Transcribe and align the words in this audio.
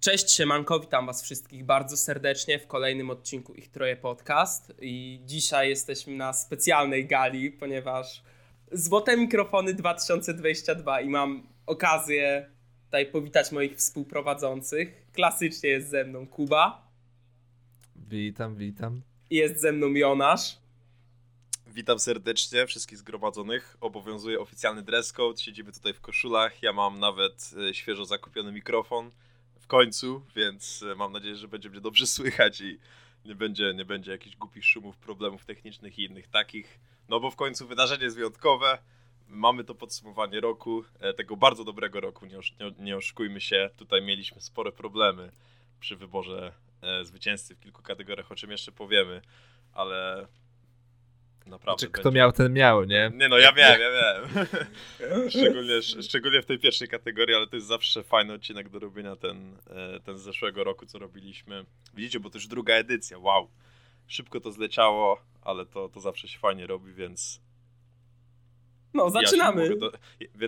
Cześć, 0.00 0.30
siemanko, 0.30 0.80
witam 0.80 1.06
was 1.06 1.22
wszystkich 1.22 1.64
bardzo 1.64 1.96
serdecznie 1.96 2.58
w 2.58 2.66
kolejnym 2.66 3.10
odcinku 3.10 3.54
Ich 3.54 3.68
Troje 3.68 3.96
Podcast 3.96 4.72
i 4.80 5.20
dzisiaj 5.24 5.68
jesteśmy 5.68 6.16
na 6.16 6.32
specjalnej 6.32 7.06
gali, 7.06 7.50
ponieważ 7.50 8.22
Złote 8.72 9.16
Mikrofony 9.16 9.74
2022 9.74 11.00
i 11.00 11.08
mam 11.08 11.46
okazję 11.66 12.50
tutaj 12.84 13.06
powitać 13.06 13.52
moich 13.52 13.76
współprowadzących. 13.76 15.06
Klasycznie 15.12 15.70
jest 15.70 15.90
ze 15.90 16.04
mną 16.04 16.26
Kuba. 16.26 16.88
Witam, 17.96 18.56
witam. 18.56 19.02
Jest 19.30 19.60
ze 19.60 19.72
mną 19.72 19.86
Jonasz. 19.86 20.58
Witam 21.76 21.98
serdecznie 21.98 22.66
wszystkich 22.66 22.98
zgromadzonych. 22.98 23.76
Obowiązuje 23.80 24.40
oficjalny 24.40 24.82
dress 24.82 25.12
code. 25.12 25.40
Siedzimy 25.40 25.72
tutaj 25.72 25.94
w 25.94 26.00
koszulach. 26.00 26.62
Ja 26.62 26.72
mam 26.72 26.98
nawet 26.98 27.50
e, 27.70 27.74
świeżo 27.74 28.04
zakupiony 28.04 28.52
mikrofon 28.52 29.10
w 29.60 29.66
końcu, 29.66 30.22
więc 30.36 30.84
e, 30.92 30.94
mam 30.94 31.12
nadzieję, 31.12 31.36
że 31.36 31.48
będzie 31.48 31.70
mnie 31.70 31.80
dobrze 31.80 32.06
słychać 32.16 32.60
i 32.60 32.78
nie 33.24 33.34
będzie, 33.34 33.74
nie 33.74 33.84
będzie 33.84 34.10
jakichś 34.12 34.36
głupich 34.36 34.64
szumów, 34.64 34.96
problemów 34.96 35.44
technicznych 35.44 35.98
i 35.98 36.04
innych 36.04 36.28
takich. 36.28 36.78
No 37.08 37.20
bo 37.20 37.30
w 37.30 37.36
końcu 37.36 37.66
wydarzenie 37.66 38.04
jest 38.04 38.16
wyjątkowe. 38.16 38.78
Mamy 39.28 39.64
to 39.64 39.74
podsumowanie 39.74 40.40
roku, 40.40 40.84
e, 41.00 41.14
tego 41.14 41.36
bardzo 41.36 41.64
dobrego 41.64 42.00
roku, 42.00 42.26
nie, 42.26 42.36
nie, 42.36 42.74
nie 42.78 42.96
oszukujmy 42.96 43.40
się. 43.40 43.70
Tutaj 43.76 44.02
mieliśmy 44.02 44.40
spore 44.40 44.72
problemy 44.72 45.32
przy 45.80 45.96
wyborze 45.96 46.52
zwycięzcy 47.02 47.54
w 47.54 47.60
kilku 47.60 47.82
kategoriach, 47.82 48.32
o 48.32 48.34
czym 48.34 48.50
jeszcze 48.50 48.72
powiemy, 48.72 49.22
ale 49.72 50.28
Naprawdę. 51.46 51.86
Czy 51.86 51.92
kto 51.92 52.12
miał, 52.12 52.32
ten 52.32 52.52
miał, 52.52 52.84
nie? 52.84 53.12
Nie 53.14 53.28
no, 53.28 53.38
ja 53.38 53.52
miałem, 53.52 53.80
ja 53.80 53.88
miałem. 53.90 54.48
szczególnie, 55.30 55.82
szczególnie 55.82 56.42
w 56.42 56.46
tej 56.46 56.58
pierwszej 56.58 56.88
kategorii, 56.88 57.34
ale 57.34 57.46
to 57.46 57.56
jest 57.56 57.68
zawsze 57.68 58.02
fajny 58.02 58.32
odcinek 58.32 58.68
do 58.68 58.78
robienia 58.78 59.16
ten, 59.16 59.56
e, 59.70 60.00
ten 60.00 60.18
z 60.18 60.20
zeszłego 60.20 60.64
roku, 60.64 60.86
co 60.86 60.98
robiliśmy. 60.98 61.64
Widzicie, 61.94 62.20
bo 62.20 62.30
to 62.30 62.38
już 62.38 62.46
druga 62.46 62.74
edycja, 62.74 63.18
wow. 63.18 63.48
Szybko 64.06 64.40
to 64.40 64.52
zleciało, 64.52 65.20
ale 65.42 65.66
to, 65.66 65.88
to 65.88 66.00
zawsze 66.00 66.28
się 66.28 66.38
fajnie 66.38 66.66
robi, 66.66 66.92
więc... 66.92 67.40
No, 68.94 69.10
zaczynamy. 69.10 69.68
Ja 69.68 69.76
do... 69.76 69.92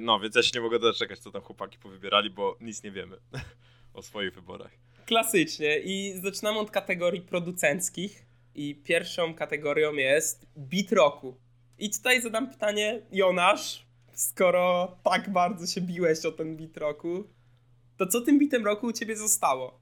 No, 0.00 0.20
więc 0.20 0.36
ja 0.36 0.42
się 0.42 0.50
nie 0.54 0.60
mogę 0.60 0.78
doczekać, 0.78 1.18
co 1.18 1.30
tam 1.30 1.42
chłopaki 1.42 1.78
powybierali, 1.78 2.30
bo 2.30 2.56
nic 2.60 2.82
nie 2.82 2.90
wiemy 2.90 3.16
o 3.94 4.02
swoich 4.02 4.34
wyborach. 4.34 4.70
Klasycznie 5.06 5.78
i 5.78 6.20
zaczynamy 6.22 6.58
od 6.58 6.70
kategorii 6.70 7.20
producenckich 7.20 8.27
i 8.58 8.74
pierwszą 8.74 9.34
kategorią 9.34 9.92
jest 9.92 10.46
beat 10.56 10.92
roku. 10.92 11.36
I 11.78 11.90
tutaj 11.90 12.22
zadam 12.22 12.50
pytanie, 12.50 13.02
Jonasz, 13.12 13.86
skoro 14.14 14.96
tak 15.04 15.32
bardzo 15.32 15.66
się 15.66 15.80
biłeś 15.80 16.24
o 16.24 16.32
ten 16.32 16.56
beat 16.56 16.76
roku, 16.76 17.24
to 17.96 18.06
co 18.06 18.20
tym 18.20 18.38
bitem 18.38 18.64
roku 18.64 18.86
u 18.86 18.92
ciebie 18.92 19.16
zostało? 19.16 19.80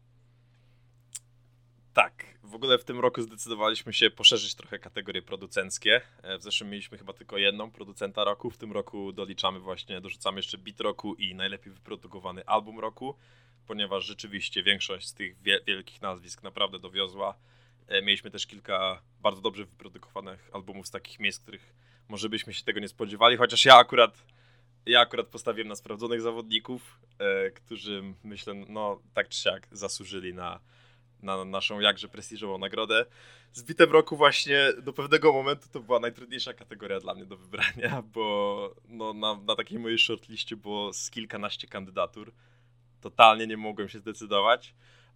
Tak, 1.95 2.25
w 2.43 2.55
ogóle 2.55 2.79
w 2.79 2.85
tym 2.85 3.01
roku 3.01 3.23
zdecydowaliśmy 3.23 3.93
się 3.93 4.11
poszerzyć 4.11 4.55
trochę 4.55 4.79
kategorie 4.79 5.23
producenckie. 5.23 6.01
E, 6.23 6.39
w 6.39 6.43
zeszłym 6.43 6.71
mieliśmy 6.71 6.99
chyba 6.99 7.13
tylko 7.13 7.39
jedną 7.39 7.71
producenta 7.71 8.25
roku, 8.25 8.51
w 8.51 8.59
tym 8.59 8.73
roku 8.73 9.13
doliczamy 9.13 9.61
właśnie, 9.61 10.01
dorzucamy 10.01 10.39
jeszcze 10.39 10.59
beat 10.59 10.81
roku 10.81 11.15
i 11.15 11.35
najlepiej 11.35 11.73
wyprodukowany 11.73 12.45
album 12.47 12.81
roku, 12.81 13.15
ponieważ 13.67 14.05
rzeczywiście 14.05 14.63
większość 14.63 15.09
z 15.09 15.15
tych 15.15 15.37
wielkich 15.67 16.03
nazwisk 16.03 16.43
naprawdę 16.43 16.79
dowiozła 16.79 17.35
mieliśmy 17.91 18.31
też 18.31 18.47
kilka 18.47 19.03
bardzo 19.21 19.43
dobrze 19.43 19.65
wyprodukowanych 19.65 20.51
albumów 20.53 20.87
z 20.87 20.91
takich 20.91 21.21
miejsc, 21.21 21.41
których 21.41 21.75
może 22.09 22.29
byśmy 22.29 22.55
się 22.55 22.65
tego 22.65 22.81
nie 22.81 22.89
spodziewali, 22.89 23.37
chociaż 23.37 23.65
ja 23.65 23.77
akurat 23.77 24.27
ja 24.87 25.01
akurat 25.01 25.27
postawiłem 25.27 25.69
na 25.69 25.77
sprawdzonych 25.77 26.21
zawodników, 26.21 27.01
e, 27.19 27.51
którzy 27.51 28.03
myślę, 28.25 28.55
no 28.55 29.01
tak 29.15 29.29
czy 29.29 29.39
siak 29.41 29.69
zasłużyli 29.73 30.35
na, 30.35 30.61
na 31.23 31.45
naszą 31.45 31.81
jakże 31.81 32.09
prestiżową 32.09 32.59
nagrodę. 32.59 33.07
Z 33.53 33.63
bitem 33.63 33.93
roku 33.93 34.17
właśnie 34.17 34.73
do 34.83 34.93
pewnego 34.93 35.33
momentu 35.33 35.69
to 35.73 35.81
była 35.81 36.01
najtrudniejsza 36.01 36.55
kategoria 36.55 37.01
dla 37.01 37.15
mnie 37.15 37.27
do 37.27 37.37
wybrania, 37.37 38.03
bo 38.15 38.75
no, 38.89 39.13
na, 39.13 39.35
na 39.35 39.57
takiej 39.57 39.79
mojej 39.79 39.99
shortliście 39.99 40.57
było 40.57 40.93
z 40.93 41.11
kilkanaście 41.11 41.69
kandydatur. 41.69 42.33
Totalnie 43.01 43.47
nie 43.47 43.57
mogłem 43.57 43.89
się 43.89 43.99
zdecydować, 43.99 44.75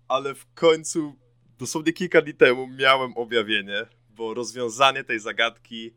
ale 0.08 0.34
w 0.34 0.54
końcu 0.54 1.16
dosłownie 1.60 1.92
kilka 1.92 2.22
dni 2.22 2.34
temu 2.34 2.66
miałem 2.66 3.16
objawienie, 3.16 3.86
bo 4.10 4.34
rozwiązanie 4.34 5.04
tej 5.04 5.20
zagadki 5.20 5.94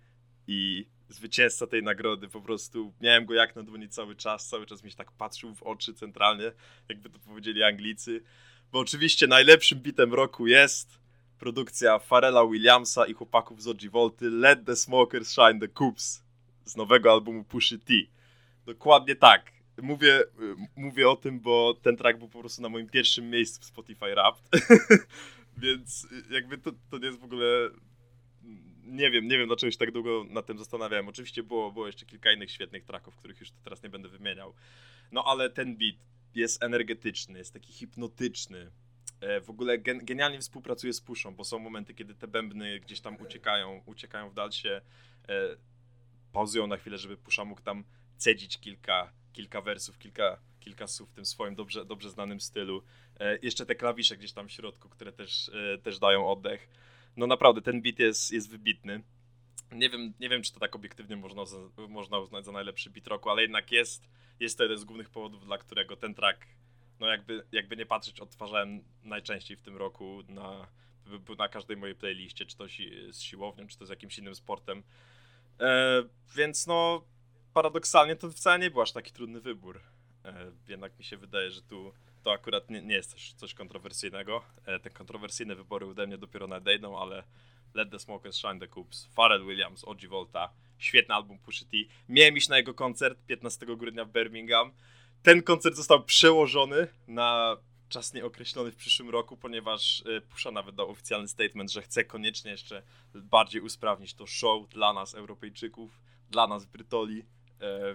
i 0.47 0.85
zwycięzca 1.09 1.67
tej 1.67 1.83
nagrody, 1.83 2.27
po 2.27 2.41
prostu 2.41 2.93
miałem 3.01 3.25
go 3.25 3.33
jak 3.33 3.55
na 3.55 3.63
dłoni 3.63 3.89
cały 3.89 4.15
czas, 4.15 4.47
cały 4.47 4.65
czas 4.65 4.83
mi 4.83 4.91
się 4.91 4.97
tak 4.97 5.11
patrzył 5.11 5.55
w 5.55 5.63
oczy 5.63 5.93
centralnie, 5.93 6.51
jakby 6.89 7.09
to 7.09 7.19
powiedzieli 7.19 7.63
Anglicy, 7.63 8.23
bo 8.71 8.79
oczywiście 8.79 9.27
najlepszym 9.27 9.79
bitem 9.79 10.13
roku 10.13 10.47
jest 10.47 10.99
produkcja 11.39 11.99
Farela 11.99 12.45
Williamsa 12.47 13.05
i 13.05 13.13
chłopaków 13.13 13.61
z 13.61 13.67
OG 13.67 13.81
Volty 13.91 14.29
Let 14.29 14.65
the 14.65 14.75
Smokers 14.75 15.31
Shine 15.31 15.59
the 15.59 15.67
Coops 15.67 16.23
z 16.65 16.75
nowego 16.75 17.11
albumu 17.11 17.43
Pushy 17.43 17.79
T. 17.79 17.93
Dokładnie 18.65 19.15
tak. 19.15 19.51
Mówię, 19.81 20.23
mówię 20.75 21.09
o 21.09 21.15
tym, 21.15 21.39
bo 21.39 21.73
ten 21.81 21.97
track 21.97 22.19
był 22.19 22.29
po 22.29 22.39
prostu 22.39 22.61
na 22.61 22.69
moim 22.69 22.89
pierwszym 22.89 23.29
miejscu 23.29 23.61
w 23.61 23.65
Spotify 23.65 24.05
Wrapped. 24.05 24.43
Więc 25.57 26.07
jakby 26.29 26.57
to, 26.57 26.71
to 26.89 26.97
nie 26.97 27.05
jest 27.05 27.19
w 27.19 27.23
ogóle. 27.23 27.69
Nie 28.83 29.11
wiem, 29.11 29.27
nie 29.27 29.37
wiem 29.37 29.47
dlaczego 29.47 29.71
się 29.71 29.77
tak 29.77 29.91
długo 29.91 30.25
nad 30.29 30.45
tym 30.45 30.57
zastanawiałem. 30.57 31.07
Oczywiście 31.07 31.43
było, 31.43 31.71
było 31.71 31.87
jeszcze 31.87 32.05
kilka 32.05 32.31
innych 32.31 32.51
świetnych 32.51 32.85
tracków, 32.85 33.15
których 33.15 33.39
już 33.39 33.51
teraz 33.51 33.83
nie 33.83 33.89
będę 33.89 34.09
wymieniał. 34.09 34.53
No 35.11 35.23
ale 35.23 35.49
ten 35.49 35.77
beat 35.77 35.95
jest 36.35 36.63
energetyczny, 36.63 37.39
jest 37.39 37.53
taki 37.53 37.73
hipnotyczny. 37.73 38.71
E, 39.21 39.41
w 39.41 39.49
ogóle 39.49 39.77
gen, 39.77 40.05
genialnie 40.05 40.39
współpracuje 40.39 40.93
z 40.93 41.01
Puszą, 41.01 41.35
bo 41.35 41.43
są 41.43 41.59
momenty, 41.59 41.93
kiedy 41.93 42.15
te 42.15 42.27
bębny 42.27 42.79
gdzieś 42.79 43.01
tam 43.01 43.21
uciekają, 43.21 43.81
uciekają 43.85 44.29
w 44.29 44.33
dalsze, 44.33 44.81
e, 45.29 45.57
pauzują 46.33 46.67
na 46.67 46.77
chwilę, 46.77 46.97
żeby 46.97 47.17
Pusza 47.17 47.45
mógł 47.45 47.61
tam 47.61 47.83
cedzić 48.17 48.59
kilka, 48.59 49.13
kilka 49.33 49.61
wersów, 49.61 49.97
kilka, 49.97 50.37
kilka 50.59 50.87
słów 50.87 51.09
w 51.09 51.13
tym 51.13 51.25
swoim 51.25 51.55
dobrze, 51.55 51.85
dobrze 51.85 52.09
znanym 52.09 52.39
stylu. 52.39 52.83
E, 53.19 53.37
jeszcze 53.41 53.65
te 53.65 53.75
klawisze 53.75 54.17
gdzieś 54.17 54.33
tam 54.33 54.47
w 54.47 54.51
środku, 54.51 54.89
które 54.89 55.11
też, 55.11 55.49
e, 55.49 55.77
też 55.77 55.99
dają 55.99 56.27
oddech. 56.27 56.69
No 57.17 57.27
naprawdę, 57.27 57.61
ten 57.61 57.81
beat 57.81 57.99
jest, 57.99 58.31
jest 58.31 58.49
wybitny. 58.49 59.03
Nie 59.71 59.89
wiem, 59.89 60.13
nie 60.19 60.29
wiem, 60.29 60.41
czy 60.41 60.53
to 60.53 60.59
tak 60.59 60.75
obiektywnie 60.75 61.15
można, 61.15 61.43
można 61.89 62.19
uznać 62.19 62.45
za 62.45 62.51
najlepszy 62.51 62.89
beat 62.89 63.07
roku, 63.07 63.29
ale 63.29 63.41
jednak 63.41 63.71
jest, 63.71 64.09
jest 64.39 64.57
to 64.57 64.63
jeden 64.63 64.77
z 64.77 64.83
głównych 64.83 65.09
powodów, 65.09 65.45
dla 65.45 65.57
którego 65.57 65.95
ten 65.95 66.15
track, 66.15 66.45
no 66.99 67.07
jakby, 67.07 67.43
jakby 67.51 67.77
nie 67.77 67.85
patrzeć, 67.85 68.19
odtwarzałem 68.19 68.83
najczęściej 69.03 69.57
w 69.57 69.61
tym 69.61 69.77
roku 69.77 70.23
na, 70.27 70.67
na 71.37 71.49
każdej 71.49 71.77
mojej 71.77 71.95
playliście, 71.95 72.45
czy 72.45 72.57
to 72.57 72.67
z 73.11 73.19
siłownią, 73.19 73.67
czy 73.67 73.77
to 73.77 73.85
z 73.85 73.89
jakimś 73.89 74.19
innym 74.19 74.35
sportem. 74.35 74.83
E, 75.59 76.03
więc 76.35 76.67
no, 76.67 77.05
paradoksalnie 77.53 78.15
to 78.15 78.31
wcale 78.31 78.59
nie 78.59 78.71
był 78.71 78.81
aż 78.81 78.91
taki 78.91 79.11
trudny 79.11 79.41
wybór. 79.41 79.81
E, 80.25 80.51
jednak 80.67 80.99
mi 80.99 81.03
się 81.03 81.17
wydaje, 81.17 81.51
że 81.51 81.61
tu 81.61 81.93
to 82.23 82.31
akurat 82.31 82.69
nie, 82.69 82.81
nie 82.81 82.95
jest 82.95 83.35
coś, 83.35 83.53
kontrowersyjnego. 83.53 84.43
E, 84.65 84.79
te 84.79 84.89
kontrowersyjne 84.89 85.55
wybory 85.55 85.85
ode 85.85 86.07
mnie 86.07 86.17
dopiero 86.17 86.47
nadejdą, 86.47 86.97
ale 86.97 87.23
Let 87.73 87.91
the 87.91 87.99
Smokers 87.99 88.37
Shine 88.37 88.59
the 88.59 88.67
Coops, 88.67 89.05
Pharrell 89.05 89.45
Williams, 89.45 89.83
OG 89.83 90.05
Volta, 90.05 90.53
świetny 90.77 91.15
album 91.15 91.39
Pusha 91.39 91.65
T. 91.65 91.77
Miałem 92.09 92.37
iść 92.37 92.49
na 92.49 92.57
jego 92.57 92.73
koncert 92.73 93.25
15 93.25 93.65
grudnia 93.65 94.05
w 94.05 94.11
Birmingham. 94.11 94.71
Ten 95.23 95.43
koncert 95.43 95.75
został 95.75 96.03
przełożony 96.03 96.87
na 97.07 97.57
czas 97.89 98.13
nieokreślony 98.13 98.71
w 98.71 98.75
przyszłym 98.75 99.09
roku, 99.09 99.37
ponieważ 99.37 100.03
e, 100.05 100.21
Pusha 100.21 100.51
nawet 100.51 100.75
dał 100.75 100.89
oficjalny 100.89 101.27
statement, 101.27 101.71
że 101.71 101.81
chce 101.81 102.03
koniecznie 102.03 102.51
jeszcze 102.51 102.83
bardziej 103.15 103.61
usprawnić 103.61 104.13
to 104.13 104.27
show 104.27 104.69
dla 104.69 104.93
nas, 104.93 105.15
Europejczyków, 105.15 106.01
dla 106.29 106.47
nas 106.47 106.65
Brytoli, 106.65 107.19
e, 107.19 107.25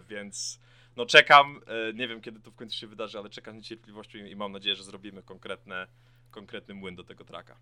więc 0.08 0.60
no 0.98 1.06
czekam, 1.06 1.60
e, 1.66 1.93
nie 1.93 2.08
wiem 2.08 2.20
kiedy 2.20 2.40
to 2.40 2.50
w 2.50 2.54
końcu 2.54 2.76
się 2.76 2.87
wydarzy, 2.87 3.19
ale 3.19 3.31
czekam 3.31 3.54
z 3.54 3.56
niecierpliwością 3.56 4.19
i 4.19 4.37
mam 4.37 4.52
nadzieję, 4.52 4.76
że 4.76 4.84
zrobimy 4.84 5.22
konkretne, 5.22 5.87
konkretny 6.31 6.75
młyn 6.75 6.96
do 6.96 7.04
tego 7.04 7.25
traka. 7.25 7.56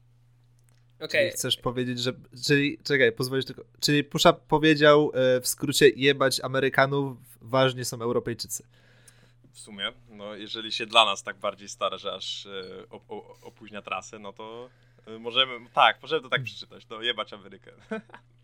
Okay. 0.97 1.09
Czyli 1.09 1.31
chcesz 1.31 1.57
powiedzieć, 1.57 2.01
że. 2.01 2.13
Czyli, 2.47 2.79
czekaj, 2.85 3.13
pozwolisz 3.13 3.45
tylko. 3.45 3.65
Czyli 3.81 4.05
Pusza 4.05 4.33
powiedział 4.33 5.13
e, 5.15 5.41
w 5.41 5.49
skrócie: 5.49 5.89
jebać 5.89 6.41
Amerykanów, 6.41 7.19
ważnie 7.41 7.85
są 7.85 8.03
Europejczycy. 8.03 8.65
W 9.53 9.59
sumie, 9.59 9.93
no 10.09 10.35
jeżeli 10.35 10.73
się 10.73 10.87
dla 10.87 11.05
nas 11.05 11.23
tak 11.23 11.37
bardziej 11.37 11.69
stara, 11.69 11.99
że 11.99 12.13
aż 12.13 12.47
e, 12.47 12.89
opóźnia 13.43 13.83
trasę, 13.83 14.19
no 14.19 14.33
to 14.33 14.71
możemy. 15.19 15.71
Tak, 15.75 16.03
możemy 16.03 16.23
to 16.23 16.29
tak 16.29 16.43
przeczytać. 16.43 16.89
No, 16.89 17.03
jebać 17.03 17.33
Amerykę. 17.33 17.73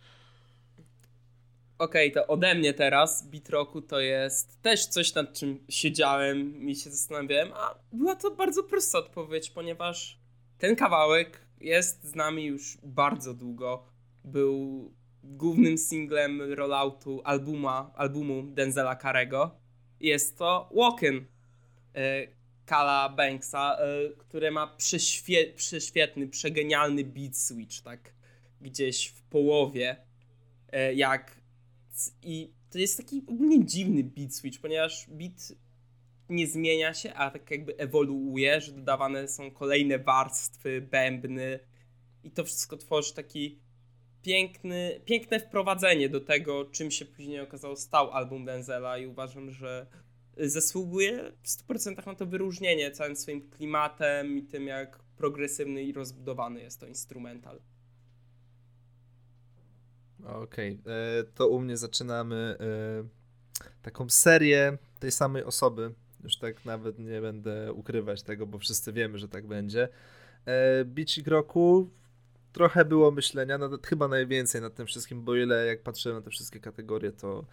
Okej, 1.82 2.12
okay, 2.12 2.22
to 2.22 2.32
ode 2.32 2.54
mnie 2.54 2.74
teraz 2.74 3.26
Beat 3.26 3.48
Roku 3.48 3.82
to 3.82 4.00
jest 4.00 4.62
też 4.62 4.86
coś, 4.86 5.14
nad 5.14 5.32
czym 5.32 5.64
siedziałem 5.68 6.68
i 6.68 6.76
się 6.76 6.90
zastanawiałem, 6.90 7.52
a 7.52 7.74
była 7.92 8.16
to 8.16 8.30
bardzo 8.30 8.62
prosta 8.62 8.98
odpowiedź, 8.98 9.50
ponieważ 9.50 10.18
ten 10.58 10.76
kawałek 10.76 11.40
jest 11.60 12.04
z 12.04 12.14
nami 12.14 12.44
już 12.44 12.78
bardzo 12.82 13.34
długo. 13.34 13.86
Był 14.24 14.92
głównym 15.24 15.78
singlem 15.78 16.52
rolloutu 16.52 17.20
albuma, 17.24 17.92
albumu 17.94 18.42
Denzela 18.42 18.96
Carego 18.96 19.50
jest 20.00 20.38
to 20.38 20.70
Walkin 20.74 21.26
e, 21.94 22.26
Kala 22.66 23.08
Banksa, 23.08 23.76
e, 23.78 24.10
które 24.18 24.50
ma 24.50 24.66
prześwie, 24.66 25.52
prześwietny, 25.52 26.28
przegenialny 26.28 27.04
beat 27.04 27.36
switch, 27.36 27.80
tak 27.80 28.14
gdzieś 28.60 29.06
w 29.06 29.22
połowie, 29.22 29.96
e, 30.72 30.94
jak 30.94 31.41
i 32.22 32.52
to 32.70 32.78
jest 32.78 32.96
taki 32.96 33.22
ogólnie 33.28 33.64
dziwny 33.64 34.04
beat 34.04 34.34
switch, 34.34 34.60
ponieważ 34.60 35.06
beat 35.10 35.52
nie 36.28 36.46
zmienia 36.46 36.94
się, 36.94 37.14
a 37.14 37.30
tak 37.30 37.50
jakby 37.50 37.76
ewoluuje, 37.76 38.60
że 38.60 38.72
dodawane 38.72 39.28
są 39.28 39.50
kolejne 39.50 39.98
warstwy, 39.98 40.88
bębny 40.90 41.58
i 42.24 42.30
to 42.30 42.44
wszystko 42.44 42.76
tworzy 42.76 43.14
taki 43.14 43.58
piękny, 44.22 45.00
piękne 45.04 45.40
wprowadzenie 45.40 46.08
do 46.08 46.20
tego, 46.20 46.64
czym 46.64 46.90
się 46.90 47.04
później 47.04 47.40
okazało 47.40 47.76
stał 47.76 48.10
album 48.10 48.44
Denzela 48.44 48.98
i 48.98 49.06
uważam, 49.06 49.50
że 49.50 49.86
zasługuje 50.36 51.32
w 51.42 51.48
100% 51.48 52.06
na 52.06 52.14
to 52.14 52.26
wyróżnienie 52.26 52.90
całym 52.90 53.16
swoim 53.16 53.50
klimatem 53.50 54.38
i 54.38 54.42
tym, 54.42 54.66
jak 54.66 54.98
progresywny 55.16 55.82
i 55.82 55.92
rozbudowany 55.92 56.62
jest 56.62 56.80
to 56.80 56.86
instrumental. 56.86 57.60
Okej, 60.24 60.78
okay. 60.82 60.92
E, 60.94 61.24
to 61.24 61.48
u 61.48 61.60
mnie 61.60 61.76
zaczynamy 61.76 62.56
e, 62.60 63.62
taką 63.82 64.08
serię 64.08 64.78
tej 65.00 65.12
samej 65.12 65.44
osoby. 65.44 65.94
Już 66.24 66.36
tak 66.36 66.64
nawet 66.64 66.98
nie 66.98 67.20
będę 67.20 67.72
ukrywać 67.72 68.22
tego, 68.22 68.46
bo 68.46 68.58
wszyscy 68.58 68.92
wiemy, 68.92 69.18
że 69.18 69.28
tak 69.28 69.46
będzie. 69.46 69.88
E, 70.46 70.84
Bicik 70.84 71.26
roku 71.26 71.90
trochę 72.52 72.84
było 72.84 73.10
myślenia, 73.10 73.58
nawet 73.58 73.86
chyba 73.86 74.08
najwięcej 74.08 74.60
nad 74.60 74.74
tym 74.74 74.86
wszystkim, 74.86 75.24
bo 75.24 75.36
ile 75.36 75.66
jak 75.66 75.82
patrzyłem 75.82 76.18
na 76.18 76.24
te 76.24 76.30
wszystkie 76.30 76.60
kategorie, 76.60 77.12
to 77.12 77.44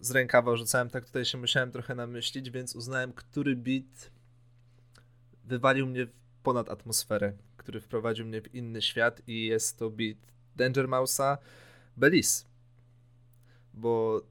z 0.00 0.10
rękawa 0.10 0.56
rzucałem, 0.56 0.90
tak 0.90 1.04
tutaj 1.04 1.24
się 1.24 1.38
musiałem 1.38 1.72
trochę 1.72 1.94
namyślić, 1.94 2.50
więc 2.50 2.76
uznałem, 2.76 3.12
który 3.12 3.56
beat 3.56 4.10
wywalił 5.44 5.86
mnie 5.86 6.06
ponad 6.42 6.70
atmosferę, 6.70 7.32
który 7.56 7.80
wprowadził 7.80 8.26
mnie 8.26 8.42
w 8.42 8.54
inny 8.54 8.82
świat 8.82 9.22
i 9.26 9.46
jest 9.46 9.78
to 9.78 9.90
beat 9.90 10.16
Danger 10.56 10.88
Mouse'a 10.88 11.36
Belize. 11.96 12.44
Bo 13.74 14.22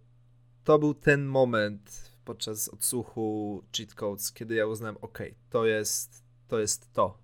to 0.63 0.79
był 0.79 0.93
ten 0.93 1.25
moment 1.25 2.11
podczas 2.25 2.69
odsłuchu 2.69 3.63
cheat 3.77 3.93
codes, 3.93 4.31
kiedy 4.31 4.55
ja 4.55 4.67
uznałem, 4.67 4.97
ok, 5.01 5.19
to 5.49 5.65
jest 5.65 6.25
to 6.47 6.59
jest 6.59 6.93
to. 6.93 7.17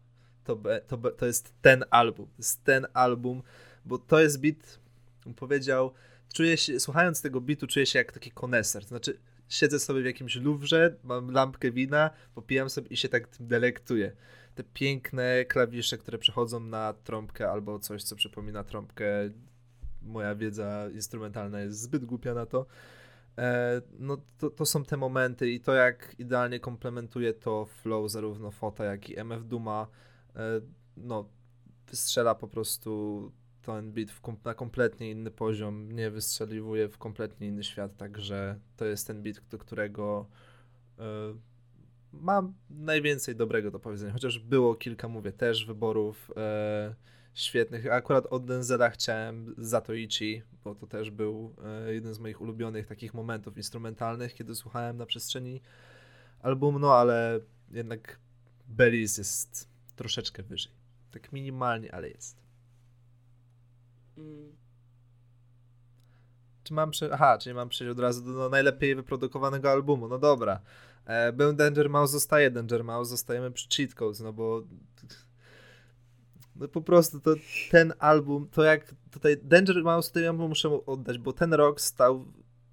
To, 0.43 0.57
to, 0.87 0.97
to 1.11 1.25
jest 1.25 1.53
ten 1.61 1.83
album. 1.89 2.25
To 2.25 2.37
jest 2.37 2.63
ten 2.63 2.87
album, 2.93 3.43
bo 3.85 3.97
to 3.97 4.19
jest 4.19 4.41
on 5.25 5.33
powiedział, 5.33 5.93
czuję 6.33 6.57
się, 6.57 6.79
słuchając 6.79 7.21
tego 7.21 7.41
bitu, 7.41 7.67
czuję 7.67 7.85
się 7.85 7.99
jak 7.99 8.11
taki 8.11 8.31
koneser. 8.31 8.85
Znaczy, 8.85 9.19
siedzę 9.49 9.79
sobie 9.79 10.01
w 10.01 10.05
jakimś 10.05 10.35
luwrze, 10.35 10.95
mam 11.03 11.31
lampkę 11.31 11.71
wina, 11.71 12.09
popijam 12.35 12.69
sobie 12.69 12.87
i 12.87 12.97
się 12.97 13.09
tak 13.09 13.27
tym 13.27 13.47
delektuję. 13.47 14.11
Te 14.55 14.63
piękne 14.63 15.45
klawisze, 15.45 15.97
które 15.97 16.17
przechodzą 16.17 16.59
na 16.59 16.93
trąbkę 16.93 17.49
albo 17.49 17.79
coś, 17.79 18.03
co 18.03 18.15
przypomina 18.15 18.63
trąbkę. 18.63 19.29
Moja 20.01 20.35
wiedza 20.35 20.89
instrumentalna 20.93 21.59
jest 21.59 21.81
zbyt 21.81 22.05
głupia 22.05 22.33
na 22.33 22.45
to. 22.45 22.65
E, 23.37 23.81
no 23.99 24.17
to, 24.37 24.49
to 24.49 24.65
są 24.65 24.83
te 24.83 24.97
momenty 24.97 25.51
i 25.51 25.59
to 25.59 25.73
jak 25.73 26.15
idealnie 26.19 26.59
komplementuje 26.59 27.33
to 27.33 27.65
flow 27.65 28.11
zarówno 28.11 28.51
Fota, 28.51 28.85
jak 28.85 29.09
i 29.09 29.19
MF 29.19 29.45
Duma. 29.45 29.87
E, 30.35 30.61
no, 30.97 31.29
wystrzela 31.87 32.35
po 32.35 32.47
prostu 32.47 33.31
ten 33.61 33.91
beat 33.91 34.11
kom 34.21 34.37
na 34.45 34.53
kompletnie 34.53 35.11
inny 35.11 35.31
poziom, 35.31 35.75
mnie 35.75 36.11
wystrzeliwuje 36.11 36.89
w 36.89 36.97
kompletnie 36.97 37.47
inny 37.47 37.63
świat, 37.63 37.97
także 37.97 38.59
to 38.77 38.85
jest 38.85 39.07
ten 39.07 39.23
beat, 39.23 39.41
do 39.49 39.57
którego 39.57 40.27
y, 40.99 41.01
mam 42.13 42.53
najwięcej 42.69 43.35
dobrego 43.35 43.71
do 43.71 43.79
powiedzenia, 43.79 44.13
chociaż 44.13 44.39
było 44.39 44.75
kilka, 44.75 45.07
mówię, 45.07 45.31
też 45.31 45.65
wyborów 45.65 46.31
y, 46.31 46.95
świetnych. 47.33 47.91
Akurat 47.91 48.25
od 48.25 48.45
Denzela 48.45 48.89
chciałem 48.89 49.55
Zatoichi, 49.57 50.41
bo 50.63 50.75
to 50.75 50.87
też 50.87 51.11
był 51.11 51.55
y, 51.89 51.93
jeden 51.93 52.13
z 52.13 52.19
moich 52.19 52.41
ulubionych 52.41 52.87
takich 52.87 53.13
momentów 53.13 53.57
instrumentalnych, 53.57 54.33
kiedy 54.33 54.55
słuchałem 54.55 54.97
na 54.97 55.05
przestrzeni 55.05 55.61
albumu, 56.41 56.79
no 56.79 56.93
ale 56.93 57.39
jednak 57.71 58.19
Belize 58.67 59.21
jest 59.21 59.69
troszeczkę 59.95 60.43
wyżej. 60.43 60.71
Tak 61.11 61.31
minimalnie, 61.31 61.95
ale 61.95 62.09
jest. 62.09 62.37
Mm. 64.17 64.55
Czy 66.63 66.73
mam 66.73 66.91
prze... 66.91 67.09
Aha, 67.13 67.37
czyli 67.37 67.53
mam 67.53 67.69
przejść 67.69 67.91
od 67.91 67.99
razu 67.99 68.21
do 68.21 68.31
no, 68.31 68.49
najlepiej 68.49 68.95
wyprodukowanego 68.95 69.71
albumu. 69.71 70.07
No 70.07 70.19
dobra. 70.19 70.61
E, 71.05 71.33
był 71.33 71.53
Danger 71.53 71.89
Mouse, 71.89 72.11
zostaje 72.11 72.51
Danger 72.51 72.83
Mouse, 72.83 73.09
zostajemy 73.09 73.51
przy 73.51 73.69
Cheat 73.69 73.93
Codes, 73.93 74.19
no 74.19 74.33
bo 74.33 74.63
no 76.61 76.67
po 76.67 76.81
prostu 76.81 77.19
to 77.19 77.35
ten 77.71 77.93
album, 77.99 78.47
to 78.51 78.63
jak 78.63 78.95
tutaj 79.11 79.37
Danger 79.43 79.83
Mouse 79.83 80.07
tutaj 80.07 80.23
ja 80.23 80.33
muszę 80.33 80.85
oddać, 80.85 81.17
bo 81.17 81.33
ten 81.33 81.53
rok 81.53 81.81
stał, 81.81 82.25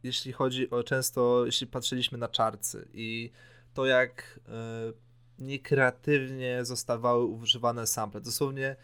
jeśli 0.03 0.33
chodzi 0.33 0.71
o 0.71 0.83
często, 0.83 1.47
jeśli 1.47 1.67
patrzyliśmy 1.67 2.19
na 2.19 2.29
czarcy 2.29 2.89
i 2.93 3.31
to 3.75 3.87
jak 3.87 4.41
e, 4.49 4.93
niekreatywnie 5.39 6.65
zostawały 6.65 7.25
używane 7.25 7.87
sample. 7.87 8.21
Dosłownie 8.21 8.77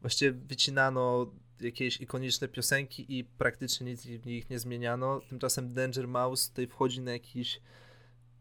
właściwie 0.00 0.32
wycinano 0.32 1.32
jakieś 1.60 2.00
ikoniczne 2.00 2.48
piosenki 2.48 3.18
i 3.18 3.24
praktycznie 3.24 3.86
nic 3.86 4.06
w 4.06 4.26
nich 4.26 4.50
nie 4.50 4.58
zmieniano. 4.58 5.20
Tymczasem 5.28 5.74
Danger 5.74 6.08
Mouse 6.08 6.48
tutaj 6.48 6.66
wchodzi 6.66 7.00
na 7.00 7.12
jakiś 7.12 7.60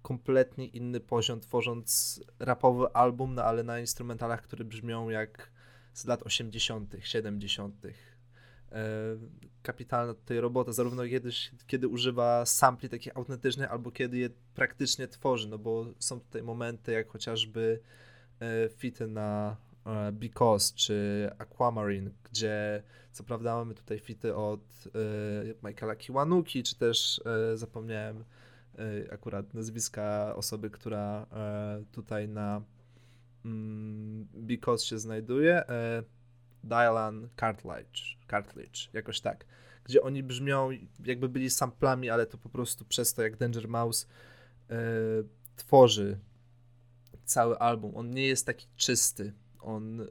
kompletnie 0.02 0.66
inny 0.68 1.00
poziom, 1.00 1.40
tworząc 1.40 2.22
rapowy 2.40 2.94
album, 2.94 3.36
no 3.36 3.44
ale 3.44 3.64
na 3.64 3.80
instrumentalach, 3.80 4.42
które 4.42 4.66
brzmią 4.66 5.10
jak 5.10 5.55
z 5.96 6.06
lat 6.06 6.24
80., 6.24 6.96
70. 7.00 7.76
E, 7.86 7.90
kapitalna 9.62 10.14
tutaj 10.14 10.40
robota, 10.40 10.74
zarówno 10.74 11.08
kiedyś, 11.08 11.52
kiedy 11.68 11.88
używa 11.88 12.46
sampli 12.46 12.90
takich 12.90 13.18
autentycznych, 13.18 13.72
albo 13.72 13.92
kiedy 13.92 14.18
je 14.18 14.30
praktycznie 14.56 15.08
tworzy, 15.08 15.48
no 15.48 15.58
bo 15.58 15.86
są 16.00 16.20
tutaj 16.20 16.44
momenty, 16.44 16.92
jak 16.92 17.08
chociażby 17.08 17.80
e, 18.40 18.70
fity 18.70 19.08
na 19.08 19.58
Because 20.12 20.74
czy 20.76 21.30
Aquamarine, 21.38 22.12
gdzie 22.32 22.84
co 23.12 23.24
prawda 23.24 23.56
mamy 23.56 23.74
tutaj 23.74 24.00
fity 24.00 24.36
od 24.36 24.62
e, 25.62 25.68
Michaela 25.68 25.96
Kiwanuki, 25.96 26.64
czy 26.64 26.76
też 26.76 27.22
zapomniałem 27.54 28.24
akurat 29.12 29.54
nazwiska 29.54 30.36
osoby, 30.36 30.70
która 30.70 31.26
tutaj 31.92 32.28
na 32.28 32.62
mm, 33.46 34.28
Because 34.34 34.86
się 34.86 35.00
znajduje. 35.00 35.64
Dylan 36.64 37.30
Cartledge, 37.40 38.02
Cartledge, 38.30 38.94
jakoś 38.94 39.22
tak. 39.22 39.46
Gdzie 39.84 40.02
oni 40.02 40.24
brzmią, 40.24 40.70
jakby 41.06 41.30
byli 41.30 41.50
samplami, 41.50 42.10
ale 42.10 42.26
to 42.26 42.38
po 42.38 42.50
prostu 42.50 42.86
przez 42.86 43.14
to, 43.14 43.24
jak 43.24 43.38
Danger 43.38 43.68
Mouse 43.68 44.08
tworzy 45.56 46.20
cały 47.26 47.58
album. 47.60 47.96
On 47.96 48.12
nie 48.12 48.28
jest 48.28 48.46
taki 48.46 48.68
czysty 48.76 49.34
on 49.66 50.02
y, 50.02 50.08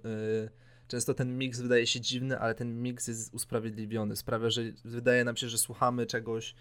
często 0.88 1.14
ten 1.14 1.38
miks 1.38 1.60
wydaje 1.60 1.86
się 1.86 2.00
dziwny, 2.00 2.38
ale 2.38 2.54
ten 2.54 2.82
miks 2.82 3.08
jest 3.08 3.34
usprawiedliwiony. 3.34 4.16
Sprawia, 4.16 4.50
że 4.50 4.62
wydaje 4.84 5.24
nam 5.24 5.36
się, 5.36 5.48
że 5.48 5.58
słuchamy 5.58 6.06
czegoś 6.06 6.54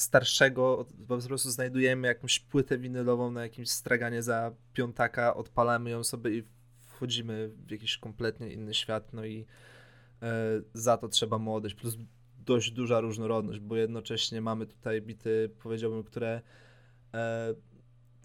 starszego, 0.00 0.86
po 1.08 1.18
prostu 1.18 1.50
znajdujemy 1.50 2.08
jakąś 2.08 2.38
płytę 2.38 2.78
winylową 2.78 3.30
na 3.30 3.42
jakimś 3.42 3.70
straganie 3.70 4.22
za 4.22 4.52
piątaka, 4.72 5.34
odpalamy 5.34 5.90
ją 5.90 6.04
sobie 6.04 6.30
i 6.38 6.44
wchodzimy 6.86 7.50
w 7.66 7.70
jakiś 7.70 7.98
kompletnie 7.98 8.52
inny 8.52 8.74
świat, 8.74 9.12
no 9.12 9.24
i 9.24 9.46
e, 10.22 10.26
za 10.74 10.96
to 10.96 11.08
trzeba 11.08 11.38
mu 11.38 11.54
odejść. 11.54 11.76
Plus 11.76 11.96
dość 12.38 12.70
duża 12.70 13.00
różnorodność, 13.00 13.60
bo 13.60 13.76
jednocześnie 13.76 14.40
mamy 14.40 14.66
tutaj 14.66 15.02
bity, 15.02 15.50
powiedziałbym, 15.62 16.04
które 16.04 16.40
e, 17.14 17.54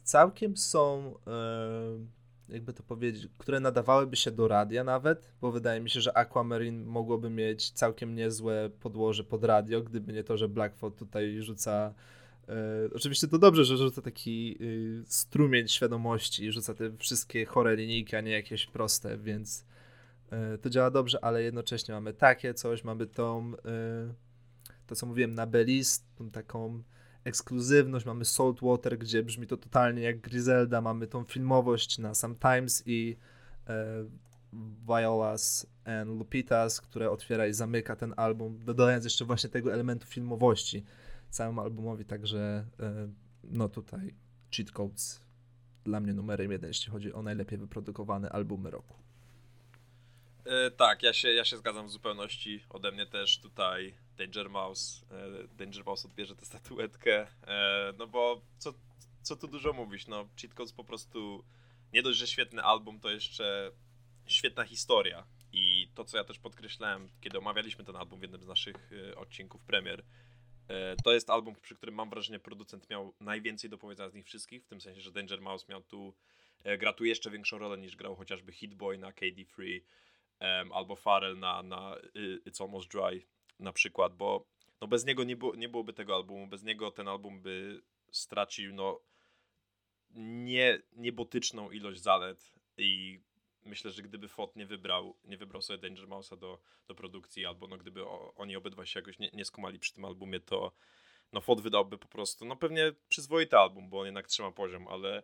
całkiem 0.03 0.58
są 0.58 1.13
e, 1.27 1.32
jakby 2.49 2.73
to 2.73 2.83
powiedzieć, 2.83 3.27
które 3.37 3.59
nadawałyby 3.59 4.15
się 4.15 4.31
do 4.31 4.47
radia 4.47 4.83
nawet, 4.83 5.31
bo 5.41 5.51
wydaje 5.51 5.81
mi 5.81 5.89
się, 5.89 6.01
że 6.01 6.17
Aquamarine 6.17 6.85
mogłoby 6.85 7.29
mieć 7.29 7.71
całkiem 7.71 8.15
niezłe 8.15 8.69
podłoże 8.79 9.23
pod 9.23 9.43
radio, 9.43 9.81
gdyby 9.81 10.13
nie 10.13 10.23
to, 10.23 10.37
że 10.37 10.47
Blackfoot 10.47 10.95
tutaj 10.95 11.41
rzuca 11.41 11.93
e, 12.47 12.53
oczywiście 12.93 13.27
to 13.27 13.37
dobrze, 13.37 13.65
że 13.65 13.77
rzuca 13.77 14.01
taki 14.01 14.57
y, 14.61 15.03
strumień 15.05 15.67
świadomości, 15.67 16.51
rzuca 16.51 16.73
te 16.73 16.97
wszystkie 16.97 17.45
chore 17.45 17.75
linijki, 17.75 18.15
a 18.15 18.21
nie 18.21 18.31
jakieś 18.31 18.65
proste, 18.65 19.17
więc 19.17 19.65
y, 20.55 20.57
to 20.57 20.69
działa 20.69 20.91
dobrze, 20.91 21.23
ale 21.23 21.43
jednocześnie 21.43 21.93
mamy 21.93 22.13
takie 22.13 22.53
coś, 22.53 22.83
mamy 22.83 23.07
tą 23.07 23.53
y, 23.53 23.57
to 24.87 24.95
co 24.95 25.05
mówiłem 25.05 25.33
na 25.33 25.47
Belize, 25.47 25.99
tą 26.15 26.29
taką 26.29 26.83
ekskluzywność, 27.25 28.05
mamy 28.05 28.25
Saltwater, 28.25 28.98
gdzie 28.98 29.24
brzmi 29.24 29.48
to 29.48 29.58
totalnie 29.58 30.01
jak 30.01 30.20
Griselda, 30.20 30.82
mamy 30.82 31.08
tą 31.08 31.24
filmowość 31.24 31.98
na 31.98 32.13
Sometimes 32.13 32.84
i 32.86 33.17
e, 33.67 34.05
Viola's 34.88 35.67
and 35.86 36.20
Lupitas, 36.20 36.82
które 36.82 37.12
otwiera 37.12 37.48
i 37.48 37.53
zamyka 37.53 37.96
ten 37.96 38.13
album, 38.17 38.60
dodając 38.65 39.03
jeszcze 39.03 39.25
właśnie 39.25 39.50
tego 39.50 39.74
elementu 39.74 40.08
filmowości 40.08 40.84
całemu 41.29 41.62
albumowi, 41.62 42.05
także 42.05 42.65
e, 42.79 43.08
no 43.44 43.70
tutaj 43.70 44.13
Cheat 44.55 44.72
Codes 44.72 45.22
dla 45.84 46.00
mnie 46.00 46.13
numerem 46.13 46.51
jeden, 46.51 46.67
jeśli 46.67 46.91
chodzi 46.91 47.13
o 47.13 47.22
najlepiej 47.22 47.58
wyprodukowane 47.58 48.29
albumy 48.29 48.72
roku. 48.72 49.04
E, 50.45 50.71
tak, 50.71 51.03
ja 51.03 51.13
się, 51.13 51.31
ja 51.31 51.45
się 51.45 51.57
zgadzam 51.57 51.87
w 51.87 51.91
zupełności. 51.91 52.63
Ode 52.69 52.91
mnie 52.91 53.05
też 53.05 53.39
tutaj 53.39 53.97
Danger 54.17 54.49
Mouse, 54.49 55.05
e, 55.11 55.47
Danger 55.47 55.85
Mouse 55.85 56.07
odbierze 56.07 56.35
tę 56.35 56.45
statuetkę, 56.45 57.27
e, 57.47 57.93
no 57.97 58.07
bo 58.07 58.41
co, 58.57 58.73
co 59.21 59.35
tu 59.35 59.47
dużo 59.47 59.73
mówić, 59.73 60.07
no 60.07 60.29
Cheat 60.41 60.53
Codes 60.53 60.73
po 60.73 60.83
prostu 60.83 61.45
nie 61.93 62.03
dość, 62.03 62.19
że 62.19 62.27
świetny 62.27 62.63
album, 62.63 62.99
to 62.99 63.09
jeszcze 63.09 63.71
świetna 64.25 64.63
historia. 64.63 65.27
I 65.51 65.91
to, 65.95 66.05
co 66.05 66.17
ja 66.17 66.23
też 66.23 66.39
podkreślałem, 66.39 67.09
kiedy 67.21 67.37
omawialiśmy 67.37 67.83
ten 67.83 67.95
album 67.95 68.19
w 68.19 68.21
jednym 68.21 68.43
z 68.43 68.47
naszych 68.47 68.91
odcinków 69.15 69.61
premier, 69.61 70.03
to 71.03 71.13
jest 71.13 71.29
album, 71.29 71.55
przy 71.61 71.75
którym 71.75 71.95
mam 71.95 72.09
wrażenie, 72.09 72.39
producent 72.39 72.89
miał 72.89 73.13
najwięcej 73.19 73.69
do 73.69 73.77
powiedzenia 73.77 74.09
z 74.09 74.13
nich 74.13 74.25
wszystkich, 74.25 74.63
w 74.63 74.67
tym 74.67 74.81
sensie, 74.81 75.01
że 75.01 75.11
Danger 75.11 75.41
Mouse 75.41 75.65
miał 75.69 75.83
tu, 75.83 76.13
gra 76.79 76.93
tu 76.93 77.05
jeszcze 77.05 77.31
większą 77.31 77.57
rolę 77.57 77.77
niż 77.77 77.95
grał 77.95 78.15
chociażby 78.15 78.51
Hit 78.51 78.73
Boy 78.73 78.97
na 78.97 79.13
KD 79.13 79.45
Free 79.45 79.85
albo 80.73 80.95
Pharrell 80.95 81.39
na, 81.39 81.63
na 81.63 81.95
It's 82.45 82.63
Almost 82.63 82.91
Dry 82.91 83.25
na 83.59 83.73
przykład, 83.73 84.15
bo 84.15 84.47
no 84.81 84.87
bez 84.87 85.05
niego 85.05 85.23
nie, 85.23 85.35
było, 85.35 85.55
nie 85.55 85.69
byłoby 85.69 85.93
tego 85.93 86.15
albumu, 86.15 86.47
bez 86.47 86.63
niego 86.63 86.91
ten 86.91 87.07
album 87.07 87.41
by 87.41 87.81
stracił 88.11 88.73
no 88.73 88.99
nie, 90.15 90.81
niebotyczną 90.93 91.71
ilość 91.71 92.01
zalet 92.01 92.53
i 92.77 93.19
myślę, 93.65 93.91
że 93.91 94.01
gdyby 94.01 94.27
Fot 94.27 94.55
nie 94.55 94.65
wybrał, 94.65 95.15
nie 95.23 95.37
wybrał 95.37 95.61
sobie 95.61 95.79
Danger 95.79 96.07
Mouse'a 96.07 96.37
do, 96.37 96.59
do 96.87 96.95
produkcji, 96.95 97.45
albo 97.45 97.67
no 97.67 97.77
gdyby 97.77 98.05
o, 98.05 98.33
oni 98.35 98.55
obydwa 98.55 98.85
się 98.85 98.99
jakoś 98.99 99.19
nie, 99.19 99.29
nie 99.33 99.45
skumali 99.45 99.79
przy 99.79 99.93
tym 99.93 100.05
albumie, 100.05 100.39
to 100.39 100.71
no 101.33 101.41
Fot 101.41 101.61
wydałby 101.61 101.97
po 101.97 102.07
prostu, 102.07 102.45
no 102.45 102.55
pewnie 102.55 102.93
przyzwoity 103.09 103.57
album, 103.57 103.89
bo 103.89 103.99
on 103.99 104.05
jednak 104.05 104.27
trzyma 104.27 104.51
poziom, 104.51 104.87
ale 104.87 105.23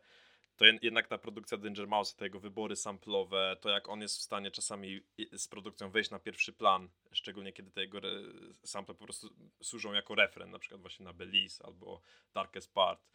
to 0.62 0.66
jednak 0.82 1.08
ta 1.08 1.18
produkcja 1.18 1.58
Danger 1.58 1.88
Mouse, 1.88 2.16
te 2.16 2.26
jego 2.26 2.40
wybory 2.40 2.76
samplowe, 2.76 3.58
to 3.62 3.70
jak 3.70 3.90
on 3.90 4.02
jest 4.02 4.18
w 4.18 4.22
stanie 4.22 4.52
czasami 4.52 5.02
z 5.32 5.48
produkcją 5.48 5.92
wejść 5.92 6.12
na 6.12 6.20
pierwszy 6.20 6.54
plan, 6.54 6.90
szczególnie 7.12 7.54
kiedy 7.54 7.72
te 7.72 7.82
jego 7.82 8.02
sample 8.64 8.96
po 8.96 9.04
prostu 9.04 9.30
służą 9.64 9.94
jako 9.94 10.16
refren, 10.16 10.52
na 10.52 10.60
przykład 10.60 10.82
właśnie 10.82 11.06
na 11.06 11.14
Belize 11.14 11.66
albo 11.66 12.02
Darkest 12.34 12.74
Part. 12.74 13.08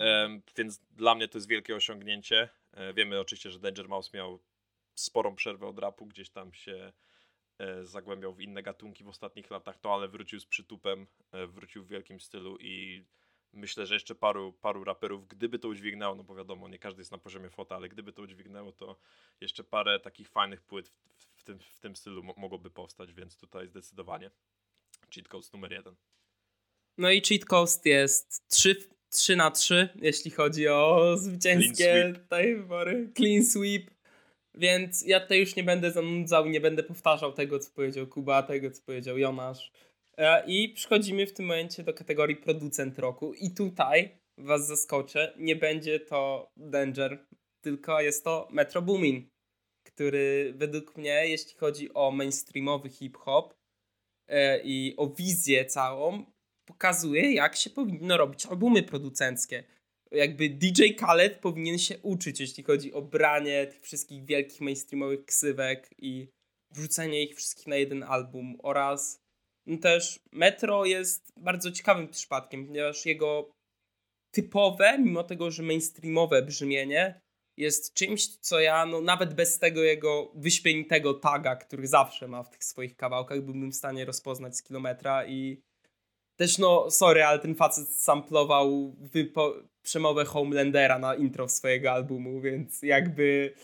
Um, 0.00 0.42
więc 0.56 0.78
dla 0.78 1.14
mnie 1.14 1.28
to 1.28 1.38
jest 1.38 1.48
wielkie 1.48 1.76
osiągnięcie. 1.76 2.48
E, 2.72 2.94
wiemy 2.94 3.20
oczywiście, 3.20 3.50
że 3.50 3.58
Danger 3.58 3.88
Mouse 3.88 4.10
miał 4.14 4.40
sporą 4.94 5.36
przerwę 5.36 5.66
od 5.66 5.78
rapu, 5.78 6.06
gdzieś 6.06 6.30
tam 6.30 6.54
się 6.54 6.92
e, 7.58 7.84
zagłębiał 7.84 8.34
w 8.34 8.40
inne 8.40 8.62
gatunki 8.62 9.04
w 9.04 9.08
ostatnich 9.08 9.50
latach, 9.50 9.78
to 9.78 9.94
ale 9.94 10.08
wrócił 10.08 10.40
z 10.40 10.46
przytupem, 10.46 11.06
e, 11.32 11.46
wrócił 11.46 11.84
w 11.84 11.88
wielkim 11.88 12.20
stylu 12.20 12.56
i 12.60 13.04
myślę, 13.56 13.86
że 13.86 13.94
jeszcze 13.94 14.14
paru, 14.14 14.52
paru 14.52 14.84
raperów, 14.84 15.28
gdyby 15.28 15.58
to 15.58 15.68
udźwignęło, 15.68 16.14
no 16.14 16.24
bo 16.24 16.34
wiadomo, 16.34 16.68
nie 16.68 16.78
każdy 16.78 17.00
jest 17.00 17.12
na 17.12 17.18
poziomie 17.18 17.50
fota, 17.50 17.76
ale 17.76 17.88
gdyby 17.88 18.12
to 18.12 18.22
udźwignęło, 18.22 18.72
to 18.72 18.96
jeszcze 19.40 19.64
parę 19.64 20.00
takich 20.00 20.28
fajnych 20.28 20.62
płyt 20.62 20.88
w, 20.88 21.40
w 21.40 21.44
tym, 21.44 21.58
w 21.58 21.80
tym 21.80 21.96
stylu 21.96 22.22
mogłoby 22.22 22.70
powstać, 22.70 23.12
więc 23.12 23.38
tutaj 23.38 23.68
zdecydowanie 23.68 24.30
Cheat 25.14 25.28
Coast 25.28 25.52
numer 25.52 25.72
jeden. 25.72 25.94
No 26.98 27.10
i 27.10 27.20
Cheat 27.20 27.44
Coast 27.44 27.86
jest 27.86 28.48
3, 28.48 28.76
3 29.10 29.36
na 29.36 29.50
3, 29.50 29.88
jeśli 29.94 30.30
chodzi 30.30 30.68
o 30.68 31.14
zwycięskie 31.16 32.12
tutaj 32.14 32.56
wybory. 32.56 33.12
Clean 33.16 33.44
sweep. 33.44 33.90
Więc 34.54 35.06
ja 35.06 35.20
tutaj 35.20 35.40
już 35.40 35.56
nie 35.56 35.64
będę 35.64 35.90
zanudzał, 35.90 36.46
nie 36.46 36.60
będę 36.60 36.82
powtarzał 36.82 37.32
tego, 37.32 37.58
co 37.58 37.70
powiedział 37.70 38.06
Kuba, 38.06 38.42
tego, 38.42 38.70
co 38.70 38.82
powiedział 38.82 39.18
Jonasz. 39.18 39.72
E, 40.18 40.46
I 40.46 40.68
przechodzimy 40.68 41.26
w 41.26 41.32
tym 41.32 41.46
momencie 41.46 41.82
do 41.82 41.94
kategorii 41.94 42.36
producent 42.36 42.98
roku. 42.98 43.34
I 43.34 43.50
tutaj 43.50 44.18
was 44.38 44.66
zaskoczę, 44.66 45.34
nie 45.38 45.56
będzie 45.56 46.00
to 46.00 46.52
Danger, 46.56 47.26
tylko 47.60 48.00
jest 48.00 48.24
to 48.24 48.48
Metro 48.50 48.82
Boomin, 48.82 49.28
który 49.86 50.52
według 50.56 50.96
mnie, 50.96 51.28
jeśli 51.28 51.54
chodzi 51.54 51.94
o 51.94 52.10
mainstreamowy 52.10 52.88
hip-hop 52.88 53.54
e, 54.28 54.60
i 54.64 54.94
o 54.96 55.06
wizję 55.06 55.64
całą, 55.64 56.24
pokazuje, 56.68 57.32
jak 57.32 57.56
się 57.56 57.70
powinno 57.70 58.16
robić 58.16 58.46
albumy 58.46 58.82
producenckie. 58.82 59.64
Jakby 60.10 60.48
DJ 60.48 60.82
Khaled 60.98 61.38
powinien 61.38 61.78
się 61.78 61.98
uczyć, 61.98 62.40
jeśli 62.40 62.64
chodzi 62.64 62.92
o 62.92 63.02
branie 63.02 63.66
tych 63.66 63.82
wszystkich 63.82 64.24
wielkich 64.24 64.60
mainstreamowych 64.60 65.24
ksywek 65.24 65.90
i 65.98 66.28
wrzucenie 66.70 67.22
ich 67.22 67.36
wszystkich 67.36 67.66
na 67.66 67.76
jeden 67.76 68.02
album 68.02 68.56
oraz 68.62 69.25
też 69.80 70.20
Metro 70.32 70.84
jest 70.84 71.32
bardzo 71.36 71.72
ciekawym 71.72 72.08
przypadkiem, 72.08 72.66
ponieważ 72.66 73.06
jego 73.06 73.50
typowe, 74.30 74.98
mimo 74.98 75.24
tego, 75.24 75.50
że 75.50 75.62
mainstreamowe 75.62 76.42
brzmienie 76.42 77.20
jest 77.56 77.94
czymś, 77.94 78.26
co 78.26 78.60
ja 78.60 78.86
no, 78.86 79.00
nawet 79.00 79.34
bez 79.34 79.58
tego 79.58 79.82
jego 79.82 80.32
wyśmienitego 80.34 81.14
taga, 81.14 81.56
który 81.56 81.86
zawsze 81.86 82.28
ma 82.28 82.42
w 82.42 82.50
tych 82.50 82.64
swoich 82.64 82.96
kawałkach, 82.96 83.40
byłbym 83.40 83.72
w 83.72 83.76
stanie 83.76 84.04
rozpoznać 84.04 84.56
z 84.56 84.62
kilometra 84.62 85.26
i 85.26 85.62
też 86.36 86.58
no, 86.58 86.90
sorry, 86.90 87.24
ale 87.24 87.38
ten 87.38 87.54
facet 87.54 87.88
samplował 87.88 88.96
wypo- 89.14 89.62
przemowę 89.82 90.24
Homelandera 90.24 90.98
na 90.98 91.14
intro 91.14 91.48
swojego 91.48 91.92
albumu, 91.92 92.40
więc 92.40 92.82
jakby 92.82 93.54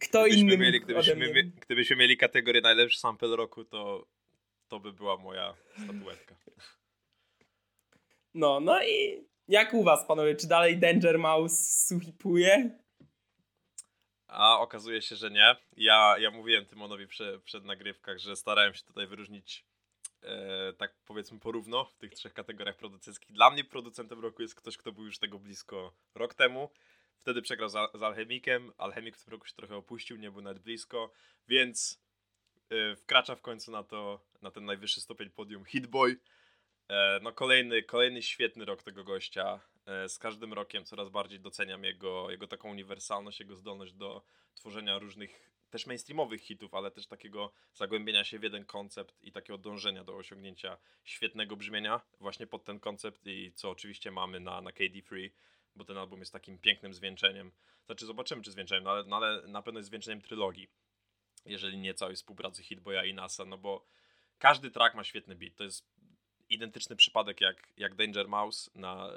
kto 0.00 0.22
gdybyśmy 0.22 0.54
inny 0.54 0.58
mieli, 0.58 0.80
gdybyśmy, 0.80 1.52
gdybyśmy 1.60 1.96
mieli 1.96 2.16
kategorię 2.16 2.60
najlepszy 2.60 2.98
sample 2.98 3.36
roku, 3.36 3.64
to 3.64 4.06
to 4.68 4.80
by 4.80 4.92
była 4.92 5.16
moja 5.16 5.54
statuetka. 5.84 6.34
No, 8.34 8.60
no 8.60 8.84
i 8.84 9.24
jak 9.48 9.74
u 9.74 9.82
was, 9.82 10.06
panowie? 10.06 10.36
Czy 10.36 10.46
dalej 10.46 10.78
Danger 10.78 11.18
Mouse 11.18 11.86
suhipuje? 11.86 12.78
A 14.28 14.58
okazuje 14.58 15.02
się, 15.02 15.16
że 15.16 15.30
nie. 15.30 15.56
Ja, 15.76 16.16
ja 16.18 16.30
mówiłem 16.30 16.66
Tymonowi 16.66 17.06
przed, 17.06 17.42
przed 17.42 17.64
nagrywkach, 17.64 18.18
że 18.18 18.36
starałem 18.36 18.74
się 18.74 18.84
tutaj 18.84 19.06
wyróżnić 19.06 19.64
e, 20.22 20.72
tak 20.72 20.94
powiedzmy 21.04 21.40
porówno 21.40 21.84
w 21.84 21.94
tych 21.94 22.14
trzech 22.14 22.34
kategoriach 22.34 22.76
producenckich. 22.76 23.32
Dla 23.32 23.50
mnie 23.50 23.64
producentem 23.64 24.20
roku 24.20 24.42
jest 24.42 24.54
ktoś, 24.54 24.76
kto 24.76 24.92
był 24.92 25.04
już 25.04 25.18
tego 25.18 25.38
blisko 25.38 25.92
rok 26.14 26.34
temu. 26.34 26.70
Wtedy 27.18 27.42
przegrał 27.42 27.68
z, 27.68 27.72
z 27.72 28.02
Alchemikiem. 28.02 28.72
Alchemik 28.78 29.16
w 29.16 29.24
tym 29.24 29.32
roku 29.32 29.46
się 29.46 29.54
trochę 29.54 29.76
opuścił, 29.76 30.16
nie 30.16 30.30
był 30.30 30.42
nawet 30.42 30.58
blisko, 30.58 31.12
więc 31.48 32.05
wkracza 32.96 33.34
w 33.34 33.40
końcu 33.40 33.70
na 33.70 33.84
to 33.84 34.20
na 34.42 34.50
ten 34.50 34.64
najwyższy 34.64 35.00
stopień 35.00 35.30
podium 35.30 35.64
Hitboy. 35.64 36.16
E, 36.88 37.20
no 37.22 37.32
kolejny, 37.32 37.82
kolejny 37.82 38.22
świetny 38.22 38.64
rok 38.64 38.82
tego 38.82 39.04
gościa. 39.04 39.60
E, 39.86 40.08
z 40.08 40.18
każdym 40.18 40.52
rokiem 40.52 40.84
coraz 40.84 41.08
bardziej 41.08 41.40
doceniam 41.40 41.84
jego, 41.84 42.30
jego 42.30 42.48
taką 42.48 42.70
uniwersalność, 42.70 43.40
jego 43.40 43.56
zdolność 43.56 43.92
do 43.92 44.22
tworzenia 44.54 44.98
różnych 44.98 45.50
też 45.70 45.86
mainstreamowych 45.86 46.42
hitów, 46.42 46.74
ale 46.74 46.90
też 46.90 47.06
takiego 47.06 47.52
zagłębienia 47.74 48.24
się 48.24 48.38
w 48.38 48.42
jeden 48.42 48.64
koncept 48.64 49.22
i 49.22 49.32
takiego 49.32 49.58
dążenia 49.58 50.04
do 50.04 50.16
osiągnięcia 50.16 50.78
świetnego 51.04 51.56
brzmienia 51.56 52.00
właśnie 52.20 52.46
pod 52.46 52.64
ten 52.64 52.80
koncept 52.80 53.26
i 53.26 53.52
co 53.54 53.70
oczywiście 53.70 54.10
mamy 54.10 54.40
na, 54.40 54.60
na 54.60 54.72
KD 54.72 55.02
Free, 55.02 55.32
bo 55.76 55.84
ten 55.84 55.98
album 55.98 56.20
jest 56.20 56.32
takim 56.32 56.58
pięknym 56.58 56.94
zwieńczeniem. 56.94 57.52
Znaczy 57.86 58.06
zobaczymy 58.06 58.42
czy 58.42 58.52
zwieńczeniem, 58.52 58.84
no 58.84 58.90
ale, 58.90 59.04
no 59.04 59.16
ale 59.16 59.42
na 59.46 59.62
pewno 59.62 59.80
jest 59.80 59.88
zwieńczeniem 59.88 60.22
trylogii, 60.22 60.68
jeżeli 61.46 61.78
nie 61.78 61.94
całej 61.94 62.16
współpracy 62.16 62.62
Hitboya 62.62 63.04
i 63.06 63.14
NASA, 63.14 63.44
no 63.44 63.58
bo 63.58 63.86
każdy 64.38 64.70
track 64.70 64.94
ma 64.94 65.04
świetny 65.04 65.36
beat. 65.36 65.54
To 65.56 65.64
jest 65.64 65.86
identyczny 66.48 66.96
przypadek 66.96 67.40
jak, 67.40 67.68
jak 67.76 67.94
Danger 67.94 68.28
Mouse 68.28 68.70
na, 68.74 69.10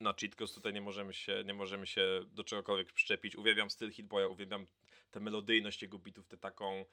na 0.00 0.12
Cheat. 0.12 0.36
Tutaj 0.54 0.72
nie 0.72 0.80
możemy, 0.80 1.14
się, 1.14 1.42
nie 1.46 1.54
możemy 1.54 1.86
się 1.86 2.20
do 2.26 2.44
czegokolwiek 2.44 2.92
przyczepić. 2.92 3.36
Uwielbiam 3.36 3.70
styl 3.70 3.92
Hitboya, 3.92 4.28
uwielbiam 4.28 4.66
tę 5.10 5.20
melodyjność 5.20 5.82
jego 5.82 5.98
bitów, 5.98 6.28
tę 6.28 6.36
taką 6.36 6.84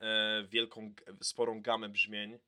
e, 0.00 0.44
wielką, 0.48 0.94
sporą 1.22 1.62
gamę 1.62 1.88
brzmień, 1.88 2.38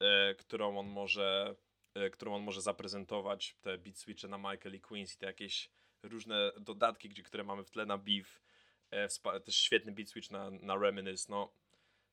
e, 0.00 0.34
którą 0.34 0.78
on 0.78 0.86
może 0.86 1.56
e, 1.94 2.10
którą 2.10 2.34
on 2.34 2.42
może 2.42 2.62
zaprezentować, 2.62 3.56
te 3.60 3.78
beat 3.78 3.98
switche 3.98 4.28
na 4.28 4.38
Michael 4.38 4.74
i 4.74 4.80
Quincy, 4.80 5.18
te 5.18 5.26
jakieś 5.26 5.70
różne 6.02 6.52
dodatki, 6.60 7.08
gdzie, 7.08 7.22
które 7.22 7.44
mamy 7.44 7.64
w 7.64 7.70
tle 7.70 7.86
na 7.86 7.98
Beef, 7.98 8.40
e, 8.90 9.40
też 9.40 9.56
świetny 9.56 9.92
beat 9.92 10.08
switch 10.08 10.30
na, 10.30 10.50
na 10.50 10.76
Reminisce, 10.76 11.32
no 11.32 11.52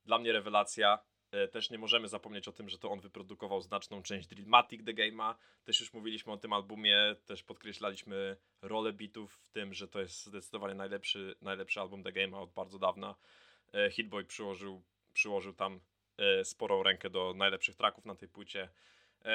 dla 0.05 0.19
mnie 0.19 0.31
rewelacja, 0.31 0.99
E, 1.31 1.47
też 1.47 1.69
nie 1.69 1.77
możemy 1.77 2.07
zapomnieć 2.07 2.47
o 2.47 2.51
tym, 2.51 2.69
że 2.69 2.77
to 2.77 2.91
on 2.91 2.99
wyprodukował 2.99 3.61
znaczną 3.61 4.03
część 4.03 4.27
Drillmatic 4.27 4.85
The 4.85 4.93
Game'a. 4.93 5.35
Też 5.63 5.79
już 5.79 5.93
mówiliśmy 5.93 6.33
o 6.33 6.37
tym 6.37 6.53
albumie, 6.53 7.15
też 7.25 7.43
podkreślaliśmy 7.43 8.37
rolę 8.61 8.93
bitów 8.93 9.33
w 9.33 9.51
tym, 9.51 9.73
że 9.73 9.87
to 9.87 9.99
jest 9.99 10.25
zdecydowanie 10.25 10.75
najlepszy, 10.75 11.35
najlepszy 11.41 11.79
album 11.79 12.03
The 12.03 12.11
Game'a 12.11 12.43
od 12.43 12.53
bardzo 12.53 12.79
dawna. 12.79 13.15
E, 13.73 13.91
Hitboy 13.91 14.25
przyłożył, 14.25 14.81
przyłożył 15.13 15.53
tam 15.53 15.79
sporą 16.43 16.83
rękę 16.83 17.09
do 17.09 17.33
najlepszych 17.33 17.75
tracków 17.75 18.05
na 18.05 18.15
tej 18.15 18.29
płycie. 18.29 18.69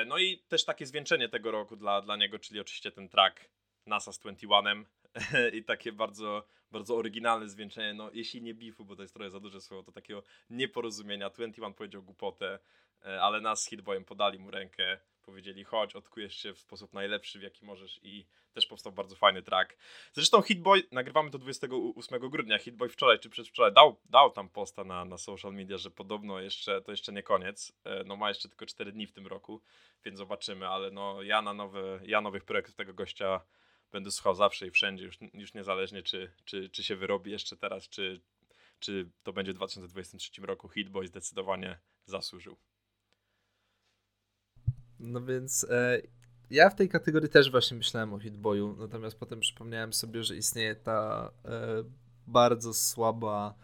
No 0.06 0.18
i 0.18 0.38
też 0.38 0.64
takie 0.64 0.86
zwieńczenie 0.86 1.28
tego 1.28 1.50
roku 1.50 1.76
dla, 1.76 2.02
dla 2.02 2.16
niego, 2.16 2.38
czyli 2.38 2.60
oczywiście 2.60 2.92
ten 2.92 3.08
track 3.08 3.48
NASA 3.86 4.12
z 4.12 4.18
21, 4.18 4.86
i 5.56 5.64
takie 5.64 5.92
bardzo, 5.92 6.46
bardzo 6.70 6.96
oryginalne 6.96 7.48
zwieńczenie, 7.48 7.94
no 7.94 8.10
jeśli 8.12 8.42
nie 8.42 8.54
bifu, 8.54 8.84
bo 8.84 8.96
to 8.96 9.02
jest 9.02 9.14
trochę 9.14 9.30
za 9.30 9.40
duże 9.40 9.60
słowo, 9.60 9.82
to 9.82 9.92
takiego 9.92 10.22
nieporozumienia. 10.50 11.30
21 11.30 11.74
powiedział 11.74 12.02
głupotę, 12.02 12.58
e, 13.04 13.22
ale 13.22 13.40
nas 13.40 13.62
z 13.62 13.68
Hitboyem 13.68 14.04
podali 14.04 14.38
mu 14.38 14.50
rękę, 14.50 14.98
powiedzieli 15.22 15.64
chodź, 15.64 15.96
odkujesz 15.96 16.36
się 16.36 16.54
w 16.54 16.58
sposób 16.58 16.92
najlepszy, 16.92 17.38
w 17.38 17.42
jaki 17.42 17.64
możesz. 17.64 18.00
I 18.02 18.26
też 18.52 18.66
powstał 18.66 18.92
bardzo 18.92 19.16
fajny 19.16 19.42
track. 19.42 19.76
Zresztą 20.12 20.42
Hitboy, 20.42 20.82
nagrywamy 20.92 21.30
to 21.30 21.38
28 21.38 22.20
grudnia, 22.20 22.58
Hitboy 22.58 22.88
wczoraj 22.88 23.18
czy 23.18 23.30
przedwczoraj 23.30 23.72
dał, 23.72 24.00
dał 24.04 24.30
tam 24.30 24.48
posta 24.48 24.84
na, 24.84 25.04
na 25.04 25.18
social 25.18 25.54
media, 25.54 25.78
że 25.78 25.90
podobno 25.90 26.40
jeszcze, 26.40 26.82
to 26.82 26.90
jeszcze 26.90 27.12
nie 27.12 27.22
koniec, 27.22 27.72
e, 27.84 28.04
no 28.04 28.16
ma 28.16 28.28
jeszcze 28.28 28.48
tylko 28.48 28.66
4 28.66 28.92
dni 28.92 29.06
w 29.06 29.12
tym 29.12 29.26
roku, 29.26 29.62
więc 30.04 30.18
zobaczymy, 30.18 30.68
ale 30.68 30.90
no 30.90 31.22
ja 31.22 31.42
na 31.42 31.54
nowe, 31.54 32.00
ja 32.02 32.20
nowych 32.20 32.44
projektów 32.44 32.74
tego 32.74 32.94
gościa 32.94 33.40
będę 33.96 34.10
słuchał 34.10 34.34
zawsze 34.34 34.66
i 34.66 34.70
wszędzie, 34.70 35.04
już, 35.04 35.18
już 35.34 35.54
niezależnie 35.54 36.02
czy, 36.02 36.32
czy, 36.44 36.70
czy 36.70 36.84
się 36.84 36.96
wyrobi 36.96 37.30
jeszcze 37.30 37.56
teraz, 37.56 37.88
czy, 37.88 38.20
czy 38.78 39.10
to 39.22 39.32
będzie 39.32 39.52
w 39.52 39.56
2023 39.56 40.42
roku, 40.42 40.68
Hitboy 40.68 41.06
zdecydowanie 41.06 41.78
zasłużył. 42.04 42.56
No 44.98 45.24
więc 45.24 45.66
e, 45.70 46.02
ja 46.50 46.70
w 46.70 46.74
tej 46.74 46.88
kategorii 46.88 47.28
też 47.28 47.50
właśnie 47.50 47.76
myślałem 47.76 48.14
o 48.14 48.18
Hitboyu, 48.18 48.76
natomiast 48.78 49.18
potem 49.18 49.40
przypomniałem 49.40 49.92
sobie, 49.92 50.24
że 50.24 50.36
istnieje 50.36 50.74
ta 50.74 51.30
e, 51.44 51.84
bardzo 52.26 52.74
słaba 52.74 53.54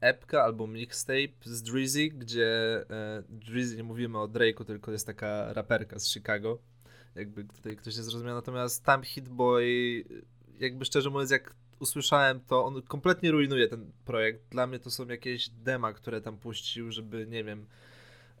epka 0.00 0.42
albo 0.42 0.66
mixtape 0.66 1.34
z 1.44 1.62
Drizzy, 1.62 2.08
gdzie 2.08 2.84
e, 2.90 3.22
Drizzy, 3.28 3.76
nie 3.76 3.84
mówimy 3.84 4.18
o 4.18 4.28
Drake'u, 4.28 4.64
tylko 4.64 4.92
jest 4.92 5.06
taka 5.06 5.52
raperka 5.52 5.98
z 5.98 6.12
Chicago, 6.12 6.58
jakby 7.14 7.44
tutaj 7.44 7.76
ktoś 7.76 7.96
nie 7.96 8.02
zrozumiał, 8.02 8.34
natomiast 8.34 8.84
tam 8.84 9.02
Hitboy, 9.02 10.04
jakby 10.58 10.84
szczerze 10.84 11.10
mówiąc, 11.10 11.30
jak 11.30 11.54
usłyszałem 11.80 12.40
to, 12.40 12.64
on 12.64 12.82
kompletnie 12.82 13.30
rujnuje 13.30 13.68
ten 13.68 13.92
projekt. 14.04 14.40
Dla 14.50 14.66
mnie 14.66 14.78
to 14.78 14.90
są 14.90 15.06
jakieś 15.06 15.48
dema, 15.48 15.92
które 15.92 16.20
tam 16.20 16.38
puścił, 16.38 16.92
żeby, 16.92 17.26
nie 17.26 17.44
wiem, 17.44 17.66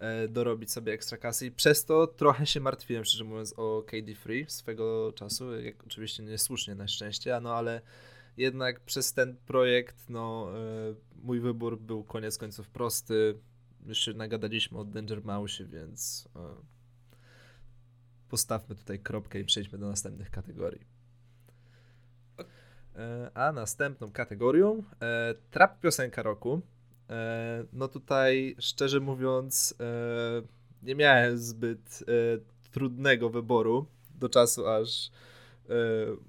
E, 0.02 0.28
dorobić 0.28 0.70
sobie 0.70 0.92
ekstra 0.92 1.18
kasy. 1.18 1.46
I 1.46 1.50
przez 1.50 1.84
to 1.84 2.06
trochę 2.06 2.46
się 2.46 2.60
martwiłem, 2.60 3.04
szczerze 3.04 3.24
mówiąc, 3.24 3.54
o 3.56 3.82
KD 3.86 4.14
Free 4.14 4.44
swego 4.48 5.12
czasu, 5.12 5.60
jak 5.60 5.84
oczywiście 5.86 6.22
niesłusznie 6.22 6.74
na 6.74 6.88
szczęście, 6.88 7.40
no 7.40 7.54
ale 7.54 7.80
jednak 8.36 8.80
przez 8.80 9.12
ten 9.12 9.36
projekt, 9.36 10.08
no 10.08 10.48
e, 10.58 10.94
mój 11.22 11.40
wybór 11.40 11.78
był 11.78 12.04
koniec 12.04 12.38
końców 12.38 12.68
prosty, 12.68 13.38
już 13.86 13.98
się 13.98 14.12
nagadaliśmy 14.12 14.78
o 14.78 14.84
Danger 14.84 15.24
Mouse, 15.24 15.62
więc 15.62 16.28
e, 16.36 16.54
postawmy 18.32 18.74
tutaj 18.74 18.98
kropkę 18.98 19.40
i 19.40 19.44
przejdźmy 19.44 19.78
do 19.78 19.88
następnych 19.88 20.30
kategorii. 20.30 20.80
A 23.34 23.52
następną 23.52 24.12
kategorią 24.12 24.82
trap 25.50 25.80
piosenka 25.80 26.22
roku. 26.22 26.62
E, 27.10 27.64
no 27.72 27.88
tutaj, 27.88 28.56
szczerze 28.58 29.00
mówiąc, 29.00 29.74
e, 29.80 29.86
nie 30.82 30.94
miałem 30.94 31.38
zbyt 31.38 32.04
e, 32.08 32.70
trudnego 32.70 33.30
wyboru 33.30 33.86
do 34.20 34.28
czasu, 34.28 34.66
aż 34.66 35.10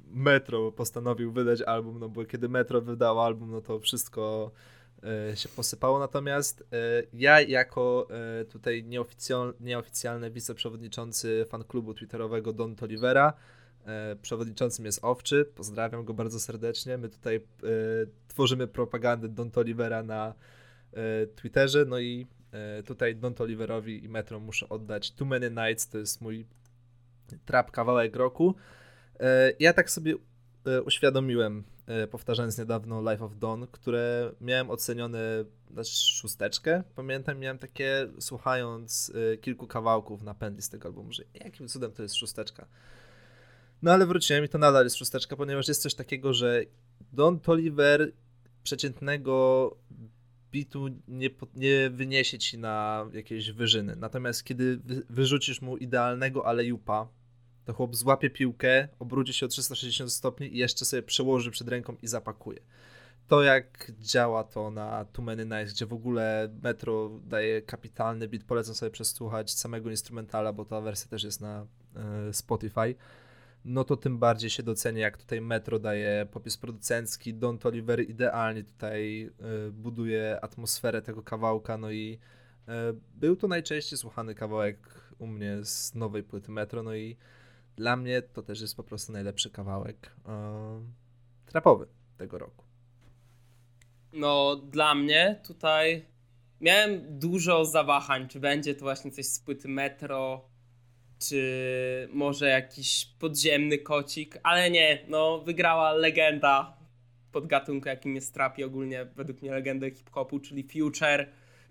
Metro 0.08 0.72
postanowił 0.72 1.32
wydać 1.32 1.62
album, 1.62 2.00
no 2.00 2.10
bo 2.10 2.26
kiedy 2.26 2.50
Metro 2.50 2.82
wydało 2.82 3.26
album, 3.26 3.52
no 3.52 3.62
to 3.62 3.80
wszystko 3.80 4.52
się 5.36 5.50
posypało. 5.50 6.00
Natomiast 6.00 6.64
ja 7.14 7.42
jako 7.42 8.08
tutaj 8.50 8.84
nieoficjalny, 9.60 10.32
wiceprzewodniczący 10.32 11.46
fanklubu 11.50 11.94
twitterowego 11.94 12.54
Don 12.54 12.76
Olivera, 12.82 13.34
przewodniczącym 14.22 14.86
jest 14.86 15.00
Owczy, 15.02 15.46
pozdrawiam 15.56 16.06
go 16.06 16.14
bardzo 16.14 16.40
serdecznie. 16.40 16.98
My 16.98 17.10
tutaj 17.10 17.42
tworzymy 18.28 18.68
propagandę 18.68 19.30
Don 19.30 19.52
Olivera 19.56 20.04
na 20.04 20.34
E, 20.94 21.28
Twitterze. 21.28 21.86
No 21.86 22.00
i 22.00 22.28
e, 22.52 22.84
tutaj 22.84 23.16
Don 23.16 23.34
Oliverowi 23.40 24.04
i 24.04 24.10
Metro 24.10 24.40
muszę 24.40 24.70
oddać 24.70 25.12
Too 25.12 25.28
Many 25.28 25.50
Nights, 25.50 25.90
to 25.90 25.98
jest 25.98 26.22
mój 26.22 26.46
trap 27.46 27.72
kawałek 27.72 28.16
roku. 28.16 28.56
E, 29.20 29.54
ja 29.60 29.74
tak 29.74 29.90
sobie 29.90 30.16
uświadomiłem, 30.86 31.64
powtarzając 32.12 32.58
niedawno 32.58 33.12
Life 33.12 33.26
of 33.26 33.38
Dawn, 33.38 33.64
które 33.72 34.32
miałem 34.42 34.70
ocenione 34.70 35.20
na 35.70 35.84
szósteczkę. 35.84 36.84
Pamiętam, 36.96 37.40
miałem 37.40 37.58
takie, 37.58 38.08
słuchając 38.20 39.14
kilku 39.42 39.68
kawałków 39.68 40.24
na 40.24 40.36
z 40.60 40.70
tego 40.70 40.88
albumu, 40.88 41.12
że 41.12 41.24
jakim 41.34 41.68
cudem 41.68 41.92
to 41.92 42.04
jest 42.04 42.16
szósteczka. 42.16 42.68
No 43.82 43.92
ale 43.92 44.06
wróciłem 44.06 44.46
i 44.46 44.50
to 44.50 44.58
nadal 44.58 44.84
jest 44.84 44.96
szósteczka, 44.96 45.36
ponieważ 45.36 45.68
jest 45.68 45.82
coś 45.82 45.96
takiego, 45.96 46.34
że 46.34 46.64
Don 47.14 47.40
Toliver 47.40 48.12
przeciętnego 48.64 49.76
bitu 50.52 50.88
nie, 51.08 51.30
nie 51.56 51.90
wyniesie 51.90 52.38
ci 52.38 52.58
na 52.58 53.06
jakieś 53.14 53.52
wyżyny. 53.52 53.96
Natomiast 53.96 54.44
kiedy 54.44 54.78
wy, 54.78 55.04
wyrzucisz 55.10 55.62
mu 55.62 55.78
idealnego 55.78 56.48
alejupa, 56.48 57.08
to 57.66 57.74
chłop 57.74 57.96
złapie 57.96 58.30
piłkę, 58.30 58.88
obróci 59.00 59.34
się 59.34 59.46
o 59.46 59.50
360 59.50 60.14
stopni 60.14 60.56
i 60.56 60.58
jeszcze 60.58 60.86
sobie 60.86 61.04
przełoży 61.04 61.52
przed 61.52 61.68
ręką 61.68 61.96
i 62.02 62.08
zapakuje. 62.08 62.60
To 63.28 63.44
jak 63.44 63.92
działa 64.00 64.44
to 64.44 64.72
na 64.72 65.06
Too 65.06 65.26
Many 65.26 65.46
Nights, 65.46 65.74
gdzie 65.74 65.86
w 65.86 65.94
ogóle 65.94 66.50
Metro 66.64 67.12
daje 67.26 67.62
kapitalny 67.62 68.28
beat, 68.28 68.44
polecam 68.44 68.76
sobie 68.76 68.92
przesłuchać 68.92 69.52
samego 69.52 69.90
instrumentala, 69.90 70.54
bo 70.54 70.66
ta 70.66 70.82
wersja 70.82 71.10
też 71.10 71.24
jest 71.24 71.42
na 71.42 71.66
y, 72.30 72.34
Spotify 72.34 72.96
no 73.66 73.84
to 73.84 73.98
tym 73.98 74.18
bardziej 74.18 74.50
się 74.50 74.64
docenia, 74.64 75.02
jak 75.02 75.18
tutaj 75.18 75.42
Metro 75.42 75.80
daje 75.80 76.28
popis 76.32 76.58
producencki, 76.58 77.34
Don 77.34 77.58
Toliver 77.58 78.10
idealnie 78.10 78.64
tutaj 78.64 79.32
y, 79.68 79.72
buduje 79.72 80.40
atmosferę 80.42 81.02
tego 81.02 81.24
kawałka, 81.24 81.78
no 81.78 81.92
i 81.92 82.20
y, 82.68 82.72
był 83.16 83.36
to 83.36 83.48
najczęściej 83.48 84.00
słuchany 84.00 84.36
kawałek 84.36 84.78
u 85.18 85.28
mnie 85.28 85.58
z 85.64 85.96
nowej 85.96 86.24
płyty 86.24 86.52
Metro, 86.52 86.84
no 86.84 86.96
i 86.96 87.18
dla 87.76 87.96
mnie 87.96 88.22
to 88.22 88.44
też 88.44 88.62
jest 88.62 88.78
po 88.78 88.84
prostu 88.84 89.12
najlepszy 89.12 89.50
kawałek 89.50 90.16
y, 91.48 91.52
trapowy 91.52 91.88
tego 92.18 92.38
roku. 92.38 92.66
No, 94.14 94.56
dla 94.56 94.96
mnie 94.96 95.42
tutaj 95.48 96.06
miałem 96.62 97.20
dużo 97.20 97.66
zawahań, 97.66 98.28
czy 98.28 98.40
będzie 98.40 98.76
to 98.76 98.82
właśnie 98.82 99.12
coś 99.12 99.26
z 99.26 99.40
płyty 99.40 99.68
Metro, 99.68 100.50
czy 101.20 102.10
może 102.14 102.50
jakiś 102.50 103.06
podziemny 103.20 103.78
kocik, 103.78 104.38
ale 104.44 104.72
nie, 104.72 105.06
no 105.08 105.40
wygrała 105.40 105.94
legenda 105.94 106.78
pod 107.32 107.48
gatunku, 107.48 107.90
jakim 107.90 108.16
jest 108.16 108.34
trap 108.34 108.58
i 108.60 108.64
ogólnie 108.64 109.06
według 109.06 109.42
mnie 109.42 109.52
legendę 109.52 109.92
hip-hopu, 109.92 110.40
czyli 110.40 110.64
Future 110.64 111.28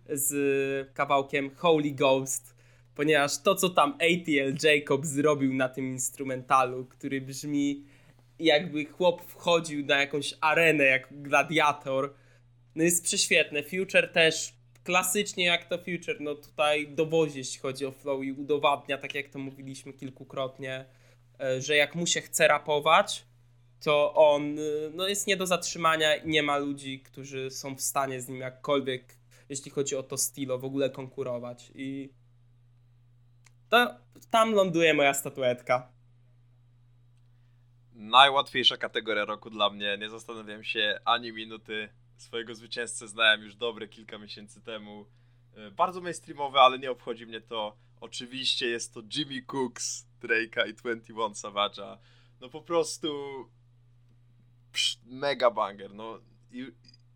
z 0.09 0.95
kawałkiem 0.95 1.51
Holy 1.57 1.91
Ghost, 1.91 2.57
ponieważ 2.95 3.43
to, 3.43 3.55
co 3.55 3.71
tam 3.71 3.95
ATL 3.95 4.67
Jacob 4.67 5.07
zrobił 5.07 5.55
na 5.55 5.69
tym 5.69 5.87
instrumentalu, 5.87 6.85
który 6.85 7.21
brzmi 7.21 7.85
jakby 8.39 8.85
chłop 8.85 9.23
wchodził 9.23 9.87
na 9.87 10.01
jakąś 10.01 10.35
arenę 10.41 10.85
jak 10.85 11.23
gladiator, 11.23 12.15
no 12.75 12.85
jest 12.85 13.05
prześwietne. 13.05 13.63
Future 13.63 14.13
też 14.13 14.55
klasycznie 14.85 15.45
jak 15.45 15.69
to 15.69 15.79
Future, 15.79 16.17
no 16.21 16.35
tutaj 16.35 16.89
dowozi, 16.89 17.39
jeśli 17.39 17.61
chodzi 17.61 17.87
o 17.87 17.93
flow 17.93 18.25
i 18.25 18.33
udowadnia, 18.33 18.99
tak 18.99 19.15
jak 19.15 19.29
to 19.29 19.39
mówiliśmy 19.39 19.93
kilkukrotnie, 19.93 20.85
e, 21.41 21.61
że 21.61 21.77
jak 21.77 21.95
mu 21.95 22.07
się 22.07 22.21
chce 22.21 22.49
rapować, 22.49 23.25
to 23.85 24.15
on 24.15 24.59
e, 24.59 24.63
no, 24.95 25.09
jest 25.09 25.27
nie 25.27 25.37
do 25.37 25.47
zatrzymania 25.47 26.17
i 26.17 26.29
nie 26.29 26.43
ma 26.43 26.59
ludzi, 26.59 27.01
którzy 27.01 27.51
są 27.51 27.77
w 27.77 27.81
stanie 27.81 28.21
z 28.21 28.29
nim 28.29 28.41
jakkolwiek, 28.41 29.17
jeśli 29.49 29.71
chodzi 29.71 29.97
o 29.97 30.03
to 30.03 30.17
stylo, 30.17 30.59
w 30.59 30.65
ogóle 30.65 30.91
konkurować. 30.91 31.73
I 31.75 32.11
to 33.73 33.95
tam 34.31 34.53
ląduje 34.53 34.95
moja 34.95 35.15
statuetka. 35.15 35.93
Najłatwiejsza 37.93 38.77
kategoria 38.77 39.25
roku 39.25 39.51
dla 39.51 39.71
mnie. 39.71 39.99
Nie 39.99 40.11
zastanawiam 40.11 40.65
się 40.65 41.01
ani 41.05 41.33
minuty 41.33 41.89
swojego 42.17 42.55
zwycięzcę 42.55 43.09
znałem 43.09 43.43
już 43.43 43.57
dobre 43.57 43.89
kilka 43.89 44.19
miesięcy 44.19 44.61
temu. 44.61 45.07
E, 45.57 45.71
bardzo 45.71 46.01
mainstreamowe, 46.01 46.61
ale 46.61 46.79
nie 46.79 46.91
obchodzi 46.91 47.27
mnie 47.27 47.41
to. 47.41 47.77
Oczywiście 48.01 48.67
jest 48.67 48.95
to 48.95 49.03
Jimmy 49.17 49.43
Cooks, 49.43 50.07
Drake'a 50.23 50.69
i 50.69 50.75
21 50.75 51.33
Savage'a. 51.33 51.99
No 52.41 52.49
po 52.49 52.63
prostu 52.63 53.09
psz, 54.73 54.99
mega 55.05 55.51
banger. 55.51 55.95
No 55.95 56.19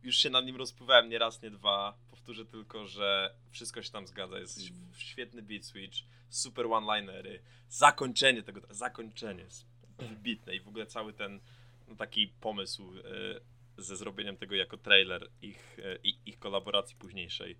już 0.02 0.16
się 0.16 0.30
nad 0.30 0.44
nim 0.46 0.56
rozpływałem 0.56 1.08
nie 1.08 1.18
raz, 1.18 1.42
nie 1.42 1.50
dwa. 1.50 1.98
Powtórzę 2.26 2.46
tylko, 2.46 2.86
że 2.86 3.34
wszystko 3.50 3.82
się 3.82 3.90
tam 3.90 4.06
zgadza. 4.06 4.38
Jest 4.38 4.60
świetny 4.96 5.42
beat 5.42 5.64
switch, 5.64 5.98
super 6.28 6.66
one-linery, 6.66 7.42
zakończenie 7.68 8.42
tego, 8.42 8.60
zakończenie 8.70 9.42
jest 9.42 9.66
wybitne 9.98 10.54
i 10.54 10.60
w 10.60 10.68
ogóle 10.68 10.86
cały 10.86 11.12
ten 11.12 11.40
no, 11.88 11.96
taki 11.96 12.28
pomysł 12.28 12.94
yy, 12.94 13.40
ze 13.78 13.96
zrobieniem 13.96 14.36
tego 14.36 14.54
jako 14.54 14.76
trailer 14.76 15.28
ich, 15.42 15.78
e, 15.78 15.96
ich, 16.26 16.38
kolaboracji 16.38 16.96
późniejszej 16.96 17.58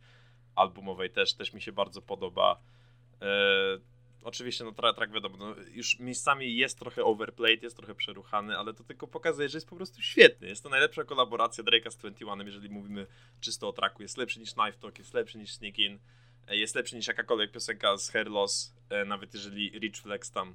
albumowej 0.55 1.11
też, 1.11 1.35
też 1.35 1.53
mi 1.53 1.63
się 1.63 1.73
bardzo 1.73 2.03
podoba. 2.03 2.61
E, 3.23 3.27
oczywiście, 4.23 4.65
no 4.65 4.73
track, 4.73 4.97
track 4.97 5.13
wiadomo, 5.13 5.37
no, 5.37 5.55
już 5.71 5.99
miejscami 5.99 6.57
jest 6.57 6.79
trochę 6.79 7.05
overplayed, 7.05 7.63
jest 7.63 7.77
trochę 7.77 7.95
przeruchany, 7.95 8.59
ale 8.59 8.75
to 8.75 8.85
tylko 8.85 9.07
pokazuje, 9.07 9.49
że 9.49 9.57
jest 9.57 9.69
po 9.69 9.77
prostu 9.77 10.03
świetny. 10.03 10.49
Jest 10.49 10.63
to 10.63 10.69
najlepsza 10.69 11.05
kolaboracja 11.05 11.65
Drake'a 11.65 11.91
z 11.91 11.97
21, 11.97 12.47
jeżeli 12.47 12.71
mówimy 12.71 13.07
czysto 13.41 13.69
o 13.69 13.73
tracku. 13.73 14.03
Jest 14.03 14.17
lepszy 14.17 14.41
niż 14.41 14.55
Knife 14.55 14.79
Talk, 14.79 14.99
jest 14.99 15.15
lepszy 15.15 15.39
niż 15.39 15.53
Sneak 15.53 15.79
In, 15.79 15.99
e, 16.49 16.57
jest 16.57 16.75
lepszy 16.75 16.97
niż 16.97 17.07
jakakolwiek 17.07 17.53
piosenka 17.53 17.97
z 17.97 18.11
Hair 18.11 18.31
Loss, 18.31 18.75
e, 18.91 19.05
nawet 19.05 19.35
jeżeli 19.35 19.79
Rich 19.79 19.97
Flex 19.97 20.31
tam 20.31 20.55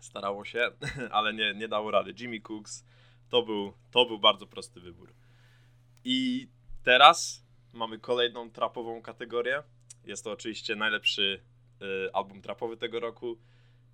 starało 0.00 0.44
się, 0.44 0.70
ale 1.10 1.34
nie, 1.34 1.54
nie 1.54 1.68
dało 1.68 1.90
rady. 1.90 2.14
Jimmy 2.20 2.40
Cooks, 2.40 2.84
to 3.28 3.42
był, 3.42 3.72
to 3.90 4.06
był 4.06 4.18
bardzo 4.18 4.46
prosty 4.46 4.80
wybór. 4.80 5.12
I 6.04 6.48
teraz 6.82 7.46
mamy 7.72 7.98
kolejną 7.98 8.50
trapową 8.50 9.02
kategorię. 9.02 9.62
Jest 10.04 10.24
to 10.24 10.32
oczywiście 10.32 10.76
najlepszy 10.76 11.42
album 12.12 12.42
trapowy 12.42 12.76
tego 12.76 13.00
roku. 13.00 13.38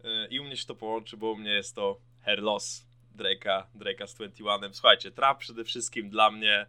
Y, 0.05 0.29
I 0.31 0.41
u 0.41 0.45
mnie 0.45 0.57
się 0.57 0.67
to 0.67 0.75
połączy, 0.75 1.17
bo 1.17 1.33
u 1.33 1.37
mnie 1.37 1.51
jest 1.51 1.75
to 1.75 2.01
Hair 2.21 2.43
Loss 2.43 2.87
Drake'a, 3.17 3.65
Drake'a 3.75 4.07
z 4.07 4.15
21. 4.15 4.75
Słuchajcie, 4.75 5.11
trap 5.11 5.39
przede 5.39 5.65
wszystkim 5.65 6.11
dla 6.11 6.31
mnie 6.31 6.67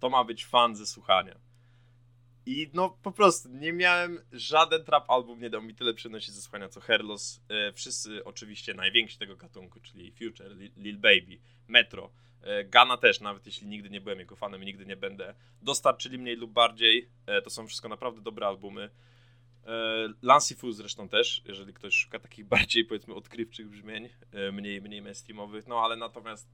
to 0.00 0.10
ma 0.10 0.24
być 0.24 0.46
fan 0.46 0.76
ze 0.76 0.86
słuchania. 0.86 1.34
I 2.46 2.70
no 2.74 2.98
po 3.02 3.12
prostu 3.12 3.48
nie 3.48 3.72
miałem, 3.72 4.20
żaden 4.32 4.84
trap 4.84 5.10
album 5.10 5.40
nie 5.40 5.50
dał 5.50 5.62
mi 5.62 5.74
tyle 5.74 5.94
przyjemności 5.94 6.32
ze 6.32 6.42
słuchania 6.42 6.68
co 6.68 6.80
Herlos. 6.80 7.40
E, 7.48 7.72
wszyscy 7.72 8.24
oczywiście 8.24 8.74
najwięksi 8.74 9.18
tego 9.18 9.36
gatunku, 9.36 9.80
czyli 9.80 10.12
Future, 10.12 10.56
Lil 10.76 10.98
Baby, 10.98 11.38
Metro, 11.68 12.10
Gana 12.64 12.96
też, 12.96 13.20
nawet 13.20 13.46
jeśli 13.46 13.66
nigdy 13.66 13.90
nie 13.90 14.00
byłem 14.00 14.18
jego 14.18 14.36
fanem 14.36 14.62
i 14.62 14.66
nigdy 14.66 14.86
nie 14.86 14.96
będę, 14.96 15.34
dostarczyli 15.62 16.18
mniej 16.18 16.36
lub 16.36 16.52
bardziej. 16.52 17.08
To 17.44 17.50
są 17.50 17.66
wszystko 17.66 17.88
naprawdę 17.88 18.20
dobre 18.20 18.46
albumy. 18.46 18.90
E, 19.66 20.08
Lancey 20.22 20.56
Fu 20.56 20.72
zresztą 20.72 21.08
też, 21.08 21.42
jeżeli 21.44 21.74
ktoś 21.74 21.94
szuka 21.94 22.18
takich 22.18 22.46
bardziej 22.54 22.84
powiedzmy 22.84 23.14
odkrywczych 23.14 23.68
brzmień, 23.68 24.08
e, 24.32 24.52
mniej, 24.52 24.82
mniej 24.82 25.02
mainstreamowych, 25.02 25.66
no 25.66 25.80
ale 25.84 25.96
natomiast 25.96 26.48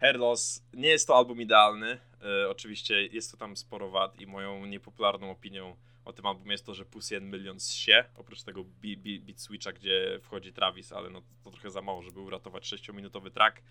Hair 0.00 0.18
Loss 0.18 0.64
nie 0.72 0.88
jest 0.88 1.06
to 1.06 1.16
album 1.16 1.40
idealny. 1.40 2.00
E, 2.22 2.48
oczywiście 2.48 3.06
jest 3.06 3.30
to 3.30 3.36
tam 3.36 3.56
sporo 3.56 3.90
wad 3.90 4.20
i 4.20 4.26
moją 4.26 4.66
niepopularną 4.66 5.30
opinią 5.30 5.76
o 6.04 6.12
tym 6.12 6.26
albumie 6.26 6.52
jest 6.52 6.66
to, 6.66 6.74
że 6.74 6.84
Pussy 6.84 7.16
and 7.16 7.32
Millions 7.32 7.70
się, 7.70 8.04
oprócz 8.16 8.42
tego 8.42 8.64
beat 8.64 9.40
switcha, 9.40 9.72
gdzie 9.72 10.18
wchodzi 10.22 10.52
Travis, 10.52 10.92
ale 10.92 11.10
no 11.10 11.22
to 11.44 11.50
trochę 11.50 11.70
za 11.70 11.82
mało, 11.82 12.02
żeby 12.02 12.20
uratować 12.20 12.72
6-minutowy 12.72 13.30
track. 13.30 13.62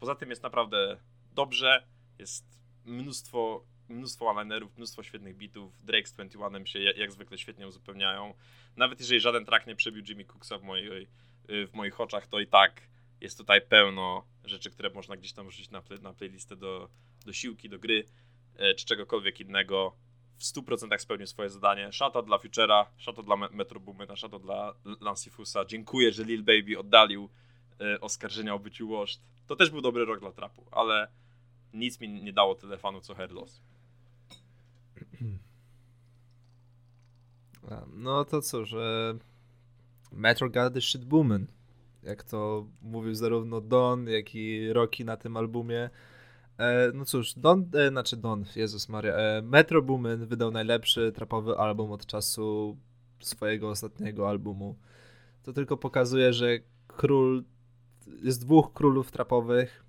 Poza 0.00 0.14
tym 0.14 0.30
jest 0.30 0.42
naprawdę 0.42 0.96
dobrze, 1.32 1.86
jest 2.18 2.44
mnóstwo, 2.84 3.64
mnóstwo 3.88 4.42
linerów, 4.42 4.76
mnóstwo 4.76 5.02
świetnych 5.02 5.36
beatów. 5.36 5.84
Drake 5.84 6.06
z 6.06 6.12
21 6.12 6.66
się 6.66 6.78
jak 6.78 7.12
zwykle 7.12 7.38
świetnie 7.38 7.66
uzupełniają. 7.66 8.34
Nawet 8.76 9.00
jeżeli 9.00 9.20
żaden 9.20 9.44
track 9.44 9.66
nie 9.66 9.76
przebił 9.76 10.04
Jimmy 10.08 10.24
Cooksa 10.24 10.58
w, 10.58 10.62
mojej, 10.62 11.06
w 11.48 11.70
moich 11.72 12.00
oczach, 12.00 12.26
to 12.26 12.40
i 12.40 12.46
tak 12.46 12.82
jest 13.20 13.38
tutaj 13.38 13.62
pełno 13.62 14.24
rzeczy, 14.44 14.70
które 14.70 14.90
można 14.90 15.16
gdzieś 15.16 15.32
tam 15.32 15.48
wrzucić 15.48 15.70
na, 15.70 15.82
play, 15.82 16.00
na 16.00 16.12
playlistę 16.12 16.56
do, 16.56 16.88
do 17.26 17.32
siłki, 17.32 17.68
do 17.68 17.78
gry, 17.78 18.04
e, 18.56 18.74
czy 18.74 18.86
czegokolwiek 18.86 19.40
innego. 19.40 19.96
W 20.36 20.42
100% 20.42 20.98
spełnił 20.98 21.26
swoje 21.26 21.50
zadanie. 21.50 21.92
Szata 21.92 22.22
dla 22.22 22.38
Futura, 22.38 22.86
szata 22.96 23.22
dla 23.22 23.36
Metro 23.36 23.80
Boomena, 23.80 24.16
szata 24.16 24.38
dla 24.38 24.74
Lancifusa. 25.00 25.64
Dziękuję, 25.64 26.12
że 26.12 26.24
Lil 26.24 26.42
Baby 26.42 26.78
oddalił 26.78 27.28
e, 27.80 28.00
oskarżenia 28.00 28.54
o 28.54 28.58
byciu 28.58 28.88
washed. 28.88 29.20
To 29.46 29.56
też 29.56 29.70
był 29.70 29.80
dobry 29.80 30.04
rok 30.04 30.20
dla 30.20 30.32
trapu, 30.32 30.66
ale 30.70 31.08
nic 31.72 32.00
mi 32.00 32.08
nie 32.08 32.32
dało 32.32 32.54
tyle 32.54 32.78
fanu 32.78 33.00
co 33.00 33.14
Headloss. 33.14 33.60
No 37.96 38.24
to 38.24 38.42
co, 38.42 38.64
że 38.64 39.14
Metro 40.12 40.50
got 40.50 40.74
the 40.74 40.80
shit 40.80 41.04
booming 41.04 41.50
jak 42.06 42.24
to 42.24 42.66
mówił 42.82 43.14
zarówno 43.14 43.60
Don, 43.60 44.08
jak 44.08 44.34
i 44.34 44.72
Rocky 44.72 45.04
na 45.04 45.16
tym 45.16 45.36
albumie. 45.36 45.90
E, 46.58 46.90
no 46.94 47.04
cóż, 47.04 47.34
Don, 47.34 47.68
e, 47.74 47.88
znaczy 47.88 48.16
Don, 48.16 48.44
Jezus 48.56 48.88
Maria, 48.88 49.14
e, 49.14 49.42
Metro 49.42 49.82
Boomin 49.82 50.26
wydał 50.26 50.50
najlepszy 50.50 51.12
trapowy 51.12 51.56
album 51.56 51.92
od 51.92 52.06
czasu 52.06 52.76
swojego 53.20 53.70
ostatniego 53.70 54.28
albumu. 54.28 54.76
To 55.42 55.52
tylko 55.52 55.76
pokazuje, 55.76 56.32
że 56.32 56.58
król, 56.86 57.44
jest 58.22 58.40
dwóch 58.40 58.72
królów 58.72 59.12
trapowych, 59.12 59.84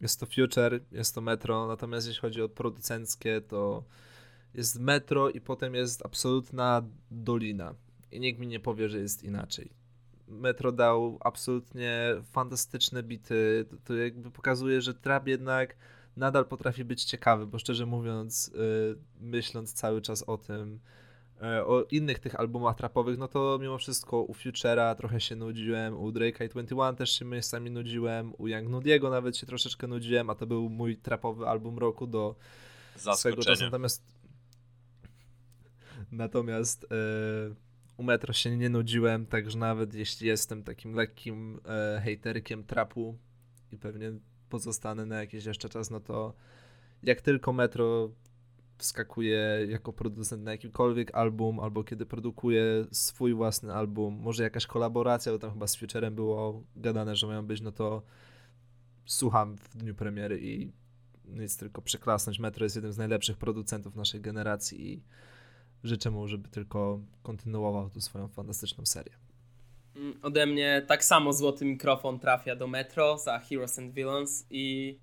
jest 0.00 0.20
to 0.20 0.26
Future, 0.26 0.80
jest 0.92 1.14
to 1.14 1.20
Metro, 1.20 1.66
natomiast 1.66 2.06
jeśli 2.06 2.20
chodzi 2.20 2.42
o 2.42 2.48
producenckie, 2.48 3.40
to 3.40 3.84
jest 4.54 4.80
Metro 4.80 5.30
i 5.30 5.40
potem 5.40 5.74
jest 5.74 6.06
absolutna 6.06 6.82
dolina. 7.10 7.74
I 8.12 8.20
nikt 8.20 8.40
mi 8.40 8.46
nie 8.46 8.60
powie, 8.60 8.88
że 8.88 8.98
jest 8.98 9.24
inaczej. 9.24 9.70
Metro 10.28 10.72
dał 10.72 11.18
absolutnie 11.20 12.14
fantastyczne 12.32 13.02
bity. 13.02 13.66
To, 13.70 13.76
to 13.84 13.94
jakby 13.94 14.30
pokazuje, 14.30 14.80
że 14.80 14.94
trap 14.94 15.26
jednak 15.26 15.76
nadal 16.16 16.44
potrafi 16.44 16.84
być 16.84 17.04
ciekawy, 17.04 17.46
bo 17.46 17.58
szczerze 17.58 17.86
mówiąc, 17.86 18.50
yy, 18.54 18.98
myśląc 19.20 19.72
cały 19.72 20.02
czas 20.02 20.22
o 20.22 20.38
tym, 20.38 20.80
yy, 21.40 21.64
o 21.64 21.84
innych 21.90 22.18
tych 22.18 22.40
albumach 22.40 22.76
trapowych, 22.76 23.18
no 23.18 23.28
to 23.28 23.58
mimo 23.60 23.78
wszystko 23.78 24.22
u 24.22 24.34
Futura 24.34 24.94
trochę 24.94 25.20
się 25.20 25.36
nudziłem, 25.36 26.00
u 26.00 26.10
Drake'a 26.10 26.44
i 26.44 26.48
21 26.48 26.96
też 26.96 27.10
się 27.18 27.24
miejscami 27.24 27.70
nudziłem, 27.70 28.32
u 28.38 28.48
Young 28.48 28.68
Nudiego 28.68 29.10
nawet 29.10 29.36
się 29.36 29.46
troszeczkę 29.46 29.86
nudziłem, 29.86 30.30
a 30.30 30.34
to 30.34 30.46
był 30.46 30.68
mój 30.68 30.96
trapowy 30.96 31.46
album 31.46 31.78
roku 31.78 32.06
do 32.06 32.34
swego 33.14 33.42
czasu. 33.42 33.64
Natomiast 33.64 34.19
natomiast 36.12 36.86
yy, 36.90 37.54
u 37.96 38.02
Metro 38.02 38.32
się 38.32 38.56
nie 38.56 38.68
nudziłem, 38.68 39.26
także 39.26 39.58
nawet 39.58 39.94
jeśli 39.94 40.26
jestem 40.26 40.62
takim 40.62 40.94
lekkim 40.94 41.60
e, 41.64 42.00
hejterkiem 42.04 42.64
trapu 42.64 43.18
i 43.72 43.76
pewnie 43.76 44.12
pozostanę 44.48 45.06
na 45.06 45.20
jakiś 45.20 45.44
jeszcze 45.44 45.68
czas, 45.68 45.90
no 45.90 46.00
to 46.00 46.34
jak 47.02 47.20
tylko 47.20 47.52
Metro 47.52 48.10
wskakuje 48.78 49.66
jako 49.68 49.92
producent 49.92 50.42
na 50.42 50.50
jakikolwiek 50.50 51.14
album, 51.14 51.60
albo 51.60 51.84
kiedy 51.84 52.06
produkuje 52.06 52.86
swój 52.90 53.34
własny 53.34 53.72
album, 53.72 54.14
może 54.14 54.42
jakaś 54.42 54.66
kolaboracja, 54.66 55.32
bo 55.32 55.38
tam 55.38 55.52
chyba 55.52 55.66
z 55.66 55.76
Futurem 55.76 56.14
było 56.14 56.64
gadane, 56.76 57.16
że 57.16 57.26
mają 57.26 57.46
być, 57.46 57.60
no 57.60 57.72
to 57.72 58.02
słucham 59.04 59.56
w 59.56 59.76
dniu 59.76 59.94
premiery 59.94 60.40
i 60.42 60.72
nic 61.24 61.56
tylko 61.56 61.82
przeklasnąć. 61.82 62.38
Metro 62.38 62.64
jest 62.64 62.76
jednym 62.76 62.92
z 62.92 62.98
najlepszych 62.98 63.36
producentów 63.36 63.96
naszej 63.96 64.20
generacji 64.20 64.92
i 64.92 65.02
życzę 65.84 66.10
mu, 66.10 66.28
żeby 66.28 66.48
tylko 66.48 67.00
kontynuował 67.22 67.90
tu 67.90 68.00
swoją 68.00 68.28
fantastyczną 68.28 68.86
serię. 68.86 69.12
Mm, 69.96 70.18
ode 70.22 70.46
mnie 70.46 70.84
tak 70.88 71.04
samo 71.04 71.32
złoty 71.32 71.64
mikrofon 71.64 72.18
trafia 72.18 72.56
do 72.56 72.66
Metro 72.66 73.18
za 73.18 73.38
Heroes 73.38 73.78
and 73.78 73.94
Villains 73.94 74.46
i 74.50 74.98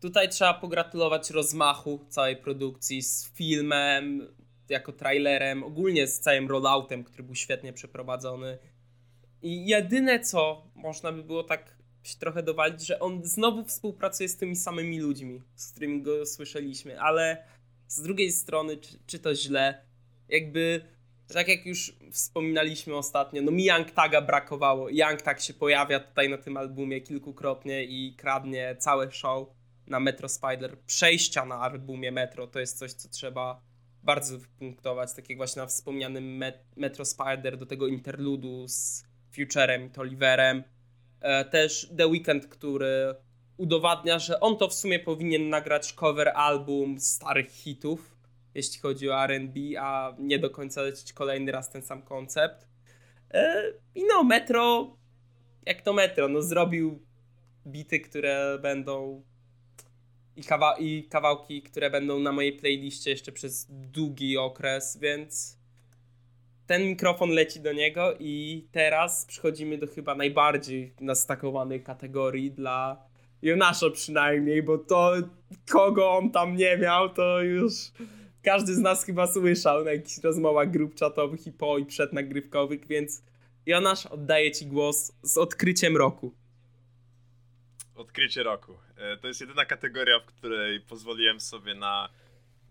tutaj 0.00 0.28
trzeba 0.28 0.54
pogratulować 0.54 1.30
rozmachu 1.30 2.00
całej 2.08 2.36
produkcji 2.36 3.02
z 3.02 3.32
filmem, 3.32 4.28
jako 4.68 4.92
trailerem, 4.92 5.62
ogólnie 5.64 6.06
z 6.06 6.20
całym 6.20 6.48
rolloutem, 6.48 7.04
który 7.04 7.22
był 7.22 7.34
świetnie 7.34 7.72
przeprowadzony. 7.72 8.58
I 9.42 9.66
jedyne 9.66 10.20
co 10.20 10.66
można 10.74 11.12
by 11.12 11.22
było 11.22 11.42
tak 11.42 11.76
się 12.02 12.18
trochę 12.18 12.42
dowalić, 12.42 12.86
że 12.86 13.00
on 13.00 13.24
znowu 13.24 13.64
współpracuje 13.64 14.28
z 14.28 14.36
tymi 14.36 14.56
samymi 14.56 15.00
ludźmi, 15.00 15.42
z 15.54 15.70
którymi 15.70 16.02
go 16.02 16.26
słyszeliśmy, 16.26 17.00
ale 17.00 17.44
z 17.88 18.02
drugiej 18.02 18.32
strony, 18.32 18.76
czy, 18.76 18.98
czy 19.06 19.18
to 19.18 19.34
źle? 19.34 19.84
Jakby 20.28 20.94
tak 21.26 21.48
jak 21.48 21.66
już 21.66 21.96
wspominaliśmy 22.12 22.96
ostatnio, 22.96 23.42
no 23.42 23.50
mi 23.50 23.64
Young 23.64 23.90
Taga 23.90 24.20
brakowało. 24.20 24.88
Young 24.90 25.22
Tag 25.22 25.40
się 25.40 25.54
pojawia 25.54 26.00
tutaj 26.00 26.28
na 26.28 26.38
tym 26.38 26.56
albumie 26.56 27.00
kilkukrotnie 27.00 27.84
i 27.84 28.14
kradnie 28.16 28.76
całe 28.78 29.12
show 29.12 29.48
na 29.86 30.00
Metro 30.00 30.28
Spider. 30.28 30.78
Przejścia 30.86 31.44
na 31.44 31.60
albumie 31.60 32.12
Metro 32.12 32.46
to 32.46 32.60
jest 32.60 32.78
coś, 32.78 32.92
co 32.92 33.08
trzeba 33.08 33.62
bardzo 34.02 34.38
wypunktować. 34.38 35.14
Tak 35.14 35.28
jak 35.28 35.38
właśnie 35.38 35.62
na 35.62 35.66
wspomnianym 35.66 36.44
Metro 36.76 37.04
Spider 37.04 37.56
do 37.56 37.66
tego 37.66 37.86
interludu 37.86 38.68
z 38.68 39.04
Futurem 39.36 39.86
i 39.86 39.90
Toliverem. 39.90 40.64
E, 41.20 41.44
też 41.44 41.90
The 41.98 42.06
Weeknd, 42.06 42.46
który 42.46 43.14
udowadnia, 43.56 44.18
że 44.18 44.40
on 44.40 44.56
to 44.56 44.68
w 44.68 44.74
sumie 44.74 44.98
powinien 44.98 45.48
nagrać 45.48 45.92
cover 45.92 46.28
album 46.34 47.00
starych 47.00 47.50
hitów 47.50 48.13
jeśli 48.54 48.80
chodzi 48.80 49.10
o 49.10 49.26
RB, 49.26 49.56
a 49.78 50.14
nie 50.18 50.38
do 50.38 50.50
końca 50.50 50.82
lecieć 50.82 51.12
kolejny 51.12 51.52
raz 51.52 51.70
ten 51.70 51.82
sam 51.82 52.02
koncept. 52.02 52.68
E, 53.30 53.72
I 53.94 54.04
no, 54.04 54.24
Metro, 54.24 54.96
jak 55.66 55.82
to 55.82 55.92
Metro, 55.92 56.28
no 56.28 56.42
zrobił 56.42 57.02
bity, 57.66 58.00
które 58.00 58.58
będą 58.62 59.22
i, 60.36 60.42
kawa 60.42 60.76
i 60.78 61.04
kawałki, 61.04 61.62
które 61.62 61.90
będą 61.90 62.18
na 62.18 62.32
mojej 62.32 62.52
playliście 62.52 63.10
jeszcze 63.10 63.32
przez 63.32 63.66
długi 63.70 64.38
okres, 64.38 64.98
więc 65.00 65.58
ten 66.66 66.88
mikrofon 66.88 67.30
leci 67.30 67.60
do 67.60 67.72
niego 67.72 68.14
i 68.18 68.66
teraz 68.72 69.26
przechodzimy 69.26 69.78
do 69.78 69.86
chyba 69.86 70.14
najbardziej 70.14 70.94
nastakowanej 71.00 71.82
kategorii 71.82 72.50
dla 72.50 73.04
Jonasza 73.42 73.90
przynajmniej, 73.90 74.62
bo 74.62 74.78
to 74.78 75.12
kogo 75.70 76.10
on 76.10 76.30
tam 76.30 76.56
nie 76.56 76.78
miał, 76.78 77.08
to 77.08 77.42
już 77.42 77.72
każdy 78.44 78.74
z 78.74 78.78
nas 78.78 79.04
chyba 79.04 79.26
słyszał 79.26 79.84
na 79.84 79.92
jakichś 79.92 80.18
rozmowach 80.18 80.70
grup 80.70 80.94
czatowych 80.94 81.46
i 81.46 81.52
po 81.52 81.78
i 81.78 81.86
przednagrywkowych, 81.86 82.86
więc 82.86 83.22
Jonasz, 83.66 84.06
oddaję 84.06 84.52
Ci 84.52 84.66
głos 84.66 85.12
z 85.22 85.38
odkryciem 85.38 85.96
roku. 85.96 86.34
Odkrycie 87.94 88.42
roku. 88.42 88.78
E, 88.96 89.16
to 89.16 89.28
jest 89.28 89.40
jedyna 89.40 89.64
kategoria, 89.64 90.20
w 90.20 90.24
której 90.24 90.80
pozwoliłem 90.80 91.40
sobie 91.40 91.74
na 91.74 92.08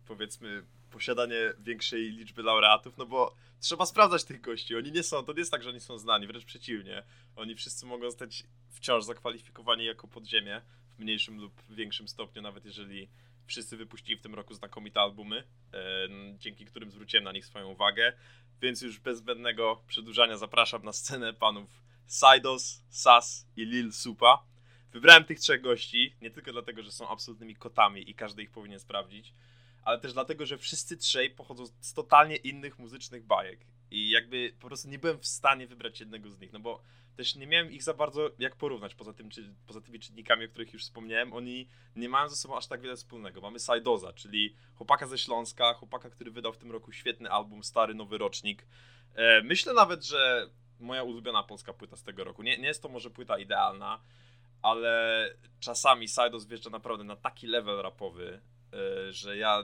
powiedzmy 0.07 0.63
posiadanie 0.91 1.53
większej 1.59 2.01
liczby 2.01 2.43
laureatów, 2.43 2.97
no 2.97 3.05
bo 3.05 3.36
trzeba 3.59 3.86
sprawdzać 3.86 4.23
tych 4.23 4.41
gości. 4.41 4.75
Oni 4.75 4.91
nie 4.91 5.03
są, 5.03 5.23
to 5.23 5.33
nie 5.33 5.39
jest 5.39 5.51
tak, 5.51 5.63
że 5.63 5.69
oni 5.69 5.79
są 5.79 5.97
znani, 5.97 6.27
wręcz 6.27 6.45
przeciwnie. 6.45 7.03
Oni 7.36 7.55
wszyscy 7.55 7.86
mogą 7.86 8.05
zostać 8.05 8.43
wciąż 8.69 9.03
zakwalifikowani 9.03 9.86
jako 9.86 10.07
podziemie 10.07 10.62
w 10.89 10.99
mniejszym 10.99 11.41
lub 11.41 11.53
większym 11.69 12.07
stopniu, 12.07 12.41
nawet 12.41 12.65
jeżeli 12.65 13.07
wszyscy 13.45 13.77
wypuścili 13.77 14.17
w 14.17 14.21
tym 14.21 14.36
roku 14.36 14.53
znakomite 14.53 15.01
albumy, 15.01 15.43
e, 15.73 16.08
dzięki 16.38 16.65
którym 16.65 16.91
zwróciłem 16.91 17.23
na 17.23 17.32
nich 17.32 17.45
swoją 17.45 17.69
uwagę. 17.69 18.13
Więc 18.62 18.82
już 18.82 18.99
bez 18.99 19.17
zbędnego 19.17 19.84
przedłużania 19.88 20.38
zapraszam 20.38 20.84
na 20.84 20.93
scenę 20.93 21.34
panów 21.34 21.84
Sidos, 22.08 22.84
Sas 22.89 23.47
i 23.56 23.65
Lil 23.65 23.93
Supa. 23.93 24.45
Wybrałem 24.91 25.23
tych 25.23 25.39
trzech 25.39 25.62
gości 25.62 26.15
nie 26.21 26.32
tylko 26.32 26.51
dlatego, 26.51 26.84
że 26.84 26.91
są 26.91 27.10
absolutnymi 27.10 27.56
kotami 27.56 28.10
i 28.10 28.15
każdy 28.15 28.43
ich 28.43 28.51
powinien 28.51 28.79
sprawdzić, 28.79 29.34
ale 29.84 29.99
też 29.99 30.13
dlatego, 30.13 30.45
że 30.45 30.58
wszyscy 30.58 30.97
trzej 30.97 31.29
pochodzą 31.29 31.65
z 31.79 31.93
totalnie 31.93 32.36
innych 32.36 32.79
muzycznych 32.79 33.25
bajek. 33.25 33.60
I 33.93 34.10
jakby 34.10 34.53
po 34.60 34.67
prostu 34.67 34.89
nie 34.89 34.99
byłem 34.99 35.19
w 35.19 35.27
stanie 35.27 35.67
wybrać 35.67 35.99
jednego 35.99 36.29
z 36.29 36.39
nich, 36.39 36.53
no 36.53 36.60
bo 36.60 36.82
też 37.15 37.36
nie 37.36 37.47
miałem 37.47 37.71
ich 37.71 37.84
za 37.84 37.93
bardzo 37.93 38.32
jak 38.39 38.56
porównać, 38.56 38.95
poza, 38.95 39.13
tym, 39.13 39.29
czy, 39.29 39.53
poza 39.67 39.82
tymi 39.82 39.99
czynnikami, 39.99 40.45
o 40.45 40.49
których 40.49 40.73
już 40.73 40.84
wspomniałem, 40.84 41.34
oni 41.34 41.67
nie 41.95 42.10
mają 42.10 42.29
ze 42.29 42.36
sobą 42.36 42.58
aż 42.58 42.67
tak 42.67 42.82
wiele 42.82 42.95
wspólnego. 42.95 43.41
Mamy 43.41 43.60
Sajdoza, 43.60 44.13
czyli 44.13 44.56
chłopaka 44.75 45.08
ze 45.08 45.17
Śląska, 45.17 45.73
chłopaka, 45.73 46.10
który 46.10 46.32
wydał 46.32 46.53
w 46.53 46.58
tym 46.58 46.71
roku 46.71 46.91
świetny 46.91 47.29
album, 47.29 47.63
Stary 47.63 47.93
Nowy 47.93 48.17
Rocznik. 48.17 48.65
E, 49.15 49.41
myślę 49.41 49.73
nawet, 49.73 50.03
że 50.03 50.49
moja 50.79 51.03
ulubiona 51.03 51.43
polska 51.43 51.73
płyta 51.73 51.95
z 51.95 52.03
tego 52.03 52.23
roku. 52.23 52.43
Nie, 52.43 52.58
nie 52.58 52.67
jest 52.67 52.82
to 52.82 52.89
może 52.89 53.10
płyta 53.10 53.38
idealna, 53.38 54.01
ale 54.62 55.29
czasami 55.60 56.08
Sajdos 56.08 56.45
wjeżdża 56.45 56.69
naprawdę 56.69 57.03
na 57.03 57.15
taki 57.15 57.47
level 57.47 57.82
rapowy, 57.82 58.41
że 59.09 59.38
ja 59.38 59.63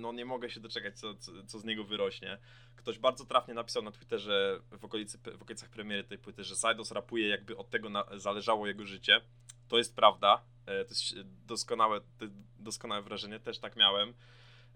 no 0.00 0.12
nie 0.12 0.24
mogę 0.24 0.50
się 0.50 0.60
doczekać, 0.60 0.98
co, 0.98 1.14
co, 1.14 1.32
co, 1.46 1.58
z 1.58 1.64
niego 1.64 1.84
wyrośnie. 1.84 2.38
Ktoś 2.76 2.98
bardzo 2.98 3.24
trafnie 3.24 3.54
napisał 3.54 3.82
na 3.82 3.92
Twitterze 3.92 4.60
w, 4.78 4.84
okolicy, 4.84 5.18
w 5.38 5.42
okolicach 5.42 5.70
premiery 5.70 6.04
tej 6.04 6.18
płyty, 6.18 6.44
że 6.44 6.54
Sidos 6.56 6.92
rapuje 6.92 7.28
jakby 7.28 7.56
od 7.56 7.70
tego 7.70 7.90
na, 7.90 8.04
zależało 8.16 8.66
jego 8.66 8.86
życie. 8.86 9.20
To 9.68 9.78
jest 9.78 9.96
prawda. 9.96 10.42
E, 10.66 10.84
to 10.84 10.90
jest 10.90 11.28
doskonałe, 11.46 12.00
doskonałe 12.58 13.02
wrażenie, 13.02 13.40
też 13.40 13.58
tak 13.58 13.76
miałem. 13.76 14.14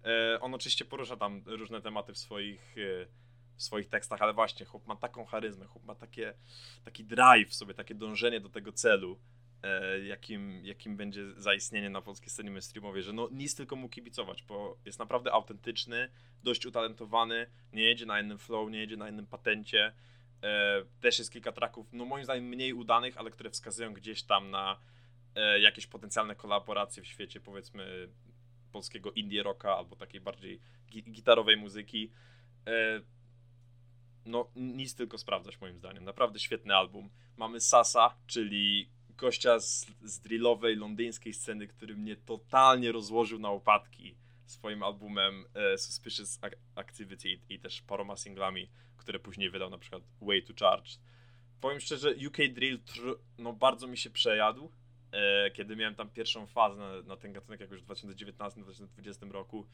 E, 0.04 0.40
on 0.40 0.54
oczywiście 0.54 0.84
porusza 0.84 1.16
tam 1.16 1.42
różne 1.46 1.82
tematy 1.82 2.12
w 2.12 2.18
swoich 2.18 2.74
w 3.56 3.62
swoich 3.62 3.88
tekstach, 3.88 4.22
ale 4.22 4.32
właśnie 4.34 4.66
chłop 4.66 4.86
ma 4.86 4.96
taką 4.96 5.24
charyzmę, 5.24 5.66
chłop 5.66 5.84
ma 5.84 5.94
takie, 5.94 6.34
taki 6.84 7.04
drive 7.04 7.48
w 7.48 7.54
sobie, 7.54 7.74
takie 7.74 7.94
dążenie 7.94 8.40
do 8.40 8.48
tego 8.48 8.72
celu, 8.72 9.18
E, 9.18 9.45
jakim, 10.04 10.64
jakim 10.64 10.96
będzie 10.96 11.32
zaistnienie 11.36 11.90
na 11.90 12.02
polskiej 12.02 12.30
scenie 12.30 12.50
mainstreamowej, 12.50 13.02
że 13.02 13.12
no 13.12 13.28
nic 13.32 13.54
tylko 13.54 13.76
mu 13.76 13.88
kibicować, 13.88 14.42
bo 14.42 14.78
jest 14.84 14.98
naprawdę 14.98 15.32
autentyczny, 15.32 16.08
dość 16.42 16.66
utalentowany, 16.66 17.46
nie 17.72 17.82
jedzie 17.82 18.06
na 18.06 18.20
innym 18.20 18.38
flow, 18.38 18.70
nie 18.70 18.78
jedzie 18.78 18.96
na 18.96 19.08
innym 19.08 19.26
patencie. 19.26 19.92
E, 20.42 20.84
też 21.00 21.18
jest 21.18 21.32
kilka 21.32 21.52
traków, 21.52 21.92
no 21.92 22.04
moim 22.04 22.24
zdaniem 22.24 22.44
mniej 22.44 22.72
udanych, 22.72 23.18
ale 23.18 23.30
które 23.30 23.50
wskazują 23.50 23.92
gdzieś 23.92 24.22
tam 24.22 24.50
na 24.50 24.78
e, 25.34 25.60
jakieś 25.60 25.86
potencjalne 25.86 26.34
kolaboracje 26.34 27.02
w 27.02 27.06
świecie 27.06 27.40
powiedzmy 27.40 28.08
polskiego 28.72 29.12
indie 29.12 29.42
rocka 29.42 29.76
albo 29.76 29.96
takiej 29.96 30.20
bardziej 30.20 30.60
gi 30.90 31.02
gitarowej 31.02 31.56
muzyki. 31.56 32.10
no 34.26 34.50
nic 34.56 34.94
tylko 34.94 35.18
sprawdzać 35.18 35.60
moim 35.60 35.78
zdaniem. 35.78 36.04
Naprawdę 36.04 36.38
świetny 36.38 36.76
album. 36.76 37.10
Mamy 37.36 37.60
Sasa, 37.60 38.16
czyli 38.26 38.90
gościa 39.16 39.60
z, 39.60 39.86
z 40.02 40.20
drillowej, 40.20 40.76
londyńskiej 40.76 41.34
sceny, 41.34 41.66
który 41.66 41.96
mnie 41.96 42.16
totalnie 42.16 42.92
rozłożył 42.92 43.38
na 43.38 43.50
opadki 43.50 44.16
swoim 44.46 44.82
albumem 44.82 45.44
e, 45.54 45.78
Suspicious 45.78 46.38
Activity 46.74 47.28
i 47.48 47.58
też 47.58 47.82
paroma 47.82 48.16
singlami, 48.16 48.70
które 48.96 49.18
później 49.18 49.50
wydał 49.50 49.70
na 49.70 49.78
przykład 49.78 50.02
Way 50.20 50.42
to 50.42 50.52
Charge. 50.60 50.90
Powiem 51.60 51.80
szczerze, 51.80 52.14
UK 52.26 52.36
Drill 52.54 52.80
no, 53.38 53.52
bardzo 53.52 53.86
mi 53.86 53.98
się 53.98 54.10
przejadł, 54.10 54.70
e, 55.12 55.50
kiedy 55.50 55.76
miałem 55.76 55.94
tam 55.94 56.10
pierwszą 56.10 56.46
fazę 56.46 56.76
na, 56.76 57.02
na 57.02 57.16
ten 57.16 57.32
gatunek 57.32 57.60
jakoś 57.60 57.80
w 57.80 57.86
2019-2020 57.86 59.30
roku. 59.30 59.66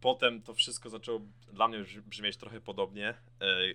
Potem 0.00 0.42
to 0.42 0.54
wszystko 0.54 0.88
zaczęło 0.90 1.20
dla 1.52 1.68
mnie 1.68 1.84
brzmieć 2.06 2.36
trochę 2.36 2.60
podobnie. 2.60 3.08
E, 3.08 3.16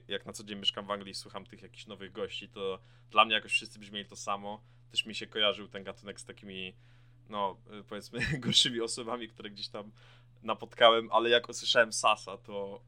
jak 0.08 0.26
na 0.26 0.34
co 0.34 0.44
dzień 0.44 0.60
mieszkam 0.60 0.86
w 0.86 0.92
Anglii 0.92 1.12
i 1.12 1.16
słucham 1.16 1.46
tych 1.46 1.62
jakichś 1.62 1.88
nowych 1.88 2.12
gości, 2.12 2.50
to 2.50 2.80
dla 3.12 3.26
mnie 3.26 3.36
jakoś 3.36 3.52
wszyscy 3.52 3.80
brzmieli 3.80 4.10
to 4.10 4.16
samo 4.16 4.64
też 4.92 5.06
mi 5.06 5.16
się 5.16 5.28
kojarzył 5.28 5.68
ten 5.68 5.84
gatunek 5.84 6.20
z 6.20 6.26
takimi, 6.26 6.76
no 7.30 7.58
y, 7.80 7.84
powiedzmy, 7.84 8.20
gorszymi 8.40 8.82
osobami, 8.82 9.28
które 9.28 9.50
gdzieś 9.50 9.68
tam 9.68 9.92
napotkałem, 10.44 11.10
ale 11.12 11.30
jak 11.30 11.50
usłyszałem 11.50 11.94
Sasa, 11.94 12.38
to 12.38 12.82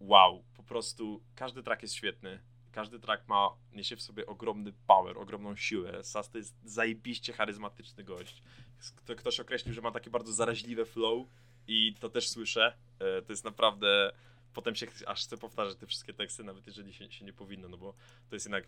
wow, 0.00 0.44
po 0.56 0.62
prostu 0.62 1.22
każdy 1.34 1.62
track 1.62 1.82
jest 1.82 1.94
świetny. 1.94 2.40
Każdy 2.72 3.00
track 3.00 3.28
ma, 3.28 3.50
niesie 3.72 3.96
w 3.96 4.02
sobie 4.02 4.26
ogromny 4.26 4.72
power, 4.86 5.18
ogromną 5.18 5.56
siłę. 5.56 6.04
Sas 6.04 6.30
to 6.30 6.38
jest 6.38 6.54
zajebiście 6.64 7.32
charyzmatyczny 7.32 8.04
gość. 8.04 8.42
Ktoś 9.16 9.40
określił, 9.40 9.74
że 9.74 9.80
ma 9.80 9.90
takie 9.90 10.10
bardzo 10.10 10.32
zaraźliwe 10.32 10.84
flow 10.84 11.26
i 11.66 11.94
to 12.00 12.08
też 12.08 12.28
słyszę. 12.28 12.76
E, 12.98 13.22
to 13.22 13.32
jest 13.32 13.44
naprawdę 13.44 14.12
potem 14.54 14.74
się 14.74 14.86
aż 15.06 15.24
chcę 15.24 15.38
powtarzać 15.38 15.76
te 15.76 15.86
wszystkie 15.86 16.14
teksty, 16.14 16.44
nawet 16.44 16.66
jeżeli 16.66 16.92
się, 16.92 17.12
się 17.12 17.24
nie 17.24 17.32
powinno, 17.32 17.68
no 17.68 17.76
bo 17.76 17.94
to 18.28 18.36
jest 18.36 18.46
jednak 18.46 18.64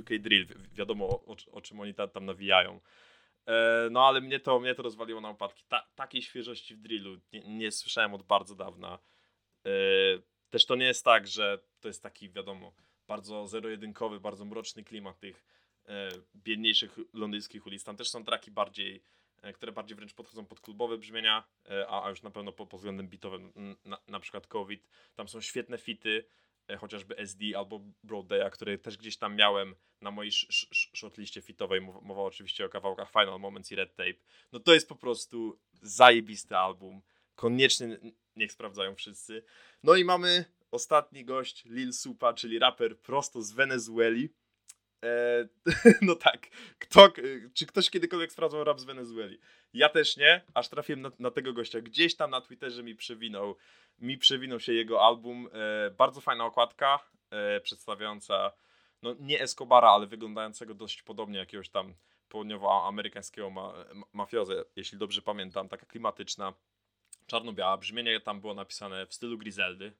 UK 0.00 0.10
Drill, 0.20 0.46
wiadomo 0.72 1.08
o, 1.08 1.36
o 1.52 1.60
czym 1.60 1.80
oni 1.80 1.94
tam, 1.94 2.10
tam 2.10 2.24
nawijają. 2.24 2.80
E, 3.46 3.88
no 3.90 4.06
ale 4.06 4.20
mnie 4.20 4.40
to, 4.40 4.60
mnie 4.60 4.74
to 4.74 4.82
rozwaliło 4.82 5.20
na 5.20 5.28
opadki. 5.28 5.64
Ta, 5.68 5.86
takiej 5.94 6.22
świeżości 6.22 6.74
w 6.74 6.80
drillu 6.80 7.20
nie, 7.32 7.40
nie 7.40 7.72
słyszałem 7.72 8.14
od 8.14 8.22
bardzo 8.22 8.54
dawna. 8.54 8.98
E, 9.66 9.70
też 10.50 10.66
to 10.66 10.76
nie 10.76 10.86
jest 10.86 11.04
tak, 11.04 11.26
że 11.26 11.58
to 11.80 11.88
jest 11.88 12.02
taki, 12.02 12.30
wiadomo, 12.30 12.72
bardzo 13.06 13.46
zero-jedynkowy, 13.46 14.20
bardzo 14.20 14.44
mroczny 14.44 14.84
klimat 14.84 15.18
tych 15.18 15.44
e, 15.86 16.10
biedniejszych 16.34 16.98
londyńskich 17.12 17.66
ulic. 17.66 17.84
Tam 17.84 17.96
też 17.96 18.10
są 18.10 18.24
traki 18.24 18.50
bardziej 18.50 19.02
które 19.54 19.72
bardziej 19.72 19.96
wręcz 19.96 20.14
podchodzą 20.14 20.46
pod 20.46 20.60
klubowe 20.60 20.98
brzmienia, 20.98 21.44
e, 21.70 21.86
a, 21.88 22.10
już 22.10 22.22
na 22.22 22.30
pewno 22.30 22.52
pod, 22.52 22.68
pod 22.68 22.80
względem 22.80 23.08
bitowym, 23.08 23.76
na, 23.84 23.98
na 24.08 24.20
przykład 24.20 24.46
COVID. 24.46 24.88
Tam 25.14 25.28
są 25.28 25.40
świetne 25.40 25.78
fity, 25.78 26.24
e, 26.68 26.76
chociażby 26.76 27.16
SD 27.16 27.44
albo 27.56 27.80
Broadaya, 28.04 28.50
które 28.50 28.78
też 28.78 28.96
gdzieś 28.96 29.16
tam 29.16 29.36
miałem 29.36 29.74
na 30.00 30.10
mojej 30.10 30.32
shortliście 30.94 31.40
fitowej. 31.42 31.80
Mowa 31.80 32.22
oczywiście 32.22 32.64
o 32.64 32.68
kawałkach 32.68 33.10
Final 33.10 33.40
Moments 33.40 33.72
i 33.72 33.74
Red 33.74 33.96
Tape. 33.96 34.14
No 34.52 34.60
to 34.60 34.74
jest 34.74 34.88
po 34.88 34.96
prostu 34.96 35.58
zajebisty 35.82 36.56
album. 36.56 37.02
Koniecznie 37.34 37.98
niech 38.36 38.52
sprawdzają 38.52 38.94
wszyscy. 38.94 39.42
No 39.82 39.96
i 39.96 40.04
mamy 40.04 40.44
ostatni 40.70 41.24
gość, 41.24 41.64
Lil 41.64 41.92
Supa, 41.92 42.34
czyli 42.34 42.58
raper 42.58 42.98
prosto 42.98 43.42
z 43.42 43.52
Wenezueli. 43.52 44.28
E, 45.04 45.48
no 46.02 46.14
tak. 46.14 46.48
Kto, 46.78 47.12
czy 47.54 47.66
ktoś 47.66 47.90
kiedykolwiek 47.90 48.32
sprawdzał 48.32 48.64
rap 48.64 48.80
z 48.80 48.84
Wenezueli? 48.84 49.38
Ja 49.74 49.88
też 49.88 50.16
nie, 50.16 50.44
aż 50.54 50.68
trafiłem 50.68 51.00
na, 51.00 51.10
na, 51.18 51.30
tego 51.30 51.52
gościa. 51.52 51.80
Gdzieś 51.80 52.16
tam 52.16 52.30
na 52.30 52.40
Twitterze 52.40 52.82
mi 52.82 52.94
przewinął, 52.94 53.56
mi 53.98 54.18
przewinął 54.18 54.60
się 54.60 54.72
jego 54.72 55.02
album. 55.04 55.48
E, 55.52 55.90
bardzo 55.90 56.20
fajna 56.20 56.44
okładka, 56.44 56.98
e, 57.30 57.60
przedstawiająca 57.60 58.52
no 59.02 59.14
nie 59.20 59.40
Escobara, 59.42 59.88
ale 59.88 60.06
wyglądającego 60.06 60.74
dość 60.74 61.02
podobnie 61.02 61.38
jakiegoś 61.38 61.68
tam 61.68 61.94
południowoamerykańskiego 62.28 63.50
ma, 63.50 63.72
mafiozę, 64.12 64.64
jeśli 64.76 64.98
dobrze 64.98 65.22
pamiętam, 65.22 65.68
taka 65.68 65.86
klimatyczna, 65.86 66.54
czarno-biała. 67.26 67.76
Brzmienie 67.76 68.20
tam 68.20 68.40
było 68.40 68.54
napisane 68.54 69.06
w 69.06 69.14
stylu 69.14 69.38
Griseldy, 69.38 69.92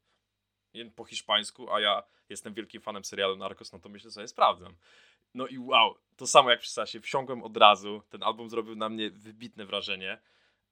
po 0.97 1.05
hiszpańsku, 1.05 1.73
a 1.73 1.81
ja 1.81 2.03
jestem 2.29 2.55
wielkim 2.55 2.81
fanem 2.81 3.05
serialu 3.05 3.37
Narcos, 3.37 3.73
no 3.73 3.79
to 3.79 3.89
myślę 3.89 4.11
sobie, 4.11 4.29
sprawdzam. 4.29 4.77
No 5.35 5.47
i 5.47 5.59
wow, 5.59 5.95
to 6.17 6.27
samo 6.27 6.51
jak 6.51 6.61
przy 6.61 6.71
Sasie, 6.71 7.01
wsiąkłem 7.01 7.43
od 7.43 7.57
razu, 7.57 8.03
ten 8.09 8.23
album 8.23 8.51
zrobił 8.51 8.77
na 8.77 8.89
mnie 8.89 9.11
wybitne 9.11 9.67
wrażenie. 9.67 10.19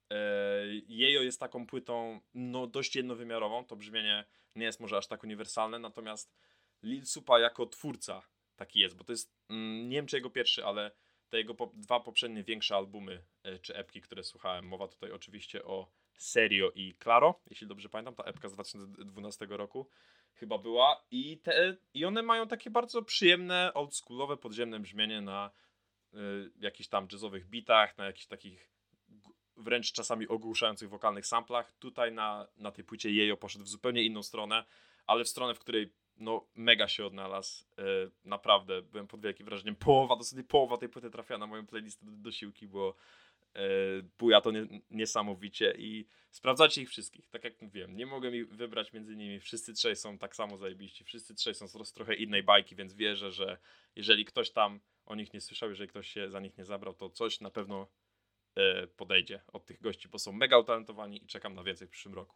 Eee, 0.09 0.85
Jejo 0.87 1.21
jest 1.21 1.39
taką 1.39 1.67
płytą, 1.67 2.21
no 2.33 2.67
dość 2.67 2.95
jednowymiarową, 2.95 3.65
to 3.65 3.75
brzmienie 3.75 4.25
nie 4.55 4.65
jest 4.65 4.79
może 4.79 4.97
aż 4.97 5.07
tak 5.07 5.23
uniwersalne, 5.23 5.79
natomiast 5.79 6.35
Lil 6.83 7.05
Supa 7.05 7.39
jako 7.39 7.65
twórca 7.65 8.21
taki 8.55 8.79
jest, 8.79 8.95
bo 8.95 9.03
to 9.03 9.13
jest, 9.13 9.33
mm, 9.49 9.89
nie 9.89 9.95
wiem 9.95 10.05
czy 10.05 10.15
jego 10.15 10.29
pierwszy, 10.29 10.65
ale 10.65 10.91
te 11.29 11.37
jego 11.37 11.55
po, 11.55 11.71
dwa 11.73 11.99
poprzednie 11.99 12.43
większe 12.43 12.75
albumy 12.75 13.23
e, 13.43 13.59
czy 13.59 13.75
epki, 13.75 14.01
które 14.01 14.23
słuchałem. 14.23 14.67
Mowa 14.67 14.87
tutaj 14.87 15.11
oczywiście 15.11 15.63
o 15.65 15.91
Serio 16.19 16.71
i 16.75 16.95
Claro, 17.03 17.41
jeśli 17.49 17.67
dobrze 17.67 17.89
pamiętam, 17.89 18.15
ta 18.15 18.23
epka 18.23 18.49
z 18.49 18.53
2012 18.53 19.47
roku 19.49 19.89
chyba 20.33 20.57
była 20.57 21.03
i, 21.11 21.37
te, 21.37 21.77
i 21.93 22.05
one 22.05 22.23
mają 22.23 22.47
takie 22.47 22.69
bardzo 22.69 23.03
przyjemne, 23.03 23.71
oldschoolowe, 23.73 24.37
podziemne 24.37 24.79
brzmienie 24.79 25.21
na 25.21 25.51
y, 26.13 26.17
jakichś 26.59 26.89
tam 26.89 27.07
jazzowych 27.11 27.47
bitach, 27.47 27.97
na 27.97 28.05
jakichś 28.05 28.25
takich 28.25 28.69
wręcz 29.57 29.91
czasami 29.91 30.27
ogłuszających 30.27 30.89
wokalnych 30.89 31.27
samplach. 31.27 31.73
Tutaj 31.79 32.11
na, 32.11 32.47
na 32.57 32.71
tej 32.71 32.83
płycie 32.83 33.11
Jejo 33.11 33.37
poszedł 33.37 33.65
w 33.65 33.69
zupełnie 33.69 34.03
inną 34.03 34.23
stronę, 34.23 34.65
ale 35.07 35.23
w 35.23 35.29
stronę, 35.29 35.55
w 35.55 35.59
której 35.59 35.93
no 36.17 36.47
mega 36.55 36.87
się 36.87 37.05
odnalazł. 37.05 37.65
E, 37.77 37.83
naprawdę, 38.25 38.81
byłem 38.81 39.07
pod 39.07 39.21
wielkim 39.21 39.45
wrażeniem. 39.45 39.75
Połowa, 39.75 40.15
dosłownie 40.15 40.43
połowa 40.43 40.77
tej 40.77 40.89
płyty 40.89 41.09
trafia 41.09 41.37
na 41.37 41.47
moją 41.47 41.67
playlistę 41.67 42.05
do, 42.05 42.11
do 42.11 42.31
siłki, 42.31 42.67
bo 42.67 42.95
buja 44.17 44.41
to 44.41 44.51
nie, 44.51 44.67
niesamowicie 44.89 45.73
i 45.77 46.07
sprawdzacie 46.31 46.81
ich 46.81 46.89
wszystkich. 46.89 47.27
Tak 47.27 47.43
jak 47.43 47.61
mówiłem, 47.61 47.95
nie 47.95 48.05
mogę 48.05 48.31
mi 48.31 48.45
wybrać 48.45 48.93
między 48.93 49.15
nimi. 49.15 49.39
Wszyscy 49.39 49.73
trzej 49.73 49.95
są 49.95 50.17
tak 50.17 50.35
samo 50.35 50.57
zajebiści. 50.57 51.03
Wszyscy 51.03 51.35
trzej 51.35 51.55
są 51.55 51.67
z 51.67 51.93
trochę 51.93 52.13
innej 52.13 52.43
bajki, 52.43 52.75
więc 52.75 52.93
wierzę, 52.93 53.31
że 53.31 53.57
jeżeli 53.95 54.25
ktoś 54.25 54.51
tam 54.51 54.79
o 55.05 55.15
nich 55.15 55.33
nie 55.33 55.41
słyszał, 55.41 55.69
jeżeli 55.69 55.89
ktoś 55.89 56.09
się 56.09 56.29
za 56.29 56.39
nich 56.39 56.57
nie 56.57 56.65
zabrał, 56.65 56.93
to 56.93 57.09
coś 57.09 57.41
na 57.41 57.49
pewno 57.49 57.87
e, 58.55 58.87
podejdzie 58.87 59.41
od 59.47 59.65
tych 59.65 59.81
gości, 59.81 60.09
bo 60.09 60.19
są 60.19 60.31
mega 60.31 60.57
utalentowani 60.57 61.23
i 61.23 61.27
czekam 61.27 61.55
na 61.55 61.63
więcej 61.63 61.87
w 61.87 61.91
przyszłym 61.91 62.15
roku. 62.15 62.35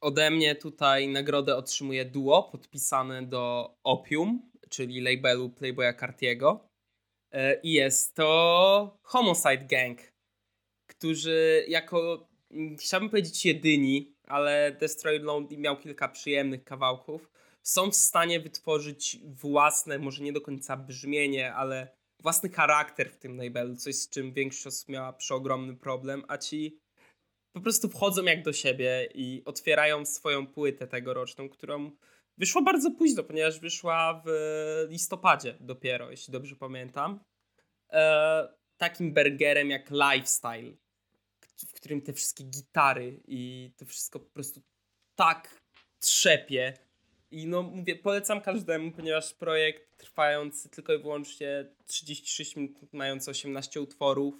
Ode 0.00 0.30
mnie 0.30 0.54
tutaj 0.54 1.08
nagrodę 1.08 1.56
otrzymuje 1.56 2.04
duo 2.04 2.42
podpisane 2.42 3.22
do 3.22 3.74
Opium, 3.84 4.50
czyli 4.70 5.00
labelu 5.00 5.50
Playboya 5.50 5.94
Cartiego. 6.00 6.69
E, 7.32 7.60
I 7.62 7.72
jest 7.72 8.14
to 8.14 8.98
Homicide 9.02 9.66
Gang, 9.70 9.98
którzy 10.86 11.64
jako, 11.68 12.28
mm, 12.50 12.76
chciałbym 12.76 13.10
powiedzieć 13.10 13.46
jedyni, 13.46 14.14
ale 14.26 14.76
Destroy 14.80 15.18
Lonely 15.18 15.58
miał 15.58 15.76
kilka 15.76 16.08
przyjemnych 16.08 16.64
kawałków, 16.64 17.30
są 17.62 17.90
w 17.90 17.96
stanie 17.96 18.40
wytworzyć 18.40 19.18
własne, 19.24 19.98
może 19.98 20.22
nie 20.22 20.32
do 20.32 20.40
końca 20.40 20.76
brzmienie, 20.76 21.54
ale 21.54 21.96
własny 22.22 22.48
charakter 22.50 23.10
w 23.10 23.16
tym 23.16 23.36
labelu, 23.36 23.76
coś 23.76 23.94
z 23.94 24.08
czym 24.08 24.32
większość 24.32 24.66
osób 24.66 24.88
miała 24.88 25.12
przeogromny 25.12 25.76
problem, 25.76 26.24
a 26.28 26.38
ci 26.38 26.80
po 27.52 27.60
prostu 27.60 27.88
wchodzą 27.88 28.24
jak 28.24 28.42
do 28.42 28.52
siebie 28.52 29.08
i 29.14 29.42
otwierają 29.44 30.06
swoją 30.06 30.46
płytę 30.46 30.86
tegoroczną, 30.86 31.48
którą 31.48 31.90
wyszła 32.40 32.62
bardzo 32.62 32.90
późno, 32.90 33.22
ponieważ 33.22 33.60
wyszła 33.60 34.22
w 34.26 34.30
listopadzie 34.88 35.56
dopiero, 35.60 36.10
jeśli 36.10 36.32
dobrze 36.32 36.56
pamiętam. 36.56 37.20
E, 37.92 38.48
takim 38.76 39.14
burgerem 39.14 39.70
jak 39.70 39.90
Lifestyle, 39.90 40.76
w 41.68 41.72
którym 41.72 42.02
te 42.02 42.12
wszystkie 42.12 42.44
gitary 42.44 43.20
i 43.26 43.72
to 43.76 43.84
wszystko 43.84 44.20
po 44.20 44.30
prostu 44.30 44.62
tak 45.14 45.62
trzepie. 45.98 46.74
I 47.30 47.46
no 47.46 47.62
mówię, 47.62 47.96
polecam 47.96 48.40
każdemu, 48.40 48.92
ponieważ 48.92 49.34
projekt 49.34 49.96
trwający 49.96 50.68
tylko 50.68 50.94
i 50.94 51.02
wyłącznie 51.02 51.66
36 51.86 52.56
minut, 52.56 52.92
mający 52.92 53.30
18 53.30 53.80
utworów, 53.80 54.34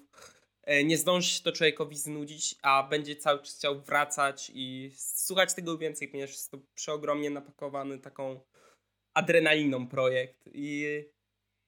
nie 0.84 0.98
zdąży 0.98 1.30
się 1.30 1.42
to 1.42 1.52
człowiekowi 1.52 1.96
znudzić, 1.96 2.54
a 2.62 2.82
będzie 2.82 3.16
cały 3.16 3.42
czas 3.42 3.56
chciał 3.56 3.80
wracać 3.80 4.50
i 4.54 4.90
słuchać 4.96 5.54
tego 5.54 5.78
więcej, 5.78 6.08
ponieważ 6.08 6.30
jest 6.30 6.50
to 6.50 6.58
przeogromnie 6.74 7.30
napakowany 7.30 7.98
taką 7.98 8.40
adrenaliną 9.14 9.88
projekt 9.88 10.48
i 10.52 10.86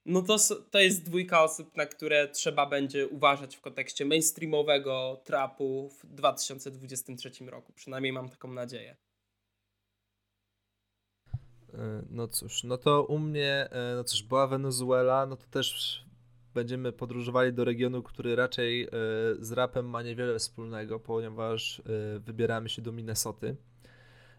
no 0.07 0.23
to, 0.23 0.37
to 0.71 0.79
jest 0.79 1.05
dwójka 1.05 1.43
osób, 1.43 1.77
na 1.77 1.87
które 1.87 2.29
trzeba 2.29 2.67
będzie 2.67 3.09
uważać 3.09 3.57
w 3.57 3.61
kontekście 3.61 4.05
mainstreamowego 4.05 5.23
trapu 5.25 5.89
w 5.89 6.07
2023 6.07 7.31
roku. 7.47 7.73
Przynajmniej 7.73 8.13
mam 8.13 8.29
taką 8.29 8.53
nadzieję. 8.53 8.97
E, 11.75 12.03
no 12.11 12.29
cóż, 12.29 12.65
no 12.65 12.79
to 12.79 13.05
u 13.05 13.19
mnie, 13.19 13.69
e, 13.71 13.95
no 13.97 14.05
cóż, 14.05 14.23
była 14.23 14.47
Wenezuela, 14.47 15.27
no 15.27 15.37
to 15.37 15.47
też 15.47 15.99
będziemy 16.55 16.93
podróżowali 16.93 17.53
do 17.53 17.65
regionu, 17.65 18.03
który 18.03 18.37
raczej 18.37 18.83
e, 18.83 18.89
z 19.39 19.53
rapem 19.53 19.89
ma 19.89 20.03
niewiele 20.03 20.39
wspólnego, 20.39 21.01
ponieważ 21.01 21.81
e, 21.81 21.83
wybieramy 22.19 22.69
się 22.69 22.83
do 22.83 22.93
Minnesoty. 22.93 23.57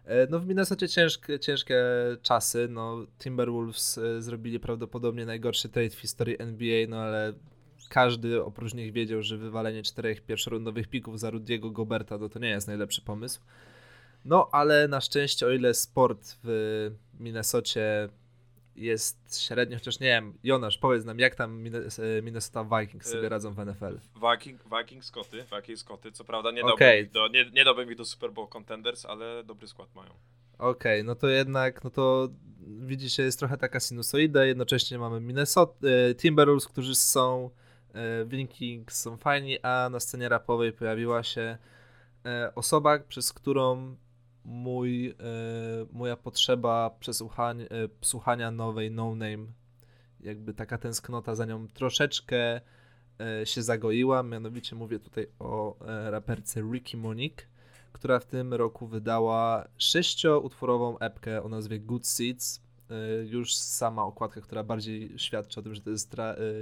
E, 0.04 0.26
no 0.30 0.40
w 0.40 0.46
Minnesocie 0.46 0.88
ciężkie, 0.88 1.38
ciężkie 1.38 1.84
czasy, 2.22 2.68
no 2.70 3.06
Timberwolves 3.18 4.00
zrobili 4.18 4.60
prawdopodobnie 4.60 5.26
najgorszy 5.26 5.68
trade 5.68 5.90
w 5.90 6.00
historii 6.00 6.36
NBA, 6.38 6.86
no 6.88 6.96
ale 6.96 7.32
każdy 7.88 8.44
oprócz 8.44 8.74
nich 8.74 8.92
wiedział, 8.92 9.22
że 9.22 9.38
wywalenie 9.38 9.82
czterech 9.82 10.20
pierwszorundowych 10.20 10.88
pików 10.88 11.20
za 11.20 11.30
Rudiego 11.30 11.70
Goberta 11.70 12.18
no 12.18 12.28
to 12.28 12.38
nie 12.38 12.48
jest 12.48 12.66
najlepszy 12.66 13.02
pomysł. 13.02 13.40
No 14.24 14.48
ale 14.52 14.88
na 14.88 15.00
szczęście 15.00 15.46
o 15.46 15.50
ile 15.50 15.74
sport 15.74 16.36
w 16.44 16.90
Minnesocie 17.20 18.08
jest 18.76 19.42
średnio, 19.42 19.76
chociaż 19.76 20.00
nie 20.00 20.06
wiem, 20.06 20.38
Jonasz, 20.42 20.78
powiedz 20.78 21.04
nam, 21.04 21.18
jak 21.18 21.34
tam 21.34 21.66
e, 21.66 22.22
Minnesota 22.22 22.80
Vikings 22.80 23.06
sobie 23.06 23.26
e, 23.26 23.28
radzą 23.28 23.54
w 23.54 23.66
NFL? 23.66 23.98
Viking, 24.30 24.60
Vikings 24.78 25.06
Scotty, 25.06 25.44
Vikings 25.56 25.80
Scotty, 25.80 26.12
co 26.12 26.24
prawda 26.24 26.50
nie 26.50 26.62
okay. 26.62 27.10
do, 27.12 27.28
nie, 27.28 27.50
nie 27.50 27.64
ich 27.90 27.96
do 27.96 28.04
Super 28.04 28.32
Bowl 28.32 28.48
Contenders, 28.48 29.06
ale 29.06 29.44
dobry 29.44 29.68
skład 29.68 29.94
mają. 29.94 30.10
Okej, 30.58 31.00
okay, 31.00 31.02
no 31.02 31.14
to 31.14 31.28
jednak, 31.28 31.84
no 31.84 31.90
to 31.90 32.28
widzicie, 32.66 33.22
jest 33.22 33.38
trochę 33.38 33.56
taka 33.56 33.80
sinusoida, 33.80 34.44
jednocześnie 34.44 34.98
mamy 34.98 35.20
Minnesota, 35.20 35.86
e, 36.10 36.14
Timberwolves, 36.14 36.68
którzy 36.68 36.94
są, 36.94 37.50
Vikings 38.26 39.00
są 39.00 39.16
fajni, 39.16 39.58
a 39.62 39.88
na 39.90 40.00
scenie 40.00 40.28
rapowej 40.28 40.72
pojawiła 40.72 41.22
się 41.22 41.58
osoba, 42.54 42.98
przez 42.98 43.32
którą 43.32 43.96
mój, 44.44 45.08
e, 45.08 45.14
moja 45.92 46.16
potrzeba 46.16 46.90
przesłuchania, 47.00 47.64
e, 47.64 47.68
słuchania 48.00 48.50
nowej 48.50 48.90
No 48.90 49.14
Name, 49.14 49.46
jakby 50.20 50.54
taka 50.54 50.78
tęsknota 50.78 51.34
za 51.34 51.44
nią 51.44 51.68
troszeczkę 51.68 52.60
e, 53.20 53.46
się 53.46 53.62
zagoiła. 53.62 54.22
Mianowicie 54.22 54.76
mówię 54.76 54.98
tutaj 54.98 55.26
o 55.38 55.76
raperce 56.10 56.60
Ricky 56.60 56.96
Monique, 56.96 57.46
która 57.92 58.20
w 58.20 58.26
tym 58.26 58.54
roku 58.54 58.86
wydała 58.86 59.68
sześcioutworową 59.78 60.98
epkę 60.98 61.42
o 61.42 61.48
nazwie 61.48 61.80
Good 61.80 62.06
Seeds. 62.06 62.64
Już 63.24 63.56
sama 63.56 64.04
okładka, 64.04 64.40
która 64.40 64.64
bardziej 64.64 65.18
świadczy 65.18 65.60
o 65.60 65.62
tym, 65.62 65.74
że 65.74 65.80
to 65.80 65.90
jest 65.90 66.16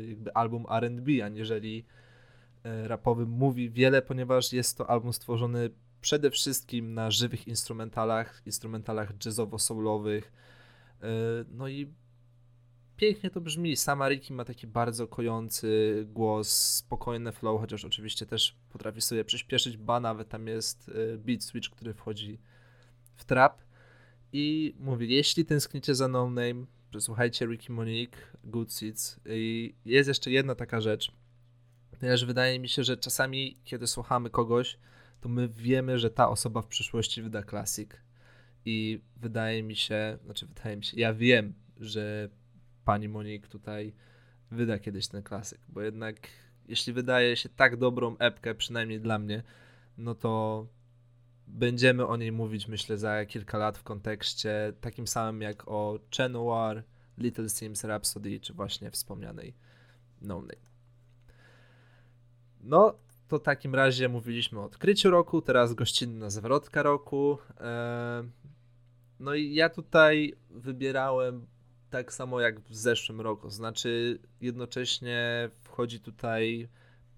jakby 0.08 0.34
album 0.34 0.66
R&B, 0.70 1.24
aniżeli 1.24 1.84
rapowy, 2.64 3.26
mówi 3.26 3.70
wiele, 3.70 4.02
ponieważ 4.02 4.52
jest 4.52 4.78
to 4.78 4.90
album 4.90 5.12
stworzony 5.12 5.70
przede 6.02 6.30
wszystkim 6.30 6.94
na 6.94 7.10
żywych 7.10 7.48
instrumentalach, 7.48 8.42
instrumentalach 8.46 9.12
jazzowo-soulowych. 9.18 10.22
E, 11.02 11.08
no 11.50 11.68
i 11.68 11.92
pięknie 12.96 13.30
to 13.30 13.40
brzmi. 13.40 13.76
Sama 13.76 14.08
Ricky 14.08 14.32
ma 14.32 14.44
taki 14.44 14.66
bardzo 14.66 15.08
kojący 15.08 16.02
głos, 16.08 16.52
spokojny 16.52 17.32
flow, 17.32 17.60
chociaż 17.60 17.84
oczywiście 17.84 18.26
też 18.26 18.56
potrafi 18.70 19.00
sobie 19.00 19.24
przyspieszyć, 19.24 19.76
ba 19.76 20.00
nawet 20.00 20.28
tam 20.28 20.46
jest 20.46 20.88
e, 21.14 21.18
beat 21.18 21.44
switch, 21.44 21.70
który 21.70 21.94
wchodzi 21.94 22.38
w 23.14 23.24
trap. 23.24 23.62
I 24.32 24.74
mówię, 24.78 25.06
jeśli 25.06 25.44
tęsknicie 25.44 25.94
za 25.94 26.08
No 26.08 26.30
Name, 26.30 26.66
przesłuchajcie 26.90 27.46
Ricky 27.46 27.72
Monique, 27.72 28.16
Good 28.44 28.72
Seeds. 28.72 29.20
I 29.26 29.74
jest 29.84 30.08
jeszcze 30.08 30.30
jedna 30.30 30.54
taka 30.54 30.80
rzecz, 30.80 31.12
ponieważ 32.00 32.24
wydaje 32.24 32.58
mi 32.58 32.68
się, 32.68 32.84
że 32.84 32.96
czasami, 32.96 33.58
kiedy 33.64 33.86
słuchamy 33.86 34.30
kogoś, 34.30 34.78
to 35.22 35.28
my 35.28 35.48
wiemy, 35.48 35.98
że 35.98 36.10
ta 36.10 36.28
osoba 36.28 36.62
w 36.62 36.66
przyszłości 36.66 37.22
wyda 37.22 37.42
klasik. 37.42 38.02
I 38.64 39.02
wydaje 39.16 39.62
mi 39.62 39.76
się, 39.76 40.18
znaczy 40.24 40.46
wydaje 40.46 40.76
mi 40.76 40.84
się, 40.84 41.00
ja 41.00 41.14
wiem, 41.14 41.54
że 41.80 42.28
pani 42.84 43.08
Monik 43.08 43.48
tutaj 43.48 43.94
wyda 44.50 44.78
kiedyś 44.78 45.08
ten 45.08 45.22
klasyk, 45.22 45.60
bo 45.68 45.82
jednak 45.82 46.16
jeśli 46.68 46.92
wydaje 46.92 47.36
się 47.36 47.48
tak 47.48 47.76
dobrą 47.76 48.16
epkę, 48.18 48.54
przynajmniej 48.54 49.00
dla 49.00 49.18
mnie, 49.18 49.42
no 49.98 50.14
to 50.14 50.66
będziemy 51.46 52.06
o 52.06 52.16
niej 52.16 52.32
mówić, 52.32 52.68
myślę, 52.68 52.98
za 52.98 53.26
kilka 53.26 53.58
lat 53.58 53.78
w 53.78 53.82
kontekście 53.82 54.72
takim 54.80 55.06
samym 55.06 55.42
jak 55.42 55.68
o 55.68 55.98
Chenoir, 56.16 56.82
Little 57.18 57.48
Sims 57.48 57.84
Rhapsody, 57.84 58.40
czy 58.40 58.52
właśnie 58.54 58.90
wspomnianej 58.90 59.54
No 60.20 60.40
Name. 60.40 60.72
No, 62.60 62.98
to 63.32 63.38
w 63.38 63.42
takim 63.42 63.74
razie 63.74 64.08
mówiliśmy 64.08 64.60
o 64.60 64.64
odkryciu 64.64 65.10
roku, 65.10 65.42
teraz 65.42 65.74
gościnna 65.74 66.30
zwrotka 66.30 66.82
roku. 66.82 67.38
No 69.20 69.34
i 69.34 69.54
ja 69.54 69.68
tutaj 69.68 70.34
wybierałem 70.50 71.46
tak 71.90 72.12
samo 72.12 72.40
jak 72.40 72.60
w 72.60 72.74
zeszłym 72.74 73.20
roku, 73.20 73.50
znaczy 73.50 74.18
jednocześnie 74.40 75.50
wchodzi 75.62 76.00
tutaj 76.00 76.68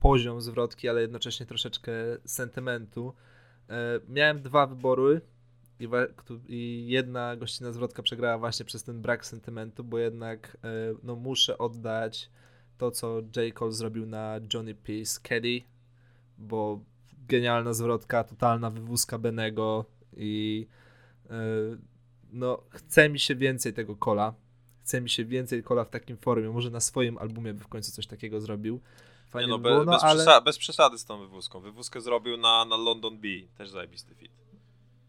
poziom 0.01 0.41
zwrotki, 0.41 0.89
ale 0.89 1.01
jednocześnie 1.01 1.47
troszeczkę 1.47 1.93
sentymentu. 2.25 3.15
Miałem 4.09 4.43
dwa 4.43 4.67
wybory 4.67 5.21
i 6.49 6.85
jedna 6.89 7.37
gościna 7.37 7.73
zwrotka 7.73 8.03
przegrała 8.03 8.39
właśnie 8.39 8.65
przez 8.65 8.85
ten 8.85 9.03
brak 9.03 9.27
sentymentu, 9.27 9.85
bo 9.85 9.99
jednak 9.99 10.57
e, 10.65 10.69
no, 11.03 11.17
muszę 11.17 11.59
oddać 11.59 12.31
to, 12.79 12.91
co 12.91 13.21
J. 13.37 13.55
Cole 13.55 13.73
zrobił 13.73 14.07
na 14.07 14.41
Johnny 14.55 14.75
P. 14.75 14.93
Kelly 15.23 15.74
bo 16.39 16.81
genialna 17.29 17.73
zwrotka, 17.73 18.25
totalna 18.25 18.71
wywózka 18.71 19.19
Benego 19.19 19.85
i 20.17 20.67
yy, 21.31 21.79
no 22.33 22.63
chce 22.71 23.09
mi 23.09 23.19
się 23.19 23.35
więcej 23.35 23.73
tego 23.73 23.97
kola. 23.97 24.35
Chce 24.83 25.01
mi 25.01 25.11
się 25.11 25.25
więcej 25.25 25.63
kola 25.63 25.85
w 25.85 25.91
takim 25.91 26.17
formie. 26.17 26.51
Może 26.51 26.71
na 26.71 26.81
swoim 26.81 27.19
albumie 27.19 27.55
by 27.55 27.65
w 27.65 27.69
końcu 27.69 27.93
coś 27.93 28.07
takiego 28.07 28.41
zrobił. 28.41 28.81
Fajnie 29.31 29.49
no, 29.49 29.59
by 29.59 29.69
było, 29.69 29.85
no, 29.85 29.93
bez, 29.93 30.05
ale... 30.05 30.15
przesady, 30.15 30.45
bez 30.45 30.59
przesady 30.59 30.99
z 30.99 31.05
tą 31.05 31.19
wywózką. 31.19 31.61
Wywózkę 31.61 32.01
zrobił 32.01 32.37
na, 32.37 32.65
na 32.65 32.77
London 32.77 33.19
B, 33.19 33.29
też 33.59 33.71
zajebisty 33.71 34.15
fit. 34.15 34.33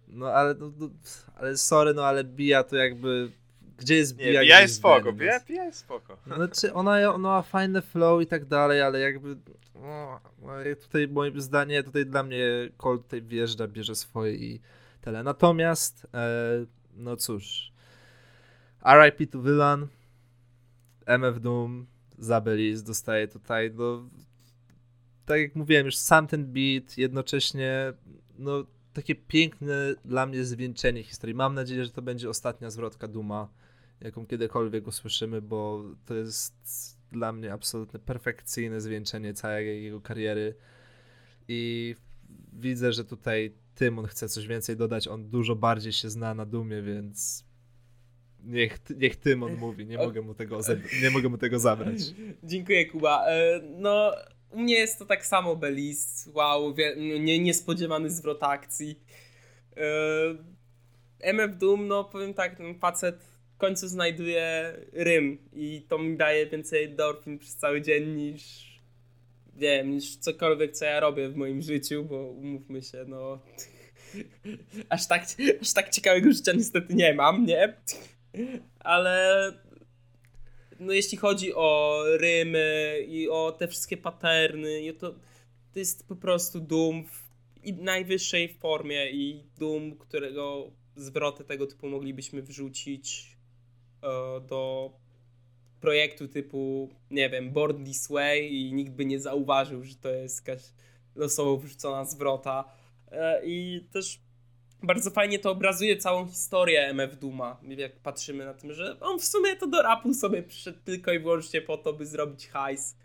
No 0.07 0.27
ale, 0.27 0.53
no, 0.53 0.71
no, 0.77 0.89
ale 1.35 1.57
sorry, 1.57 1.93
no 1.93 2.05
ale 2.05 2.23
Bia 2.23 2.63
to 2.63 2.75
jakby... 2.75 3.31
Gdzie 3.77 3.95
jest? 3.95 4.15
Bia 4.15 4.43
gdzie 4.43 4.61
jest 4.61 4.75
spoko, 4.75 5.13
Bia 5.13 5.39
jest 5.49 5.77
spoko. 5.77 6.17
Znaczy, 6.25 6.73
ona, 6.73 7.13
ona 7.13 7.29
ma 7.29 7.41
fajne 7.41 7.81
flow 7.81 8.21
i 8.21 8.27
tak 8.27 8.45
dalej, 8.45 8.81
ale 8.81 8.99
jakby... 8.99 9.37
No, 9.81 10.19
no, 10.41 10.47
tutaj 10.81 11.07
moim 11.07 11.41
zdaniem, 11.41 11.83
tutaj 11.83 12.05
dla 12.05 12.23
mnie 12.23 12.39
Colt 12.77 13.03
tutaj 13.03 13.21
wjeżdża, 13.21 13.67
bierze 13.67 13.95
swoje 13.95 14.35
i 14.35 14.59
tyle. 15.01 15.23
Natomiast, 15.23 16.07
e, 16.13 16.65
no 16.93 17.15
cóż, 17.15 17.71
RIP 18.85 19.31
to 19.31 19.41
Villain, 19.41 19.87
MF 21.05 21.39
Doom, 21.39 21.85
Zabelis 22.17 22.83
dostaje 22.83 23.27
tutaj, 23.27 23.71
no, 23.75 24.09
tak 25.25 25.39
jak 25.39 25.55
mówiłem, 25.55 25.85
już 25.85 25.95
sam 25.95 26.27
ten 26.27 26.45
beat, 26.45 26.97
jednocześnie, 26.97 27.93
no, 28.37 28.65
takie 28.93 29.15
piękne 29.15 29.95
dla 30.05 30.25
mnie 30.25 30.45
zwieńczenie 30.45 31.03
historii. 31.03 31.35
Mam 31.35 31.53
nadzieję, 31.53 31.85
że 31.85 31.91
to 31.91 32.01
będzie 32.01 32.29
ostatnia 32.29 32.69
zwrotka 32.69 33.07
Duma, 33.07 33.47
jaką 34.01 34.25
kiedykolwiek 34.25 34.87
usłyszymy, 34.87 35.41
bo 35.41 35.83
to 36.05 36.13
jest 36.13 36.94
dla 37.15 37.31
mnie 37.31 37.53
absolutnie 37.53 37.99
perfekcyjne 37.99 38.81
zwieńczenie 38.81 39.33
całej 39.33 39.83
jego 39.83 40.01
kariery 40.01 40.55
i 41.47 41.95
widzę, 42.53 42.93
że 42.93 43.05
tutaj 43.05 43.55
Tymon 43.75 44.07
chce 44.07 44.29
coś 44.29 44.47
więcej 44.47 44.75
dodać, 44.77 45.07
on 45.07 45.29
dużo 45.29 45.55
bardziej 45.55 45.93
się 45.93 46.09
zna 46.09 46.33
na 46.33 46.45
Dumie, 46.45 46.81
więc 46.81 47.45
niech, 48.43 48.77
niech 48.97 49.15
Tymon 49.15 49.55
mówi, 49.55 49.85
nie 49.85 49.97
mogę 49.97 50.21
mu 50.21 50.33
tego, 50.33 50.59
nie 51.01 51.09
mogę 51.09 51.29
mu 51.29 51.37
tego 51.37 51.59
zabrać. 51.59 51.97
Dziękuję, 52.43 52.85
Kuba. 52.85 53.25
E, 53.27 53.61
No, 53.77 54.11
u 54.51 54.59
mnie 54.59 54.73
jest 54.75 54.99
to 54.99 55.05
tak 55.05 55.25
samo 55.25 55.55
Belis. 55.55 56.29
Wow, 56.33 56.75
nie, 57.19 57.39
niespodziewany 57.39 58.09
zwrot 58.09 58.43
akcji. 58.43 58.99
E, 59.77 59.83
MF 61.19 61.57
Doom, 61.57 61.87
no 61.87 62.03
powiem 62.03 62.33
tak, 62.33 62.57
ten 62.57 62.79
facet 62.79 63.34
w 63.55 63.57
końcu 63.57 63.87
znajduje 63.87 64.73
rym 64.93 65.37
i 65.53 65.85
to 65.87 65.97
mi 65.97 66.17
daje 66.17 66.47
więcej 66.47 66.83
endorfin 66.83 67.39
przez 67.39 67.55
cały 67.55 67.81
dzień 67.81 68.15
niż 68.15 68.65
wiem, 69.55 69.91
niż 69.91 70.17
cokolwiek, 70.17 70.71
co 70.71 70.85
ja 70.85 70.99
robię 70.99 71.29
w 71.29 71.35
moim 71.35 71.61
życiu, 71.61 72.03
bo 72.03 72.15
umówmy 72.15 72.81
się, 72.81 73.05
no 73.07 73.39
aż 74.89 75.07
tak, 75.07 75.25
aż 75.61 75.73
tak 75.73 75.89
ciekawego 75.89 76.31
życia 76.31 76.51
niestety 76.53 76.95
nie 76.95 77.13
mam, 77.13 77.45
nie? 77.45 77.73
Ale 78.79 79.51
no 80.79 80.93
jeśli 80.93 81.17
chodzi 81.17 81.53
o 81.53 82.01
rymy 82.17 82.97
i 83.07 83.29
o 83.29 83.51
te 83.51 83.67
wszystkie 83.67 83.97
paterny, 83.97 84.93
to, 84.93 85.15
to 85.73 85.79
jest 85.79 86.07
po 86.07 86.15
prostu 86.15 86.59
Doom 86.59 87.05
w 87.05 87.25
najwyższej 87.81 88.53
formie 88.53 89.11
i 89.11 89.43
Doom, 89.57 89.97
którego 89.97 90.71
zwroty 90.95 91.43
tego 91.43 91.67
typu 91.67 91.89
moglibyśmy 91.89 92.41
wrzucić 92.41 93.34
do 94.47 94.91
projektu 95.81 96.27
typu, 96.27 96.89
nie 97.11 97.29
wiem, 97.29 97.51
Born 97.51 97.85
This 97.85 98.07
Way 98.07 98.53
i 98.53 98.73
nikt 98.73 98.93
by 98.93 99.05
nie 99.05 99.19
zauważył, 99.19 99.83
że 99.83 99.95
to 99.95 100.09
jest 100.09 100.47
jakaś 100.47 100.63
losowo 101.15 101.57
wrzucona 101.57 102.05
zwrota. 102.05 102.71
E, 103.11 103.41
I 103.45 103.87
też 103.91 104.19
bardzo 104.83 105.11
fajnie 105.11 105.39
to 105.39 105.51
obrazuje 105.51 105.97
całą 105.97 106.27
historię 106.27 106.87
MF 106.87 107.19
Duma, 107.19 107.59
jak 107.77 107.99
patrzymy 107.99 108.45
na 108.45 108.53
tym, 108.53 108.73
że 108.73 108.99
on 108.99 109.19
w 109.19 109.25
sumie 109.25 109.55
to 109.55 109.67
do 109.67 109.81
rapu 109.81 110.13
sobie 110.13 110.43
przyszedł 110.43 110.79
tylko 110.85 111.13
i 111.13 111.19
wyłącznie 111.19 111.61
po 111.61 111.77
to, 111.77 111.93
by 111.93 112.05
zrobić 112.05 112.47
hajs. 112.47 112.97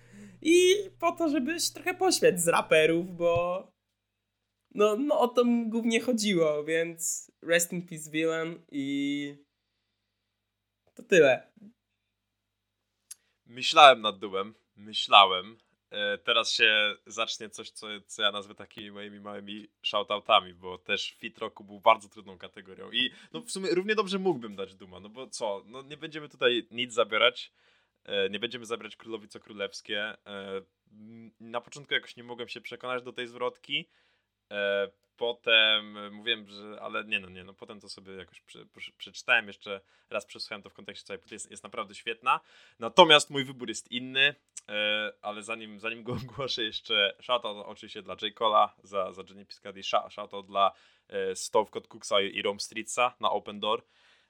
I 0.43 0.75
po 0.99 1.13
to, 1.13 1.29
żeby 1.29 1.57
trochę 1.75 1.95
pośmiać 1.95 2.41
z 2.41 2.49
raperów, 2.49 3.17
bo 3.17 3.67
no, 4.75 4.97
no 4.97 5.21
o 5.21 5.29
to 5.29 5.45
mu 5.45 5.71
głównie 5.71 6.01
chodziło, 6.01 6.65
więc 6.65 7.33
rest 7.43 7.73
in 7.73 7.87
peace 7.87 8.11
villain 8.11 8.63
i 8.73 9.50
to 10.95 11.03
tyle. 11.03 11.53
Myślałem 13.47 14.01
nad 14.01 14.19
Dumem, 14.19 14.55
myślałem. 14.77 15.59
E, 15.91 16.19
teraz 16.19 16.53
się 16.53 16.95
zacznie 17.07 17.51
coś, 17.51 17.71
co, 17.71 17.87
co 18.07 18.23
ja 18.23 18.33
nazwę 18.33 18.55
takimi 18.55 18.91
moimi 18.91 19.21
małymi 19.21 19.69
shoutoutami, 19.83 20.55
bo 20.55 20.79
też 20.79 21.15
fit 21.19 21.39
roku 21.39 21.65
był 21.65 21.81
bardzo 21.81 22.09
trudną 22.09 22.39
kategorią 22.39 22.91
i 22.91 23.11
no 23.33 23.41
w 23.41 23.51
sumie 23.51 23.75
równie 23.75 23.95
dobrze 23.95 24.19
mógłbym 24.19 24.57
dać 24.57 24.75
Duma, 24.75 25.01
no 25.01 25.09
bo 25.09 25.27
co, 25.27 25.63
no 25.67 25.83
nie 25.83 25.97
będziemy 25.97 26.29
tutaj 26.29 26.67
nic 26.71 26.93
zabierać, 26.93 27.53
e, 28.05 28.31
nie 28.31 28.39
będziemy 28.39 28.67
zabierać 28.67 28.97
królowi 28.97 29.29
co 29.29 29.41
królewskie. 29.41 30.17
E, 30.27 30.63
na 31.41 31.61
początku 31.61 31.95
jakoś 31.95 32.17
nie 32.17 32.25
mogłem 32.25 32.49
się 32.49 32.61
przekonać 32.61 33.03
do 33.03 33.13
tej 33.13 33.27
zwrotki, 33.27 33.89
potem 35.21 35.97
e, 35.97 36.11
mówiłem, 36.11 36.49
że 36.49 36.79
ale 36.83 37.05
nie 37.05 37.21
no, 37.21 37.29
nie 37.29 37.45
no, 37.45 37.55
potem 37.55 37.81
to 37.81 37.89
sobie 37.89 38.13
jakoś 38.13 38.41
prze, 38.41 38.67
prze, 38.67 38.93
przeczytałem, 38.93 39.47
jeszcze 39.47 39.81
raz 40.11 40.27
przesłuchałem 40.27 40.63
to 40.63 40.71
w 40.71 40.75
kontekście 40.75 41.07
całej 41.07 41.19
płyty, 41.19 41.35
jest, 41.35 41.51
jest 41.51 41.63
naprawdę 41.63 41.95
świetna. 41.95 42.41
Natomiast 42.79 43.31
mój 43.31 43.45
wybór 43.45 43.69
jest 43.69 43.93
inny, 43.93 44.35
e, 44.69 45.13
ale 45.23 45.43
zanim, 45.43 45.81
zanim 45.81 46.03
go 46.03 46.13
ogłoszę 46.25 46.65
jeszcze 46.65 47.15
shoutout 47.21 47.67
oczywiście 47.67 48.03
dla 48.03 48.17
J. 48.23 48.35
Cola 48.35 48.75
za, 48.83 49.13
za 49.13 49.23
Jenny 49.29 49.47
Piscadi, 49.47 49.81
Shou- 49.81 50.11
shoutout 50.11 50.47
dla 50.47 50.73
e, 51.09 51.37
Stove 51.37 51.71
Code 51.71 51.89
Cooksa 51.89 52.21
i 52.21 52.43
Rome 52.43 52.61
Streetsa 52.61 53.15
na 53.21 53.31
Open 53.31 53.61
Door, 53.61 53.83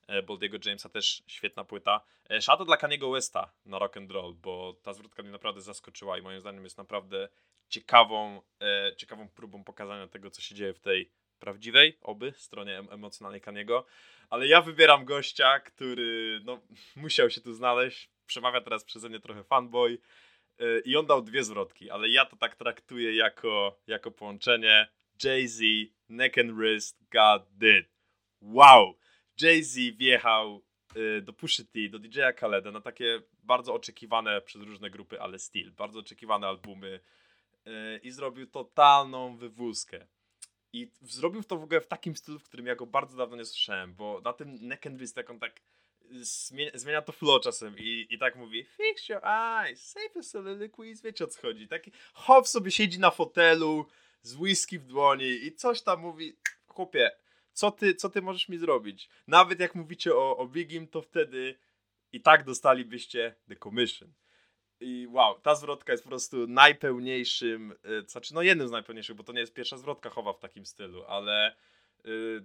e, 0.06 0.22
Boldiego 0.22 0.58
Jamesa 0.64 0.88
też 0.88 1.22
świetna 1.26 1.64
płyta. 1.64 2.00
E, 2.30 2.42
shoutout 2.42 2.68
dla 2.68 2.76
Kaniego 2.76 3.10
Westa 3.10 3.52
na 3.66 3.78
Rock 3.78 3.96
and 3.96 4.10
Roll, 4.10 4.34
bo 4.34 4.74
ta 4.82 4.92
zwrotka 4.92 5.22
mnie 5.22 5.32
naprawdę 5.32 5.60
zaskoczyła 5.60 6.18
i 6.18 6.22
moim 6.22 6.40
zdaniem 6.40 6.64
jest 6.64 6.78
naprawdę 6.78 7.28
ciekawą, 7.70 8.42
e, 8.60 8.96
ciekawą 8.96 9.28
próbą 9.28 9.64
pokazania 9.64 10.08
tego, 10.08 10.30
co 10.30 10.42
się 10.42 10.54
dzieje 10.54 10.74
w 10.74 10.80
tej 10.80 11.10
prawdziwej, 11.38 11.98
oby, 12.02 12.32
stronie 12.36 12.78
em- 12.78 12.88
emocjonalnej 12.90 13.40
Kaniego. 13.40 13.86
Ale 14.30 14.46
ja 14.46 14.62
wybieram 14.62 15.04
gościa, 15.04 15.60
który 15.60 16.40
no, 16.44 16.60
musiał 16.96 17.30
się 17.30 17.40
tu 17.40 17.52
znaleźć. 17.52 18.10
Przemawia 18.26 18.60
teraz 18.60 18.84
przeze 18.84 19.08
mnie 19.08 19.20
trochę 19.20 19.44
fanboy. 19.44 19.98
e, 20.58 20.80
I 20.84 20.96
on 20.96 21.06
dał 21.06 21.22
dwie 21.22 21.44
zwrotki, 21.44 21.90
ale 21.90 22.08
ja 22.08 22.24
to 22.26 22.36
tak 22.36 22.56
traktuję 22.56 23.16
jako, 23.16 23.80
jako 23.86 24.10
połączenie 24.10 24.88
Jay-Z, 25.24 25.62
Neck 26.08 26.38
and 26.38 26.52
Wrist, 26.52 26.98
God 27.12 27.42
Did. 27.50 27.86
Wow! 28.40 28.98
Jay-Z 29.40 29.96
wjechał 29.96 30.62
e, 30.96 31.20
do 31.20 31.32
Pushy 31.32 31.64
T, 31.64 31.88
do 31.90 31.98
DJ-a 31.98 32.32
Khaleda 32.32 32.70
na 32.70 32.80
takie 32.80 33.22
bardzo 33.42 33.74
oczekiwane 33.74 34.40
przez 34.40 34.62
różne 34.62 34.90
grupy, 34.90 35.20
ale 35.20 35.38
still, 35.38 35.72
bardzo 35.72 36.00
oczekiwane 36.00 36.46
albumy 36.46 37.00
i 38.02 38.10
zrobił 38.10 38.46
totalną 38.46 39.36
wywózkę. 39.36 40.06
I 40.72 40.90
zrobił 41.00 41.42
to 41.42 41.56
w 41.56 41.62
ogóle 41.62 41.80
w 41.80 41.86
takim 41.86 42.16
stylu, 42.16 42.38
w 42.38 42.44
którym 42.44 42.66
ja 42.66 42.74
go 42.74 42.86
bardzo 42.86 43.16
dawno 43.16 43.36
nie 43.36 43.44
słyszałem, 43.44 43.94
bo 43.94 44.20
na 44.24 44.32
tym 44.32 44.68
Neck 44.68 44.86
and 44.86 44.96
Wrist, 44.96 45.16
jak 45.16 45.30
on 45.30 45.38
tak 45.38 45.60
zmienia, 46.10 46.70
zmienia 46.74 47.02
to 47.02 47.12
flow 47.12 47.42
czasem 47.42 47.78
i, 47.78 48.06
i 48.10 48.18
tak 48.18 48.36
mówi 48.36 48.64
fix 48.64 49.08
your 49.08 49.24
eyes, 49.24 49.90
save 49.90 50.16
a 50.16 50.22
soliloquies, 50.22 51.02
wiecie 51.02 51.24
o 51.24 51.28
co 51.28 51.40
chodzi. 51.42 51.68
Taki 51.68 51.92
hop 52.12 52.48
sobie 52.48 52.70
siedzi 52.70 52.98
na 52.98 53.10
fotelu 53.10 53.86
z 54.22 54.34
whisky 54.34 54.78
w 54.78 54.86
dłoni 54.86 55.24
i 55.24 55.54
coś 55.54 55.82
tam 55.82 56.00
mówi, 56.00 56.36
chłopie, 56.66 57.10
co 57.52 57.70
ty, 57.70 57.94
co 57.94 58.08
ty 58.08 58.22
możesz 58.22 58.48
mi 58.48 58.58
zrobić? 58.58 59.08
Nawet 59.26 59.60
jak 59.60 59.74
mówicie 59.74 60.14
o, 60.14 60.36
o 60.36 60.46
Bigim, 60.46 60.88
to 60.88 61.02
wtedy 61.02 61.58
i 62.12 62.20
tak 62.20 62.44
dostalibyście 62.44 63.34
the 63.48 63.56
commission. 63.56 64.12
I 64.80 65.06
wow, 65.10 65.40
ta 65.40 65.54
zwrotka 65.54 65.92
jest 65.92 66.04
po 66.04 66.08
prostu 66.08 66.46
najpełniejszym, 66.46 67.72
y, 67.72 68.08
znaczy 68.08 68.34
no 68.34 68.42
jednym 68.42 68.68
z 68.68 68.70
najpełniejszych, 68.70 69.16
bo 69.16 69.24
to 69.24 69.32
nie 69.32 69.40
jest 69.40 69.54
pierwsza 69.54 69.78
zwrotka 69.78 70.10
chowa 70.10 70.32
w 70.32 70.38
takim 70.38 70.66
stylu, 70.66 71.04
ale 71.04 71.56
y, 72.06 72.44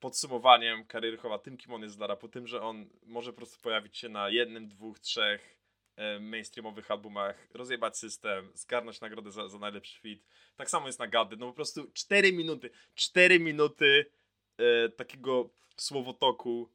podsumowaniem 0.00 0.84
kariery 0.84 1.16
chowa 1.16 1.38
tym, 1.38 1.56
kim 1.56 1.72
on 1.72 1.82
jest 1.82 1.96
dla 1.96 2.06
rapu, 2.06 2.28
tym, 2.28 2.46
że 2.46 2.62
on 2.62 2.86
może 3.06 3.32
po 3.32 3.36
prostu 3.36 3.60
pojawić 3.60 3.98
się 3.98 4.08
na 4.08 4.28
jednym, 4.28 4.68
dwóch, 4.68 4.98
trzech 4.98 5.58
e, 5.96 6.20
mainstreamowych 6.20 6.90
albumach, 6.90 7.48
rozjebać 7.54 7.98
system, 7.98 8.50
zgarnąć 8.54 9.00
nagrodę 9.00 9.32
za, 9.32 9.48
za 9.48 9.58
najlepszy 9.58 10.00
fit. 10.00 10.24
Tak 10.56 10.70
samo 10.70 10.86
jest 10.86 10.98
na 10.98 11.06
Gady, 11.06 11.36
no 11.36 11.46
po 11.46 11.52
prostu 11.52 11.90
4 11.92 12.32
minuty, 12.32 12.70
4 12.94 13.40
minuty 13.40 14.10
e, 14.58 14.88
takiego 14.88 15.50
słowotoku, 15.76 16.70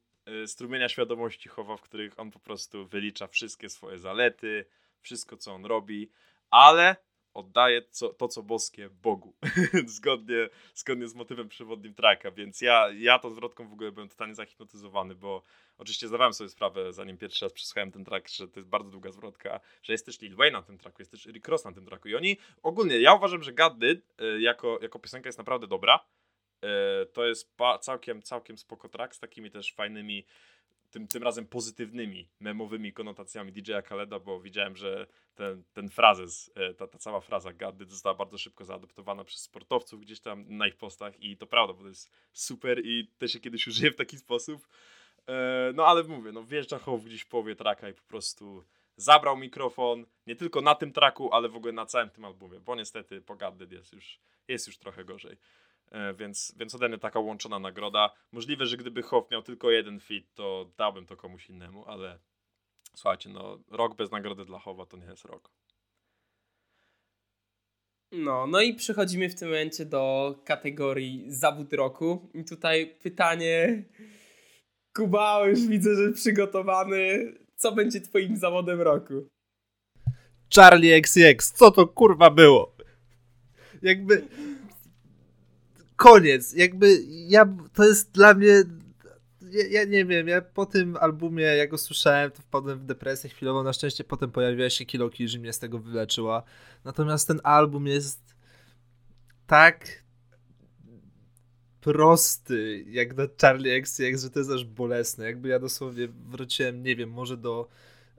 strumienia 0.46 0.88
świadomości 0.88 1.48
chowa, 1.48 1.76
w 1.76 1.82
których 1.82 2.18
on 2.18 2.30
po 2.30 2.38
prostu 2.38 2.86
wylicza 2.86 3.26
wszystkie 3.26 3.68
swoje 3.68 3.98
zalety, 3.98 4.64
wszystko 5.02 5.36
co 5.36 5.54
on 5.54 5.66
robi, 5.66 6.10
ale 6.50 6.96
oddaje 7.34 7.82
co, 7.90 8.08
to, 8.08 8.28
co 8.28 8.42
boskie 8.42 8.90
Bogu. 8.90 9.34
zgodnie, 9.86 10.48
zgodnie 10.74 11.08
z 11.08 11.14
motywem 11.14 11.48
przewodnim 11.48 11.94
tracka, 11.94 12.30
więc 12.30 12.60
ja, 12.60 12.88
ja 12.98 13.18
tą 13.18 13.30
zwrotką 13.30 13.68
w 13.68 13.72
ogóle 13.72 13.92
byłem 13.92 14.08
totalnie 14.08 14.34
zahipnotyzowany, 14.34 15.14
bo 15.14 15.42
oczywiście 15.78 16.08
zdawałem 16.08 16.32
sobie 16.32 16.50
sprawę, 16.50 16.92
zanim 16.92 17.18
pierwszy 17.18 17.44
raz 17.44 17.52
przesłuchałem 17.52 17.92
ten 17.92 18.04
track, 18.04 18.28
że 18.28 18.48
to 18.48 18.60
jest 18.60 18.68
bardzo 18.68 18.90
długa 18.90 19.12
zwrotka, 19.12 19.60
że 19.82 19.92
jest 19.92 20.06
też 20.06 20.20
Lil 20.20 20.36
Wayne 20.36 20.58
na 20.58 20.62
tym 20.62 20.78
tracku, 20.78 21.02
jest 21.02 21.10
też 21.10 21.26
Rick 21.26 21.48
Ross 21.48 21.64
na 21.64 21.72
tym 21.72 21.86
tracku 21.86 22.08
i 22.08 22.14
oni 22.14 22.36
ogólnie, 22.62 23.00
ja 23.00 23.14
uważam, 23.14 23.42
że 23.42 23.52
God 23.52 23.78
Did 23.78 24.20
y, 24.20 24.40
jako, 24.40 24.78
jako 24.82 24.98
piosenka 24.98 25.28
jest 25.28 25.38
naprawdę 25.38 25.66
dobra. 25.66 26.04
Y, 26.64 27.06
To 27.06 27.26
jest 27.26 27.54
całkiem, 27.80 28.22
całkiem 28.22 28.58
spoko 28.58 28.88
track 28.88 29.14
z 29.14 29.20
takimi 29.20 29.50
też 29.50 29.72
fajnymi 29.72 30.26
tym, 30.92 31.08
tym 31.08 31.22
razem 31.22 31.46
pozytywnymi, 31.46 32.28
memowymi 32.40 32.92
konotacjami 32.92 33.52
DJ-a 33.52 33.82
Khaleda, 33.82 34.18
bo 34.18 34.40
widziałem, 34.40 34.76
że 34.76 35.06
ten, 35.34 35.64
ten 35.72 35.88
frazes, 35.88 36.52
e, 36.54 36.74
ta, 36.74 36.86
ta 36.86 36.98
cała 36.98 37.20
fraza 37.20 37.52
gaddy 37.52 37.84
została 37.84 38.14
bardzo 38.14 38.38
szybko 38.38 38.64
zaadoptowana 38.64 39.24
przez 39.24 39.42
sportowców 39.42 40.00
gdzieś 40.00 40.20
tam 40.20 40.44
na 40.48 40.66
ich 40.66 40.76
postach 40.76 41.22
i 41.22 41.36
to 41.36 41.46
prawda, 41.46 41.74
bo 41.74 41.82
to 41.82 41.88
jest 41.88 42.10
super 42.32 42.80
i 42.84 43.08
też 43.18 43.32
się 43.32 43.40
kiedyś 43.40 43.66
użyje 43.66 43.90
w 43.90 43.96
taki 43.96 44.18
sposób. 44.18 44.68
E, 45.28 45.72
no 45.74 45.86
ale 45.86 46.02
mówię, 46.02 46.32
no 46.32 46.44
wjeżdża 46.44 46.78
Hoff 46.78 47.04
gdzieś 47.04 47.22
w 47.22 47.28
połowie 47.28 47.56
traka 47.56 47.88
i 47.88 47.94
po 47.94 48.02
prostu 48.02 48.64
zabrał 48.96 49.36
mikrofon, 49.36 50.06
nie 50.26 50.36
tylko 50.36 50.60
na 50.60 50.74
tym 50.74 50.92
traku, 50.92 51.32
ale 51.32 51.48
w 51.48 51.56
ogóle 51.56 51.72
na 51.72 51.86
całym 51.86 52.10
tym 52.10 52.24
albumie, 52.24 52.60
bo 52.60 52.76
niestety 52.76 53.20
po 53.20 53.36
Gaddy 53.36 53.76
jest 53.76 53.92
już, 53.92 54.18
jest 54.48 54.66
już 54.66 54.78
trochę 54.78 55.04
gorzej. 55.04 55.36
E, 55.92 56.14
więc, 56.14 56.54
więc 56.56 56.74
ode 56.74 56.88
mnie 56.88 56.98
taka 56.98 57.20
łączona 57.20 57.58
nagroda. 57.58 58.14
Możliwe, 58.32 58.66
że 58.66 58.76
gdyby 58.76 59.02
Hoff 59.02 59.30
miał 59.30 59.42
tylko 59.42 59.70
jeden 59.70 60.00
fit, 60.00 60.34
to 60.34 60.70
dałbym 60.78 61.06
to 61.06 61.16
komuś 61.16 61.50
innemu, 61.50 61.84
ale 61.86 62.18
słuchajcie, 62.94 63.30
no 63.30 63.58
rok 63.70 63.96
bez 63.96 64.10
nagrody 64.10 64.44
dla 64.44 64.58
Howa 64.58 64.86
to 64.86 64.96
nie 64.96 65.06
jest 65.06 65.24
rok. 65.24 65.50
No, 68.12 68.46
no 68.46 68.60
i 68.60 68.74
przechodzimy 68.74 69.28
w 69.28 69.34
tym 69.34 69.48
momencie 69.48 69.84
do 69.84 70.34
kategorii 70.44 71.24
zawód 71.28 71.72
roku. 71.72 72.30
I 72.34 72.44
tutaj 72.44 72.96
pytanie. 73.02 73.84
Kuba, 74.96 75.46
już 75.46 75.66
widzę, 75.66 75.96
że 75.96 76.12
przygotowany. 76.12 77.32
Co 77.56 77.72
będzie 77.72 78.00
twoim 78.00 78.36
zawodem 78.36 78.80
roku? 78.80 79.28
Charlie 80.54 80.94
XX, 80.94 81.52
co 81.52 81.70
to 81.70 81.86
kurwa 81.86 82.30
było? 82.30 82.76
Jakby 83.82 84.28
koniec. 85.96 86.52
Jakby 86.52 87.02
ja, 87.06 87.48
to 87.74 87.84
jest 87.84 88.10
dla 88.10 88.34
mnie. 88.34 88.64
Ja, 89.50 89.66
ja, 89.70 89.84
nie 89.84 90.04
wiem, 90.04 90.28
ja 90.28 90.40
po 90.40 90.66
tym 90.66 90.96
albumie, 90.96 91.42
jak 91.42 91.70
go 91.70 91.78
słyszałem, 91.78 92.30
to 92.30 92.42
wpadłem 92.42 92.78
w 92.78 92.84
depresję 92.84 93.30
chwilowo. 93.30 93.62
Na 93.62 93.72
szczęście 93.72 94.04
potem 94.04 94.30
pojawiła 94.30 94.70
się 94.70 94.84
Kilo 94.84 95.10
że 95.24 95.38
mnie 95.38 95.52
z 95.52 95.58
tego 95.58 95.78
wyleczyła. 95.78 96.42
Natomiast 96.84 97.28
ten 97.28 97.40
album 97.44 97.86
jest 97.86 98.20
tak 99.46 100.02
prosty, 101.80 102.84
jak 102.88 103.14
do 103.14 103.28
Charlie 103.40 103.76
XCX, 103.76 104.22
że 104.22 104.30
to 104.30 104.38
jest 104.38 104.50
aż 104.50 104.64
bolesne. 104.64 105.24
Jakby 105.24 105.48
ja 105.48 105.58
dosłownie 105.58 106.08
wróciłem, 106.08 106.82
nie 106.82 106.96
wiem, 106.96 107.10
może 107.10 107.36
do 107.36 107.68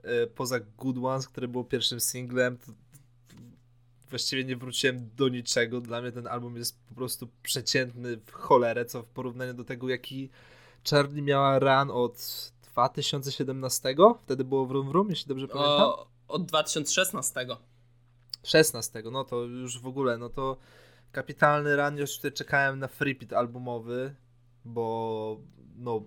e, 0.02 0.26
poza 0.26 0.60
Good 0.60 0.96
Ones, 0.98 1.28
które 1.28 1.48
było 1.48 1.64
pierwszym 1.64 2.00
singlem, 2.00 2.58
to 2.58 2.72
właściwie 4.14 4.44
nie 4.44 4.56
wróciłem 4.56 5.10
do 5.16 5.28
niczego. 5.28 5.80
Dla 5.80 6.02
mnie 6.02 6.12
ten 6.12 6.26
album 6.26 6.56
jest 6.56 6.84
po 6.88 6.94
prostu 6.94 7.28
przeciętny 7.42 8.16
w 8.16 8.32
cholerę, 8.32 8.84
co 8.84 9.02
w 9.02 9.06
porównaniu 9.06 9.54
do 9.54 9.64
tego, 9.64 9.88
jaki 9.88 10.30
Charlie 10.90 11.22
miała 11.22 11.58
run 11.58 11.90
od 11.90 12.52
2017. 12.62 13.94
Wtedy 14.22 14.44
było 14.44 14.66
Vroom 14.66 14.88
Vroom, 14.88 15.10
jeśli 15.10 15.28
dobrze 15.28 15.48
pamiętam. 15.48 15.80
O, 15.80 16.06
od 16.28 16.46
2016. 16.46 17.46
16, 18.44 19.02
no 19.12 19.24
to 19.24 19.42
już 19.42 19.78
w 19.78 19.86
ogóle, 19.86 20.18
no 20.18 20.28
to 20.28 20.56
kapitalny 21.12 21.76
run, 21.76 21.96
już 21.96 22.16
tutaj 22.16 22.32
czekałem 22.32 22.78
na 22.78 22.88
freepit 22.88 23.32
albumowy, 23.32 24.14
bo 24.64 25.40
no 25.76 26.02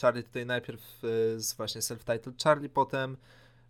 Charlie 0.00 0.22
tutaj 0.22 0.46
najpierw 0.46 1.04
y, 1.04 1.40
z 1.40 1.54
właśnie 1.54 1.80
self-titled 1.80 2.42
Charlie, 2.44 2.68
potem 2.68 3.16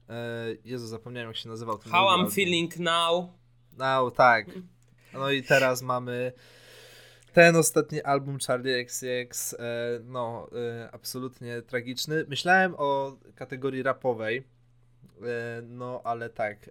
e, 0.09 0.47
Jezu, 0.65 0.87
zapomniałem 0.87 1.29
jak 1.31 1.37
się 1.37 1.49
nazywał 1.49 1.79
How 1.79 1.91
I'm 1.91 2.11
album. 2.11 2.31
Feeling 2.31 2.77
Now. 2.77 3.42
No, 3.79 4.11
tak. 4.11 4.47
No 5.15 5.31
i 5.31 5.43
teraz 5.43 5.83
mamy 5.83 6.33
ten 7.33 7.57
ostatni 7.57 8.03
album 8.03 8.39
Charlie 8.47 8.75
XCX, 8.75 9.55
e, 9.55 9.59
no, 10.05 10.49
e, 10.53 10.91
absolutnie 10.93 11.63
tragiczny. 11.63 12.25
Myślałem 12.29 12.75
o 12.79 13.17
kategorii 13.35 13.83
rapowej, 13.83 14.45
e, 15.23 15.63
no, 15.63 16.01
ale 16.05 16.31
tak, 16.31 16.71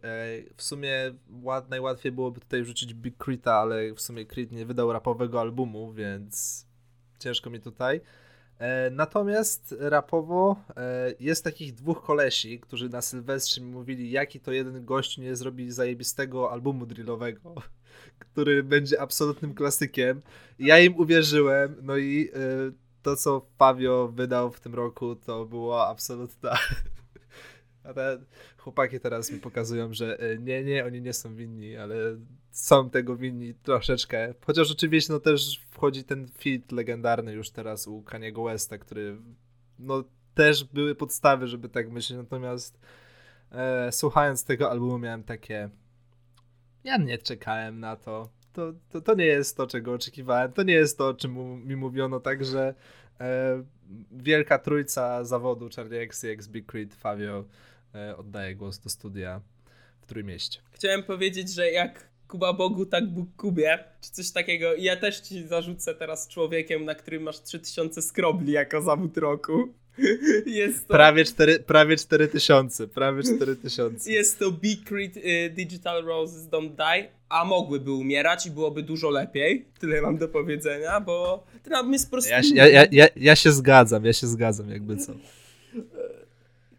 w 0.58 0.64
sumie 0.64 1.14
ład, 1.44 1.70
najłatwiej 1.70 2.12
byłoby 2.12 2.40
tutaj 2.40 2.64
wrzucić 2.64 2.94
Big 2.94 3.16
Crita, 3.18 3.54
ale 3.54 3.94
w 3.94 4.02
sumie 4.02 4.26
Crit 4.26 4.52
nie 4.52 4.66
wydał 4.66 4.94
rapowego 4.94 5.42
albumu, 5.42 5.94
więc 5.94 6.66
ciężko 7.20 7.50
mi 7.50 7.60
tutaj. 7.60 8.02
E, 8.62 8.90
natomiast 8.90 9.76
rapowo 9.80 10.56
e, 10.78 11.14
jest 11.20 11.44
takich 11.44 11.74
dwóch 11.74 12.04
kolesi, 12.04 12.60
którzy 12.60 12.90
na 12.90 13.02
Sylwestrze 13.02 13.62
mi 13.62 13.72
mówili, 13.72 14.12
jaki 14.12 14.40
to 14.40 14.52
jeden 14.52 14.86
gość 14.86 15.18
nie 15.18 15.36
zrobi 15.36 15.72
zajebistego 15.72 16.52
albumu 16.52 16.86
drillowego, 16.86 17.56
który 18.32 18.64
będzie 18.64 19.02
absolutnym 19.02 19.54
klasykiem. 19.54 20.22
Ja 20.60 20.80
im 20.80 20.96
uwierzyłem, 20.96 21.76
no 21.82 21.98
i 21.98 22.30
e, 22.34 22.38
to, 23.02 23.16
co 23.16 23.46
Fabio 23.58 24.08
wydał 24.08 24.52
w 24.52 24.60
tym 24.60 24.76
roku, 24.76 25.16
to 25.16 25.46
była 25.46 25.88
absolutna 25.88 26.58
a 27.84 27.94
te 27.94 28.20
chłopaki 28.58 29.00
teraz 29.00 29.32
mi 29.32 29.40
pokazują, 29.40 29.94
że 29.94 30.20
e, 30.20 30.38
nie, 30.38 30.64
nie, 30.64 30.86
oni 30.86 31.02
nie 31.02 31.14
są 31.14 31.36
winni, 31.36 31.78
ale 31.78 31.96
są 32.52 32.90
tego 32.90 33.16
winni 33.16 33.54
troszeczkę. 33.54 34.34
Chociaż 34.46 34.72
oczywiście 34.72 35.14
no 35.14 35.20
też 35.20 35.62
wchodzi 35.70 36.04
ten 36.04 36.28
feat 36.28 36.72
legendarny 36.72 37.34
już 37.34 37.50
teraz 37.50 37.88
u 37.88 38.02
Kaniego 38.02 38.44
Westa, 38.44 38.78
który 38.78 39.18
no 39.80 40.04
też 40.34 40.64
były 40.64 40.96
podstawy, 40.96 41.48
żeby 41.48 41.70
tak 41.70 41.92
myśleć, 41.92 42.18
natomiast 42.18 42.80
e, 43.52 43.92
słuchając 43.92 44.46
tego 44.46 44.72
albumu 44.72 45.00
miałem 45.00 45.24
takie 45.24 45.70
ja 46.84 46.98
nie 46.98 47.18
czekałem 47.18 47.80
na 47.80 47.96
to. 47.96 48.30
To, 48.54 48.74
to. 48.90 49.02
to 49.02 49.16
nie 49.16 49.26
jest 49.26 49.58
to, 49.58 49.68
czego 49.68 49.94
oczekiwałem. 49.94 50.52
To 50.52 50.64
nie 50.64 50.74
jest 50.74 50.98
to, 50.98 51.08
o 51.08 51.14
czym 51.14 51.68
mi 51.68 51.76
mówiono, 51.76 52.20
także 52.20 52.74
e, 53.20 53.64
wielka 54.12 54.60
trójca 54.60 55.24
zawodu 55.24 55.70
Charlie 55.76 56.00
XCX, 56.00 56.48
Big 56.48 56.66
Creed, 56.66 56.94
Fabio 56.94 57.46
oddaję 58.18 58.56
głos 58.56 58.80
do 58.80 58.90
studia 58.90 59.42
w 60.02 60.06
Trójmieście. 60.06 60.60
Chciałem 60.72 61.04
powiedzieć, 61.04 61.54
że 61.54 61.72
jak 61.72 62.12
Kuba 62.32 62.54
Bogu, 62.54 62.86
tak 62.86 63.08
Bóg 63.08 63.36
Kubie, 63.36 63.80
czy 64.02 64.12
coś 64.12 64.32
takiego. 64.32 64.74
I 64.76 64.84
ja 64.84 64.96
też 64.96 65.20
ci 65.20 65.48
zarzucę 65.48 65.96
teraz 65.96 66.28
człowiekiem, 66.28 66.86
na 66.86 66.96
którym 66.96 67.24
masz 67.24 67.42
3000 67.42 68.02
skrobli 68.02 68.52
jako 68.52 68.82
zawód 68.82 69.18
roku. 69.18 69.74
Jest 70.46 70.88
to... 70.88 70.94
Prawie, 70.94 71.26
4, 71.26 71.60
prawie 71.60 71.98
4000, 71.98 72.88
prawie 72.88 73.24
4000. 73.24 74.12
Jest 74.12 74.40
to 74.40 74.52
Big 74.52 74.84
Creed 74.84 75.18
y, 75.18 75.50
Digital 75.50 76.06
Roses 76.06 76.48
Don't 76.48 76.76
Die, 76.76 77.12
a 77.30 77.46
mogłyby 77.46 77.92
umierać 77.92 78.46
i 78.46 78.52
byłoby 78.52 78.84
dużo 78.84 79.10
lepiej. 79.10 79.66
Tyle 79.80 80.02
mam 80.02 80.18
do 80.18 80.28
powiedzenia, 80.28 81.02
bo 81.02 81.44
ten 81.64 81.74
album 81.74 81.94
jest. 81.94 82.12
Ja, 82.30 82.42
ja, 82.54 82.68
ja, 82.68 82.86
ja, 82.92 83.08
ja 83.16 83.36
się 83.36 83.52
zgadzam, 83.52 84.06
ja 84.06 84.14
się 84.14 84.28
zgadzam, 84.28 84.70
jakby 84.70 84.98
co 84.98 85.14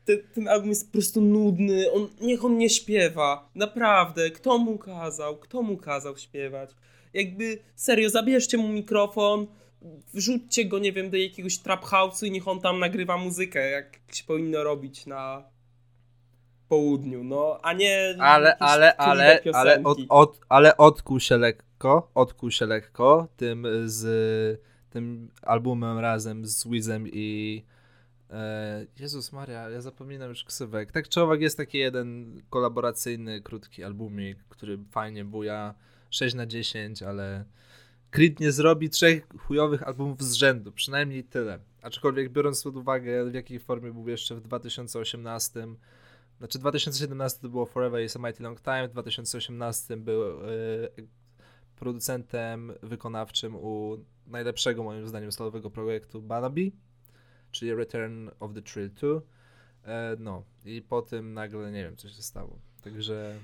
ten, 0.05 0.19
ten 0.35 0.49
album 0.49 0.69
jest 0.69 0.87
po 0.87 0.93
prostu 0.93 1.21
nudny, 1.21 1.93
on, 1.93 2.09
niech 2.21 2.45
on 2.45 2.59
nie 2.59 2.71
śpiewa, 2.71 3.51
naprawdę, 3.55 4.31
kto 4.31 4.59
mu 4.59 4.79
kazał, 4.79 5.37
kto 5.37 5.63
mu 5.63 5.77
kazał 5.77 6.19
śpiewać, 6.19 6.71
jakby, 7.15 7.59
serio, 7.77 8.11
zabierzcie 8.11 8.59
mu 8.59 8.69
mikrofon, 8.69 9.47
wrzućcie 10.15 10.65
go, 10.65 10.79
nie 10.79 10.93
wiem, 10.93 11.11
do 11.11 11.17
jakiegoś 11.17 11.59
trap 11.59 11.85
house'u 11.85 12.27
i 12.27 12.31
niech 12.31 12.49
on 12.49 12.61
tam 12.61 12.79
nagrywa 12.79 13.17
muzykę, 13.17 13.71
jak 13.71 14.01
się 14.13 14.25
powinno 14.25 14.65
robić 14.65 15.07
na 15.07 15.45
południu, 16.69 17.25
no, 17.25 17.59
a 17.63 17.73
nie 17.73 18.15
ale, 18.19 18.57
ale, 18.59 18.97
ale, 18.97 19.41
ale, 19.53 19.83
od, 19.85 19.99
od, 20.09 20.41
ale 20.49 20.77
odkuł 20.77 21.21
się 21.21 21.37
lekko, 21.37 22.11
odkuł 22.15 22.51
się 22.51 22.67
lekko 22.67 23.29
tym 23.37 23.67
z 23.85 24.03
tym 24.91 25.31
albumem 25.43 25.99
razem 25.99 26.47
z 26.47 26.69
Wizem 26.69 27.09
i 27.13 27.63
Jezus 28.99 29.33
Maria, 29.33 29.71
ja 29.71 29.81
zapominam 29.81 30.29
już 30.29 30.45
ksywek. 30.45 30.93
Tak 30.93 31.09
czy 31.09 31.21
owak 31.21 31.41
jest 31.41 31.57
taki 31.57 31.79
jeden 31.79 32.41
kolaboracyjny, 32.51 33.41
krótki 33.41 33.85
albumik, 33.85 34.39
który 34.49 34.79
fajnie 34.91 35.25
buja 35.25 35.75
6 36.11 36.35
na 36.35 36.47
10, 36.47 37.03
ale 37.03 37.45
Creed 38.11 38.41
nie 38.41 38.53
zrobi 38.53 38.91
trzech 38.91 39.27
chujowych 39.39 39.83
albumów 39.83 40.23
z 40.23 40.33
rzędu, 40.33 40.73
przynajmniej 40.73 41.25
tyle. 41.25 41.59
Aczkolwiek 41.83 42.33
biorąc 42.33 42.63
pod 42.63 42.77
uwagę 42.77 43.31
w 43.31 43.35
jakiej 43.35 43.61
formie 43.61 43.93
był 43.93 44.09
jeszcze 44.09 44.35
w 44.35 44.41
2018, 44.41 45.67
znaczy 46.39 46.59
2017 46.59 47.41
to 47.41 47.49
było 47.49 47.67
Forever 47.67 48.05
is 48.05 48.17
a 48.17 48.19
Mighty 48.19 48.43
Long 48.43 48.61
Time, 48.61 48.89
w 48.89 48.93
2018 48.93 49.97
był 49.97 50.23
e, 50.23 50.49
producentem 51.77 52.73
wykonawczym 52.83 53.57
u 53.57 53.99
najlepszego 54.27 54.83
moim 54.83 55.07
zdaniem 55.07 55.33
solowego 55.33 55.71
projektu 55.71 56.23
Banabi 56.23 56.73
czyli 57.53 57.75
Return 57.75 58.29
of 58.41 58.55
the 58.55 58.63
Trill 58.63 58.91
2. 58.91 59.09
E, 59.85 60.17
no 60.19 60.45
i 60.65 60.83
po 60.83 61.03
tym 61.03 61.35
nagle 61.35 61.73
nie 61.73 61.85
wiem, 61.85 61.97
co 61.97 62.09
się 62.09 62.23
stało. 62.23 62.59
Także. 62.85 63.35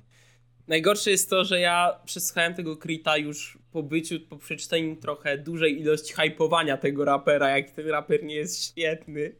Najgorsze 0.69 1.11
jest 1.11 1.31
to, 1.31 1.45
że 1.45 1.61
ja 1.61 2.01
przesłuchałem 2.05 2.55
tego 2.55 2.77
Krita 2.77 3.17
już 3.17 3.59
po 3.73 3.83
byciu, 3.83 4.21
po 4.21 4.37
przeczytaniu 4.37 4.97
trochę 4.97 5.39
dużej 5.39 5.81
ilości 5.81 6.15
hypowania 6.15 6.77
tego 6.77 7.05
rapera, 7.05 7.59
jak 7.59 7.71
ten 7.71 7.87
raper 7.89 8.25
nie 8.25 8.35
jest 8.35 8.65
świetny, 8.65 9.33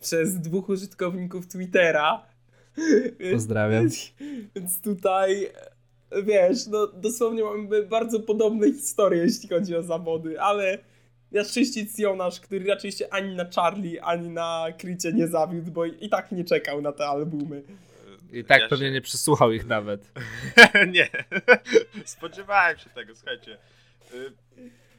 przez 0.00 0.40
dwóch 0.40 0.68
użytkowników 0.68 1.46
Twittera. 1.46 2.26
Pozdrawiam. 3.32 3.82
Więc, 3.82 4.12
więc 4.56 4.80
tutaj, 4.80 5.50
wiesz, 6.24 6.66
no 6.66 6.86
dosłownie 6.86 7.44
mamy 7.44 7.82
bardzo 7.82 8.20
podobne 8.20 8.72
historie, 8.72 9.22
jeśli 9.22 9.48
chodzi 9.48 9.76
o 9.76 9.82
zawody, 9.82 10.40
ale 10.40 10.78
na 11.32 11.44
szczyścić 11.44 11.98
Jonasz, 11.98 12.40
który 12.40 12.64
raczej 12.66 12.92
się 12.92 13.08
ani 13.10 13.34
na 13.36 13.44
Charlie, 13.56 14.02
ani 14.04 14.28
na 14.28 14.66
Krycie 14.78 15.12
nie 15.12 15.28
zawiódł, 15.28 15.70
bo 15.70 15.84
i 15.84 16.08
tak 16.08 16.32
nie 16.32 16.44
czekał 16.44 16.80
na 16.82 16.92
te 16.92 17.06
albumy. 17.06 17.62
I 18.32 18.44
tak 18.44 18.60
Ja 18.62 18.68
pewnie 18.68 18.86
się- 18.86 18.92
nie 18.92 19.00
przysłuchał 19.00 19.52
ich 19.52 19.66
nawet. 19.66 20.12
nie, 20.94 21.08
spodziewałem 22.04 22.78
się 22.78 22.90
tego, 22.90 23.14
słuchajcie. 23.16 23.58
Y, 24.14 24.32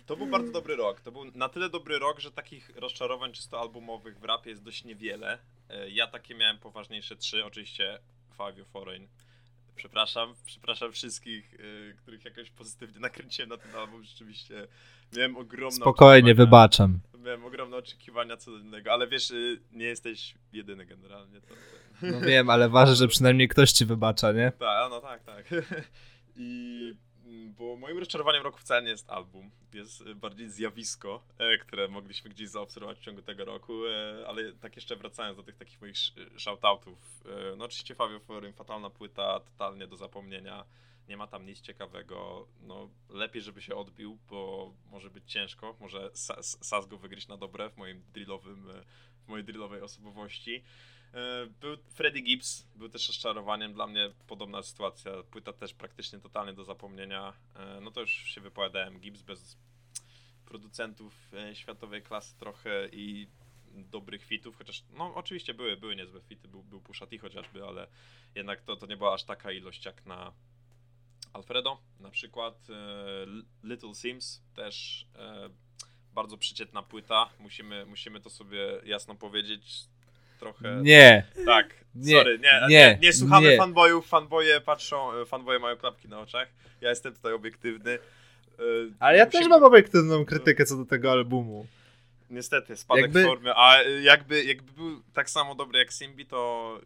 To 0.05 0.17
był 0.17 0.27
bardzo 0.27 0.51
dobry 0.51 0.75
rok. 0.75 1.01
To 1.01 1.11
był 1.11 1.25
na 1.35 1.49
tyle 1.49 1.69
dobry 1.69 1.99
rok, 1.99 2.19
że 2.19 2.31
takich 2.31 2.71
rozczarowań 2.75 3.31
czysto 3.33 3.59
albumowych 3.61 4.19
w 4.19 4.23
rapie 4.23 4.49
jest 4.49 4.63
dość 4.63 4.83
niewiele. 4.83 5.37
Y, 5.85 5.89
Ja 5.91 6.07
takie 6.07 6.35
miałem 6.35 6.57
poważniejsze 6.59 7.15
trzy, 7.15 7.45
oczywiście 7.45 7.99
Five 8.37 8.67
Foreign. 8.67 9.07
Przepraszam, 9.75 10.35
przepraszam 10.45 10.91
wszystkich, 10.91 11.53
y, 11.53 11.95
których 11.97 12.25
jakoś 12.25 12.49
pozytywnie 12.49 12.99
nakręciłem 13.09 13.49
na 13.49 13.57
ten 13.57 13.75
album. 13.75 14.03
Rzeczywiście 14.03 14.67
miałem 15.17 15.37
ogromne 15.37 15.75
Spokojnie, 15.75 16.35
wybaczam. 16.35 16.99
Miałem 17.19 17.45
ogromne 17.45 17.77
oczekiwania 17.77 18.37
co 18.37 18.51
do 18.51 18.57
innego, 18.57 18.91
ale 18.91 19.07
wiesz, 19.07 19.31
y, 19.31 19.59
nie 19.71 19.85
jesteś 19.85 20.35
jedyny 20.53 20.85
generalnie. 20.85 21.41
To, 21.41 21.53
No 22.01 22.21
wiem, 22.21 22.49
ale 22.49 22.69
ważne, 22.69 22.95
że 22.95 23.07
przynajmniej 23.07 23.47
ktoś 23.47 23.71
ci 23.71 23.85
wybacza, 23.85 24.31
nie? 24.31 24.51
tak, 24.59 24.89
no 24.91 25.01
tak, 25.01 25.23
tak. 25.23 25.45
I 26.35 26.93
mm, 27.25 27.53
bo 27.53 27.75
moim 27.75 27.97
rozczarowaniem 27.97 28.43
roku 28.43 28.57
wcale 28.59 28.81
nie 28.83 28.89
jest 28.89 29.09
album, 29.09 29.51
jest 29.73 30.01
y, 30.01 30.15
bardziej 30.15 30.49
zjawisko, 30.49 31.23
e, 31.37 31.57
które 31.57 31.87
mogliśmy 31.87 32.29
gdzieś 32.29 32.49
zaobserwować 32.49 32.97
w 32.97 33.01
ciągu 33.01 33.21
tego 33.21 33.45
roku, 33.45 33.73
e, 33.87 34.25
ale 34.27 34.53
tak 34.53 34.75
jeszcze 34.75 34.95
wracając 34.95 35.37
do 35.37 35.43
tych 35.43 35.55
takich 35.57 35.81
moich 35.81 35.95
sh- 35.95 36.39
shoutoutów, 36.39 37.23
e, 37.25 37.55
no 37.55 37.65
oczywiście 37.65 37.95
Fabio 37.95 38.19
Forum, 38.19 38.53
fatalna 38.53 38.89
płyta, 38.89 39.39
totalnie 39.39 39.87
do 39.87 39.95
zapomnienia, 39.95 40.65
nie 41.09 41.17
ma 41.17 41.27
tam 41.27 41.45
nic 41.45 41.61
ciekawego, 41.61 42.47
no 42.61 42.89
lepiej, 43.09 43.41
żeby 43.41 43.61
się 43.61 43.75
odbił, 43.75 44.17
bo 44.29 44.73
może 44.85 45.09
być 45.09 45.31
ciężko, 45.31 45.75
może 45.79 46.09
Sa- 46.09 46.43
Sas 46.63 46.87
go 46.87 46.97
wygryźć 46.97 47.27
na 47.27 47.37
dobre 47.37 47.69
w 47.69 47.77
moim 47.77 48.03
drillowym, 48.13 48.69
e, 48.69 48.83
w 49.25 49.27
mojej 49.27 49.45
drillowej 49.45 49.81
osobowości. 49.81 50.63
E, 51.13 51.45
Był 51.61 51.77
Freddie 51.77 52.21
Gibbs, 52.21 52.67
był 52.75 52.89
też 52.89 53.07
rozczarowaniem. 53.07 53.73
Dla 53.73 53.87
mnie, 53.87 54.11
podobna 54.27 54.63
sytuacja, 54.63 55.11
płyta 55.31 55.53
też 55.53 55.73
praktycznie 55.73 56.19
totalnie 56.19 56.53
do 56.53 56.63
zapomnienia, 56.63 57.33
E, 57.55 57.81
no 57.81 57.91
to 57.91 58.01
już 58.01 58.11
się 58.11 58.41
wypowiadałem, 58.41 58.99
Gibbs 58.99 59.21
bez 59.21 59.57
producentów 60.45 61.13
światowej 61.53 62.01
klasy 62.03 62.37
trochę 62.39 62.87
i 62.91 63.27
dobrych 63.71 64.25
fitów, 64.25 64.57
chociaż 64.57 64.83
no 64.89 65.15
oczywiście 65.15 65.53
były, 65.53 65.77
były 65.77 65.95
niezłe 65.95 66.21
fity, 66.21 66.47
był, 66.47 66.63
był 66.63 66.81
Pusha 66.81 67.07
T 67.07 67.17
chociażby, 67.17 67.63
ale 67.65 67.87
jednak 68.35 68.61
to, 68.61 68.75
to 68.75 68.85
nie 68.85 68.97
była 68.97 69.13
aż 69.13 69.23
taka 69.23 69.51
ilość 69.51 69.85
jak 69.85 70.05
na 70.05 70.33
Alfredo 71.33 71.77
na 71.99 72.09
przykład, 72.09 72.67
e, 72.69 73.25
Little 73.63 73.95
Sims 73.95 74.41
też 74.55 75.05
e, 75.15 75.49
bardzo 76.13 76.37
przeciętna 76.37 76.83
płyta, 76.83 77.29
musimy, 77.39 77.85
musimy 77.85 78.19
to 78.21 78.29
sobie 78.29 78.67
jasno 78.85 79.15
powiedzieć, 79.15 79.85
trochę... 80.39 80.79
Nie, 80.83 81.27
Tak, 81.45 81.85
Nie, 81.95 82.17
sorry, 82.17 82.39
nie, 82.39 82.61
nie, 82.61 82.67
nie, 82.69 82.99
nie, 83.01 83.13
słuchamy 83.13 83.49
nie. 83.49 83.57
fanboyów, 83.57 84.07
fanboje 84.07 84.61
patrzą, 84.61 85.11
fanboje 85.25 85.59
mają 85.59 85.77
klapki 85.77 86.07
na 86.09 86.19
oczach, 86.19 86.47
ja 86.81 86.89
jestem 86.89 87.13
tutaj 87.13 87.33
obiektywny. 87.33 87.99
Ale 88.99 89.17
ja 89.17 89.25
musimy- 89.25 89.41
też 89.43 89.49
mam 89.49 89.63
obiektywną 89.63 90.25
krytykę 90.25 90.65
co 90.65 90.77
do 90.77 90.85
tego 90.85 91.11
albumu. 91.11 91.67
Niestety, 92.29 92.77
spadek 92.77 93.03
Jakby- 93.03 93.23
formy, 93.23 93.53
a 93.55 93.81
jakby, 93.83 94.43
jakby 94.43 94.71
był 94.71 95.01
tak 95.13 95.29
samo 95.29 95.55
dobry 95.55 95.79
jak 95.79 95.93
Simbi, 95.93 96.25
to 96.25 96.79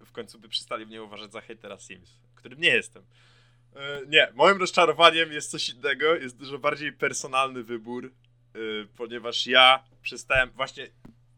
y, 0.00 0.04
w 0.06 0.12
końcu 0.12 0.38
by 0.38 0.48
przestali 0.48 0.86
mnie 0.86 1.02
uważać 1.02 1.32
za 1.32 1.40
hejtera 1.40 1.78
Sims, 1.78 2.16
którym 2.40 2.60
nie 2.60 2.68
jestem. 2.68 3.02
Y, 3.02 4.06
nie, 4.08 4.28
moim 4.34 4.58
rozczarowaniem 4.58 5.32
jest 5.32 5.50
coś 5.50 5.68
innego, 5.68 6.14
jest 6.14 6.36
dużo 6.36 6.58
bardziej 6.58 6.92
personalny 6.92 7.62
wybór, 7.62 8.12
y, 8.56 8.88
ponieważ 8.96 9.46
ja 9.46 9.84
przestałem, 10.02 10.50
właśnie 10.50 10.90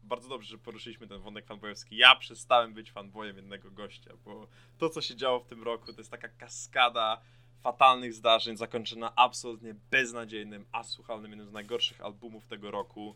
bardzo 0.03 0.29
dobrze, 0.29 0.49
że 0.49 0.57
poruszyliśmy 0.57 1.07
ten 1.07 1.21
wątek 1.21 1.45
fanboyowski, 1.45 1.97
ja 1.97 2.15
przestałem 2.15 2.73
być 2.73 2.91
fanboyem 2.91 3.35
jednego 3.35 3.71
gościa, 3.71 4.11
bo 4.25 4.47
to, 4.77 4.89
co 4.89 5.01
się 5.01 5.15
działo 5.15 5.39
w 5.39 5.47
tym 5.47 5.63
roku, 5.63 5.93
to 5.93 5.99
jest 5.99 6.11
taka 6.11 6.29
kaskada 6.29 7.21
fatalnych 7.61 8.13
zdarzeń, 8.13 8.57
zakończona 8.57 9.13
absolutnie 9.15 9.75
beznadziejnym, 9.91 10.65
asłuchalnym, 10.71 11.31
jednym 11.31 11.47
z 11.47 11.51
najgorszych 11.51 12.01
albumów 12.01 12.47
tego 12.47 12.71
roku. 12.71 13.15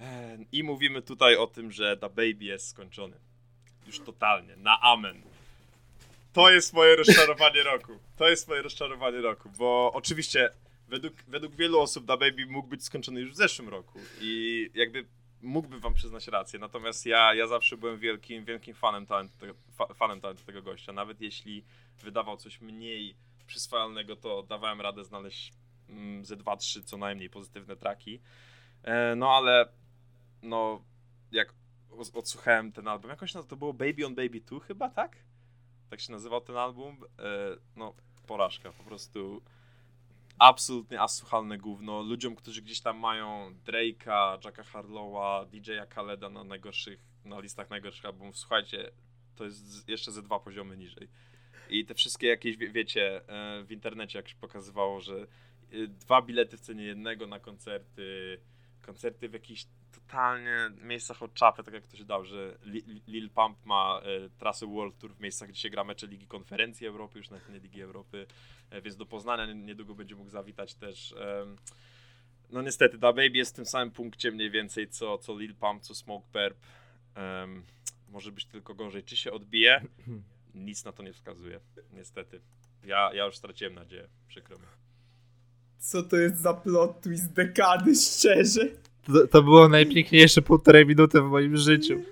E, 0.00 0.38
I 0.52 0.62
mówimy 0.62 1.02
tutaj 1.02 1.36
o 1.36 1.46
tym, 1.46 1.72
że 1.72 1.96
The 1.96 2.08
Baby 2.08 2.44
jest 2.44 2.68
skończony. 2.68 3.16
Już 3.86 4.00
totalnie, 4.00 4.56
na 4.56 4.80
amen. 4.80 5.22
To 6.32 6.50
jest 6.50 6.72
moje 6.72 6.96
rozczarowanie 6.96 7.62
roku. 7.62 7.98
To 8.16 8.28
jest 8.28 8.48
moje 8.48 8.62
rozczarowanie 8.62 9.20
roku, 9.20 9.50
bo 9.58 9.90
oczywiście 9.94 10.50
według, 10.88 11.14
według 11.28 11.54
wielu 11.54 11.80
osób 11.80 12.06
The 12.06 12.16
Baby 12.16 12.46
mógł 12.46 12.68
być 12.68 12.84
skończony 12.84 13.20
już 13.20 13.32
w 13.32 13.36
zeszłym 13.36 13.68
roku 13.68 14.00
i 14.20 14.70
jakby 14.74 15.06
mógłbym 15.42 15.80
wam 15.80 15.94
przyznać 15.94 16.28
rację, 16.28 16.58
natomiast 16.58 17.06
ja, 17.06 17.34
ja 17.34 17.46
zawsze 17.46 17.76
byłem 17.76 17.98
wielkim, 17.98 18.44
wielkim 18.44 18.74
fanem 18.74 19.06
talentu, 19.06 19.38
tego, 19.38 19.54
fa, 19.72 19.86
fanem 19.86 20.20
talentu 20.20 20.44
tego 20.44 20.62
gościa, 20.62 20.92
nawet 20.92 21.20
jeśli 21.20 21.64
wydawał 22.02 22.36
coś 22.36 22.60
mniej 22.60 23.14
przyswajalnego, 23.46 24.16
to 24.16 24.42
dawałem 24.42 24.80
radę 24.80 25.04
znaleźć 25.04 25.52
mm, 25.88 26.24
ze 26.24 26.36
dwa, 26.36 26.56
trzy 26.56 26.82
co 26.82 26.96
najmniej 26.96 27.30
pozytywne 27.30 27.76
traki. 27.76 28.20
E, 28.82 29.14
no 29.16 29.30
ale 29.30 29.68
no 30.42 30.82
jak 31.32 31.54
odsłuchałem 32.14 32.72
ten 32.72 32.88
album, 32.88 33.10
jakoś 33.10 33.34
no, 33.34 33.42
to 33.42 33.56
było 33.56 33.72
Baby 33.72 34.06
on 34.06 34.14
Baby 34.14 34.40
2 34.40 34.60
chyba, 34.60 34.90
tak? 34.90 35.16
Tak 35.90 36.00
się 36.00 36.12
nazywał 36.12 36.40
ten 36.40 36.56
album. 36.56 37.04
E, 37.18 37.56
no 37.76 37.94
porażka, 38.26 38.72
po 38.72 38.84
prostu 38.84 39.42
absolutnie 40.38 41.00
asłuchalne 41.00 41.58
gówno. 41.58 42.02
Ludziom, 42.02 42.36
którzy 42.36 42.62
gdzieś 42.62 42.80
tam 42.80 42.98
mają 42.98 43.54
Drake'a, 43.66 44.44
Jacka 44.44 44.62
Harlowa, 44.62 45.44
DJ-a 45.44 45.86
Khaleda 45.86 46.30
na 46.30 46.44
najgorszych, 46.44 47.00
na 47.24 47.40
listach 47.40 47.70
najgorszych 47.70 48.04
albumów, 48.04 48.38
słuchajcie, 48.38 48.90
to 49.36 49.44
jest 49.44 49.88
jeszcze 49.88 50.12
ze 50.12 50.22
dwa 50.22 50.40
poziomy 50.40 50.76
niżej. 50.76 51.08
I 51.70 51.86
te 51.86 51.94
wszystkie 51.94 52.26
jakieś, 52.26 52.56
wie, 52.56 52.70
wiecie, 52.70 53.28
e, 53.28 53.64
w 53.64 53.72
internecie 53.72 54.18
jak 54.18 54.28
się 54.28 54.36
pokazywało, 54.36 55.00
że 55.00 55.14
e, 55.72 55.86
dwa 55.86 56.22
bilety 56.22 56.56
w 56.56 56.60
cenie 56.60 56.84
jednego 56.84 57.26
na 57.26 57.40
koncerty, 57.40 58.38
koncerty 58.82 59.28
w 59.28 59.32
jakichś 59.32 59.66
totalnie 60.10 60.70
miejscach 60.82 61.22
od 61.22 61.34
czapy, 61.34 61.62
tak 61.64 61.74
jak 61.74 61.82
ktoś 61.84 62.04
dał, 62.04 62.24
że 62.24 62.58
Li- 62.66 63.02
Lil 63.08 63.30
Pump 63.30 63.66
ma 63.66 64.00
e, 64.04 64.28
trasę 64.38 64.66
World 64.66 64.98
Tour 64.98 65.14
w 65.14 65.20
miejscach, 65.20 65.48
gdzie 65.48 65.60
się 65.60 65.70
gra 65.70 65.84
mecze 65.84 66.06
Ligi 66.06 66.26
Konferencji 66.26 66.86
Europy, 66.86 67.18
już 67.18 67.30
nawet 67.30 67.48
nie 67.48 67.58
Ligi 67.58 67.82
Europy, 67.82 68.26
e, 68.70 68.82
więc 68.82 68.96
do 68.96 69.06
Poznania 69.06 69.46
nie- 69.46 69.54
niedługo 69.54 69.94
będzie 69.94 70.14
mógł 70.16 70.30
zawitać 70.30 70.74
też. 70.74 71.12
em, 71.18 71.56
no 72.50 72.62
niestety, 72.62 72.98
Da 72.98 73.12
Baby 73.12 73.30
jest 73.38 73.52
w 73.52 73.56
tym 73.56 73.66
samym 73.66 73.90
punkcie 73.90 74.30
mniej 74.32 74.50
więcej 74.50 74.88
co, 74.88 75.18
co 75.18 75.38
Lil 75.38 75.54
Pump, 75.54 75.82
co 75.82 75.94
Smoke 75.94 76.26
Perp. 76.32 76.56
Może 78.08 78.32
być 78.32 78.44
tylko 78.44 78.74
gorzej. 78.74 79.02
Czy 79.04 79.16
się 79.16 79.32
odbije? 79.32 79.80
Nic 80.54 80.84
na 80.84 80.92
to 80.92 81.02
nie 81.02 81.12
wskazuje, 81.12 81.60
niestety. 81.92 82.40
Ja, 82.84 83.10
ja 83.14 83.24
już 83.26 83.36
straciłem 83.36 83.74
nadzieję, 83.74 84.08
przykro 84.28 84.58
mi. 84.58 84.64
Co 85.78 86.02
to 86.02 86.16
jest 86.16 86.36
za 86.38 86.54
plot 86.54 87.00
twist 87.00 87.32
dekady, 87.32 87.94
szczerze? 87.94 88.60
To, 89.06 89.26
to 89.26 89.42
było 89.42 89.68
najpiękniejsze 89.68 90.42
półtorej 90.42 90.86
minuty 90.86 91.20
w 91.20 91.24
moim 91.24 91.56
życiu. 91.56 92.02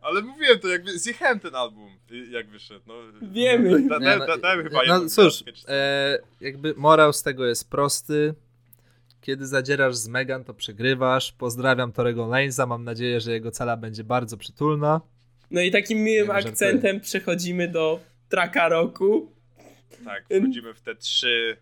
Ale 0.00 0.22
mówiłem 0.22 0.58
to, 0.58 0.68
jakby 0.68 0.98
zjechałem 0.98 1.40
ten 1.40 1.54
album, 1.54 1.90
jak 2.30 2.48
wyszedł. 2.48 2.80
No, 2.86 2.94
Wiemy. 3.22 3.88
Da, 3.88 4.00
da, 4.00 4.16
no, 4.16 4.26
da, 4.26 4.36
dałem 4.36 4.62
chyba 4.62 4.78
no 4.86 4.94
jedną 4.94 5.08
cóż, 5.08 5.44
e, 5.68 6.18
jakby 6.40 6.74
morał 6.76 7.12
z 7.12 7.22
tego 7.22 7.46
jest 7.46 7.70
prosty. 7.70 8.34
Kiedy 9.20 9.46
zadzierasz 9.46 9.96
z 9.96 10.08
Megan, 10.08 10.44
to 10.44 10.54
przegrywasz. 10.54 11.32
Pozdrawiam 11.32 11.92
Torego 11.92 12.26
Laneza. 12.26 12.66
Mam 12.66 12.84
nadzieję, 12.84 13.20
że 13.20 13.32
jego 13.32 13.50
cala 13.50 13.76
będzie 13.76 14.04
bardzo 14.04 14.36
przytulna. 14.36 15.00
No 15.50 15.60
i 15.60 15.70
takim 15.70 15.98
miłym 15.98 16.26
no, 16.26 16.32
żartuję. 16.32 16.52
akcentem 16.52 17.00
przechodzimy 17.00 17.68
do 17.68 18.00
traka 18.28 18.68
roku. 18.68 19.32
Tak, 20.04 20.24
wchodzimy 20.24 20.74
w 20.74 20.80
te 20.80 20.94
trzy, 20.94 21.56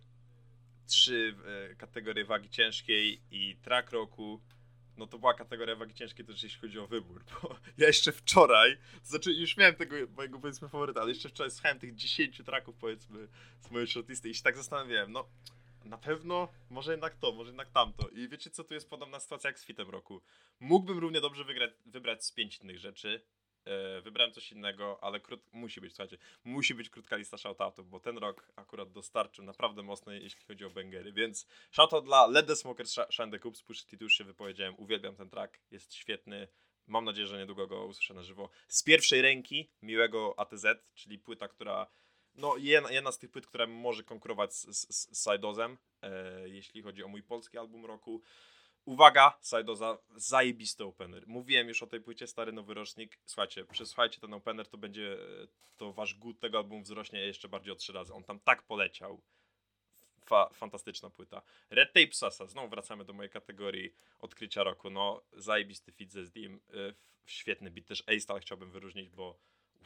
trzy 0.86 1.34
e, 1.70 1.74
kategorie 1.74 2.24
wagi 2.24 2.50
ciężkiej 2.50 3.20
i 3.30 3.56
track 3.62 3.90
roku. 3.90 4.40
No 4.96 5.06
to 5.06 5.18
była 5.18 5.34
kategoria 5.34 5.76
wagi 5.76 5.94
ciężkiej 5.94 6.26
też 6.26 6.42
jeśli 6.42 6.60
chodzi 6.60 6.78
o 6.78 6.86
wybór, 6.86 7.24
bo 7.42 7.56
ja 7.78 7.86
jeszcze 7.86 8.12
wczoraj, 8.12 8.76
to 9.02 9.08
znaczy 9.08 9.32
już 9.32 9.56
miałem 9.56 9.74
tego 9.74 9.96
mojego 10.16 10.38
powiedzmy 10.38 10.68
faworyta, 10.68 11.00
ale 11.00 11.08
jeszcze 11.10 11.28
wczoraj 11.28 11.50
słuchałem 11.50 11.78
tych 11.78 11.94
10 11.94 12.42
tracków 12.44 12.76
powiedzmy 12.76 13.28
z 13.60 13.70
mojej 13.70 13.88
shortlisty 13.88 14.28
i 14.28 14.34
się 14.34 14.42
tak 14.42 14.56
zastanawiałem, 14.56 15.12
no 15.12 15.28
na 15.86 15.98
pewno 15.98 16.48
może 16.70 16.92
jednak 16.92 17.16
to, 17.16 17.32
może 17.32 17.50
jednak 17.50 17.70
tamto. 17.70 18.08
I 18.08 18.28
wiecie 18.28 18.50
co, 18.50 18.64
tu 18.64 18.74
jest 18.74 18.90
podobna 18.90 19.20
sytuacja 19.20 19.50
jak 19.50 19.58
z 19.58 19.64
fitem 19.64 19.90
roku. 19.90 20.22
Mógłbym 20.60 20.98
równie 20.98 21.20
dobrze 21.20 21.44
wygrać, 21.44 21.70
wybrać 21.86 22.24
z 22.24 22.32
pięć 22.32 22.58
innych 22.58 22.78
rzeczy, 22.78 23.22
wybrałem 24.02 24.32
coś 24.32 24.52
innego, 24.52 24.98
ale 25.02 25.20
krót, 25.20 25.40
musi 25.52 25.80
być, 25.80 25.92
słuchajcie, 25.92 26.18
musi 26.44 26.74
być 26.74 26.90
krótka 26.90 27.16
lista 27.16 27.36
shoutoutów, 27.36 27.90
bo 27.90 28.00
ten 28.00 28.18
rok 28.18 28.52
akurat 28.56 28.92
dostarczył 28.92 29.44
naprawdę 29.44 29.82
mocno, 29.82 30.12
jeśli 30.12 30.44
chodzi 30.44 30.64
o 30.64 30.70
bangery, 30.70 31.12
więc 31.12 31.46
shoutout 31.70 32.04
dla 32.04 32.26
Let 32.26 32.46
the 32.46 32.56
Smokers 32.56 32.94
Sh- 32.94 33.12
Shine 33.12 33.30
the 33.30 33.38
Coops, 33.38 33.62
Pusha 33.62 33.84
T, 33.90 33.96
tu 33.96 34.04
już 34.04 34.14
się 34.14 34.24
wypowiedziałem, 34.24 34.74
uwielbiam 34.78 35.16
ten 35.16 35.30
track, 35.30 35.58
jest 35.70 35.94
świetny, 35.94 36.48
mam 36.86 37.04
nadzieję, 37.04 37.26
że 37.26 37.38
niedługo 37.38 37.66
go 37.66 37.84
usłyszę 37.84 38.14
na 38.14 38.22
żywo. 38.22 38.50
Z 38.68 38.82
pierwszej 38.82 39.22
ręki, 39.22 39.70
miłego 39.82 40.34
ATZ, 40.38 40.66
czyli 40.94 41.18
płyta, 41.18 41.48
która 41.48 41.86
no 42.34 42.56
jedna, 42.56 42.90
jedna 42.90 43.12
z 43.12 43.18
tych 43.18 43.30
płyt, 43.30 43.46
która 43.46 43.66
może 43.66 44.04
konkurować 44.04 44.54
z, 44.54 44.76
z, 44.76 44.88
z 44.88 45.24
Sidozem, 45.24 45.78
e, 46.02 46.48
jeśli 46.48 46.82
chodzi 46.82 47.02
o 47.02 47.08
mój 47.08 47.22
polski 47.22 47.58
album 47.58 47.86
roku. 47.86 48.22
Uwaga, 48.86 49.38
Sidoza, 49.42 49.98
zajebisty 50.16 50.84
opener. 50.84 51.26
Mówiłem 51.26 51.68
już 51.68 51.82
o 51.82 51.86
tej 51.86 52.00
płycie 52.00 52.26
Stary 52.26 52.52
Nowy 52.52 52.74
Rocznik. 52.74 53.18
Słuchajcie, 53.24 53.64
przesłuchajcie 53.64 54.20
ten 54.20 54.34
opener, 54.34 54.68
to 54.68 54.78
będzie, 54.78 55.18
to 55.76 55.92
wasz 55.92 56.14
gut 56.14 56.40
tego 56.40 56.58
albumu 56.58 56.82
wzrośnie 56.82 57.20
jeszcze 57.20 57.48
bardziej 57.48 57.72
o 57.72 57.76
trzy 57.76 57.92
razy. 57.92 58.14
On 58.14 58.24
tam 58.24 58.40
tak 58.40 58.62
poleciał. 58.62 59.22
Fa 60.24 60.48
fantastyczna 60.52 61.10
płyta. 61.10 61.42
Red 61.70 61.92
Tape 61.92 62.12
Sasa, 62.12 62.46
znowu 62.46 62.68
wracamy 62.68 63.04
do 63.04 63.12
mojej 63.12 63.30
kategorii 63.30 63.94
odkrycia 64.18 64.62
roku. 64.62 64.90
No, 64.90 65.22
zajebisty 65.32 65.92
fit 65.92 66.12
ze 66.12 66.26
Steam, 66.26 66.60
świetny 67.24 67.70
beat. 67.70 67.86
Też 67.86 68.02
A-Star 68.06 68.40
chciałbym 68.40 68.70
wyróżnić, 68.70 69.10
bo 69.10 69.38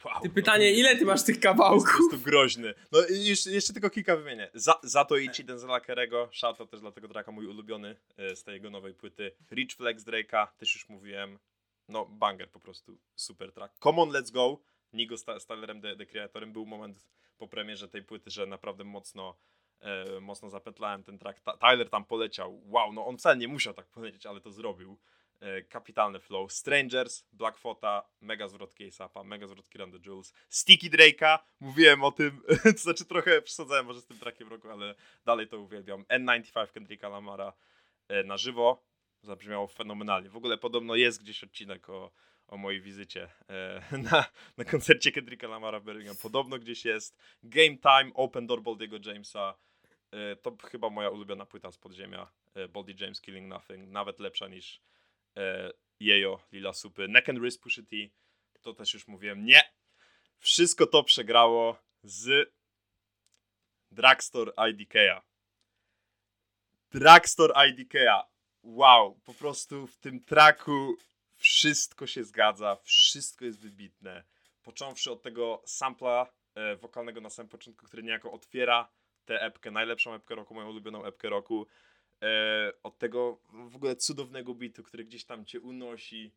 Wow, 0.05 0.21
ty 0.21 0.27
no 0.27 0.33
pytanie, 0.33 0.71
ile 0.71 0.95
ty 0.95 1.05
masz 1.05 1.23
tych 1.23 1.39
kawałków? 1.39 1.99
Jest 1.99 2.11
to 2.11 2.17
groźny. 2.17 2.73
No 2.91 2.99
jeszcze, 3.09 3.51
jeszcze 3.51 3.73
tylko 3.73 3.89
kilka 3.89 4.15
wymienię. 4.15 4.49
Za, 4.53 4.79
za 4.83 5.05
to 5.05 5.17
Ichi 5.17 5.43
Denzela 5.43 5.79
Kerego, 5.79 6.29
shoutout 6.31 6.69
też 6.69 6.81
dla 6.81 6.91
tego 6.91 7.07
tracka, 7.07 7.31
mój 7.31 7.47
ulubiony 7.47 7.95
e, 8.17 8.35
z 8.35 8.43
tej 8.43 8.53
jego 8.53 8.69
nowej 8.69 8.93
płyty. 8.93 9.31
Rich 9.51 9.71
Flex 9.75 10.03
Drake'a, 10.03 10.47
też 10.57 10.75
już 10.75 10.89
mówiłem. 10.89 11.39
No, 11.87 12.05
banger 12.05 12.49
po 12.49 12.59
prostu, 12.59 12.97
super 13.15 13.51
track. 13.53 13.79
Come 13.79 14.01
on, 14.01 14.09
let's 14.09 14.31
go. 14.31 14.61
Nigo 14.93 15.17
z 15.17 15.25
Tylerem 15.47 15.81
The, 15.81 15.95
The 15.95 16.05
Creatorem. 16.05 16.53
Był 16.53 16.65
moment 16.65 17.07
po 17.37 17.47
premierze 17.47 17.87
tej 17.87 18.03
płyty, 18.03 18.29
że 18.29 18.45
naprawdę 18.45 18.83
mocno 18.83 19.37
e, 19.79 20.19
mocno 20.19 20.49
zapętlałem 20.49 21.03
ten 21.03 21.19
track. 21.19 21.39
Ta 21.39 21.57
Tyler 21.57 21.89
tam 21.89 22.05
poleciał. 22.05 22.61
Wow, 22.65 22.93
no 22.93 23.05
on 23.05 23.17
wcale 23.17 23.37
nie 23.37 23.47
musiał 23.47 23.73
tak 23.73 23.87
polecieć, 23.87 24.25
ale 24.25 24.41
to 24.41 24.51
zrobił. 24.51 24.97
E, 25.41 25.61
kapitalny 25.61 26.19
flow. 26.19 26.51
Strangers, 26.51 27.25
Blackfota, 27.33 28.03
mega 28.21 28.47
zwrot 28.47 28.73
Case 28.73 29.09
mega 29.23 29.47
zwrot 29.47 29.69
Kiran 29.69 29.91
the 29.91 29.99
Jules. 30.05 30.33
Sticky 30.49 30.89
Drake'a, 30.89 31.39
mówiłem 31.59 32.03
o 32.03 32.11
tym, 32.11 32.41
to 32.63 32.77
znaczy 32.77 33.05
trochę 33.05 33.41
przesadzałem 33.41 33.85
może 33.85 34.01
z 34.01 34.05
tym 34.05 34.19
trackiem 34.19 34.47
roku, 34.47 34.69
ale 34.69 34.95
dalej 35.25 35.47
to 35.47 35.59
uwielbiam. 35.59 36.03
N95 36.03 36.67
Kendricka 36.67 37.09
Lamara 37.09 37.53
e, 38.07 38.23
na 38.23 38.37
żywo, 38.37 38.83
zabrzmiało 39.21 39.67
fenomenalnie. 39.67 40.29
W 40.29 40.37
ogóle 40.37 40.57
podobno 40.57 40.95
jest 40.95 41.21
gdzieś 41.23 41.43
odcinek 41.43 41.89
o, 41.89 42.11
o 42.47 42.57
mojej 42.57 42.81
wizycie 42.81 43.29
e, 43.49 43.81
na, 44.11 44.25
na 44.57 44.65
koncercie 44.65 45.11
Kendricka 45.11 45.47
Lamara 45.47 45.79
w 45.79 45.83
Birmingham. 45.83 46.17
Podobno 46.21 46.59
gdzieś 46.59 46.85
jest. 46.85 47.17
Game 47.43 47.77
Time, 47.77 48.11
Open 48.13 48.47
Door 48.47 48.61
Baldiego 48.61 48.97
Jamesa. 49.05 49.57
to 50.41 50.57
chyba 50.71 50.89
moja 50.89 51.09
ulubiona 51.09 51.45
płyta 51.45 51.71
z 51.71 51.77
podziemia. 51.77 52.31
Baldy 52.69 52.95
James 52.99 53.21
Killing 53.21 53.47
Nothing. 53.47 53.89
Nawet 53.89 54.19
lepsza 54.19 54.47
niż 54.47 54.81
Jejo, 55.99 56.39
Lila 56.51 56.73
Supy, 56.73 57.07
Neck 57.07 57.29
and 57.29 57.39
Wrist 57.39 57.61
Pushy 57.61 57.83
T, 57.83 57.95
to 58.61 58.73
też 58.73 58.93
już 58.93 59.07
mówiłem, 59.07 59.45
nie! 59.45 59.61
Wszystko 60.39 60.87
to 60.87 61.03
przegrało 61.03 61.77
z 62.03 62.53
Dragstore 63.91 64.51
IDK'a. 64.51 65.21
Dragstore 66.91 67.53
IDK'a. 67.53 68.23
Wow, 68.63 69.19
po 69.25 69.33
prostu 69.33 69.87
w 69.87 69.97
tym 69.97 70.23
traku 70.23 70.95
wszystko 71.35 72.07
się 72.07 72.23
zgadza, 72.23 72.77
wszystko 72.83 73.45
jest 73.45 73.59
wybitne. 73.59 74.23
Począwszy 74.63 75.11
od 75.11 75.21
tego 75.21 75.63
sampla 75.65 76.27
e, 76.55 76.75
wokalnego 76.75 77.21
na 77.21 77.29
samym 77.29 77.49
początku, 77.49 77.85
który 77.85 78.03
niejako 78.03 78.31
otwiera 78.31 78.89
tę 79.25 79.41
epkę, 79.41 79.71
najlepszą 79.71 80.13
epkę 80.13 80.35
roku, 80.35 80.53
moją 80.53 80.69
ulubioną 80.69 81.05
epkę 81.05 81.29
roku 81.29 81.67
e, 82.23 82.71
od 82.83 82.97
tego 82.97 83.41
w 83.53 83.75
ogóle 83.75 83.95
cudownego 83.95 84.55
bitu, 84.55 84.83
który 84.83 85.05
gdzieś 85.05 85.25
tam 85.25 85.45
cię 85.45 85.59
unosi 85.59 86.31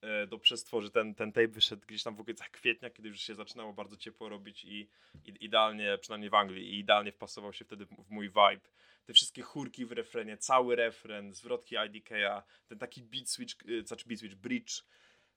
e, 0.00 0.26
do 0.26 0.38
przestworzy. 0.38 0.90
Ten, 0.90 1.14
ten 1.14 1.32
tape 1.32 1.48
wyszedł 1.48 1.86
gdzieś 1.86 2.02
tam 2.02 2.16
w 2.16 2.20
okolicach 2.20 2.50
kwietnia, 2.50 2.90
kiedy 2.90 3.08
już 3.08 3.20
się 3.20 3.34
zaczynało 3.34 3.72
bardzo 3.72 3.96
ciepło 3.96 4.28
robić 4.28 4.64
i, 4.64 4.88
i 5.24 5.44
idealnie, 5.44 5.98
przynajmniej 5.98 6.30
w 6.30 6.34
Anglii, 6.34 6.74
i 6.74 6.78
idealnie 6.78 7.12
wpasował 7.12 7.52
się 7.52 7.64
wtedy 7.64 7.86
w 7.86 8.10
mój 8.10 8.28
vibe. 8.28 8.68
Te 9.04 9.12
wszystkie 9.12 9.42
chórki 9.42 9.86
w 9.86 9.92
refrenie, 9.92 10.36
cały 10.36 10.76
refren, 10.76 11.34
zwrotki 11.34 11.76
IDK'a, 11.76 12.42
ten 12.68 12.78
taki 12.78 13.02
beat 13.02 13.30
switch, 13.30 13.54
e, 13.68 13.86
znaczy 13.86 14.04
beat 14.08 14.20
switch, 14.20 14.36
bridge, 14.36 14.82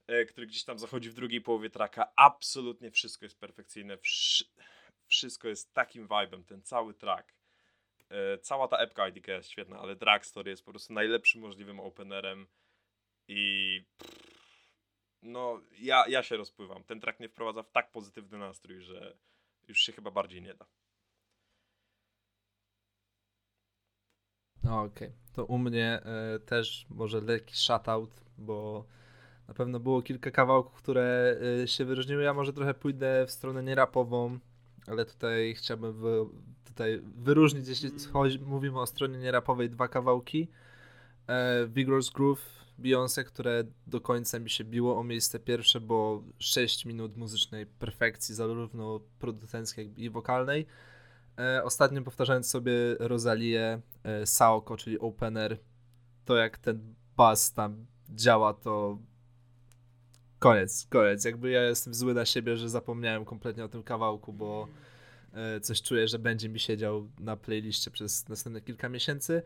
e, 0.08 0.26
który 0.26 0.48
gdzieś 0.48 0.64
tam 0.64 0.80
zachodzi 0.80 1.10
w 1.10 1.14
drugiej 1.14 1.42
połowie 1.42 1.70
tracka. 1.70 2.12
Absolutnie 2.16 2.92
wszystko 2.92 3.26
jest 3.26 3.40
perfekcyjne. 3.40 3.98
Wszy 3.98 4.46
wszystko 5.10 5.48
jest 5.48 5.74
takim 5.74 6.08
vibem, 6.08 6.44
ten 6.44 6.62
cały 6.62 6.94
track. 6.94 7.39
E, 8.10 8.38
cała 8.38 8.68
ta 8.68 8.78
epka 8.78 9.08
IDK 9.08 9.28
jest 9.28 9.50
świetna, 9.50 9.80
ale 9.80 9.96
Dragstore 9.96 10.52
jest 10.52 10.66
po 10.66 10.72
prostu 10.72 10.94
najlepszym 10.94 11.42
możliwym 11.42 11.80
openerem 11.80 12.48
i 13.28 13.84
no 15.22 15.62
ja, 15.80 16.08
ja 16.08 16.24
się 16.24 16.38
rozpływam. 16.38 16.84
Ten 16.84 17.00
track 17.00 17.20
mnie 17.20 17.30
wprowadza 17.30 17.64
w 17.64 17.72
tak 17.72 17.92
pozytywny 17.92 18.38
nastrój, 18.38 18.82
że 18.82 19.18
już 19.68 19.80
się 19.80 19.92
chyba 19.92 20.12
bardziej 20.12 20.42
nie 20.42 20.54
da. 20.54 20.66
No 24.64 24.82
okej, 24.82 25.08
okay. 25.08 25.20
to 25.34 25.46
u 25.46 25.58
mnie 25.58 26.02
y, 26.36 26.40
też 26.40 26.86
może 26.90 27.22
lekki 27.22 27.56
shutout, 27.56 28.24
bo 28.38 28.86
na 29.48 29.54
pewno 29.54 29.80
było 29.80 30.02
kilka 30.02 30.32
kawałków, 30.32 30.82
które 30.82 31.36
y, 31.64 31.68
się 31.68 31.86
wyróżniły. 31.86 32.24
Ja 32.24 32.34
może 32.34 32.54
trochę 32.54 32.74
pójdę 32.74 33.26
w 33.26 33.32
stronę 33.32 33.64
nierapową, 33.64 34.40
ale 34.88 35.06
tutaj 35.06 35.56
chciałbym 35.58 36.02
tutaj 36.66 37.02
wyróżnić, 37.16 37.68
jeśli 37.68 37.90
mm. 37.90 38.00
chodzi, 38.14 38.40
mówimy 38.40 38.80
o 38.80 38.88
stronie 38.88 39.18
nierapowej, 39.18 39.70
dwa 39.70 39.88
kawałki. 39.88 40.48
E, 41.28 41.68
Vigorous 41.68 42.10
Groove 42.10 42.42
Beyoncé, 42.80 43.24
które 43.24 43.64
do 43.88 44.02
końca 44.02 44.40
mi 44.40 44.50
się 44.50 44.64
biło 44.64 44.98
o 45.00 45.04
miejsce 45.04 45.40
pierwsze, 45.40 45.82
bo 45.82 46.24
6 46.40 46.86
minut 46.86 47.18
muzycznej 47.18 47.66
perfekcji, 47.66 48.36
zarówno 48.36 49.00
producenckiej, 49.20 49.88
jak 49.88 50.00
i 50.00 50.10
wokalnej. 50.10 50.66
E, 51.40 51.64
ostatnio 51.64 52.02
powtarzając 52.02 52.50
sobie 52.50 52.74
Rosalię, 53.00 53.82
e, 54.04 54.26
Saoko, 54.26 54.78
czyli 54.78 55.00
opener, 55.00 55.58
to 56.26 56.36
jak 56.36 56.58
ten 56.58 56.96
bass 57.18 57.54
tam 57.54 57.86
działa, 58.10 58.54
to 58.54 58.98
koniec, 60.40 60.88
koniec. 60.90 61.26
Jakby 61.26 61.50
ja 61.50 61.64
jestem 61.64 61.94
zły 61.94 62.14
na 62.14 62.26
siebie, 62.26 62.58
że 62.58 62.70
zapomniałem 62.70 63.26
kompletnie 63.26 63.66
o 63.66 63.70
tym 63.70 63.84
kawałku, 63.84 64.34
bo 64.34 64.68
E, 65.34 65.60
coś 65.60 65.82
czuję, 65.82 66.08
że 66.08 66.20
będzie 66.20 66.50
mi 66.50 66.60
siedział 66.60 67.10
na 67.20 67.38
playliście 67.38 67.92
przez 67.92 68.30
następne 68.30 68.62
kilka 68.62 68.90
miesięcy. 68.90 69.42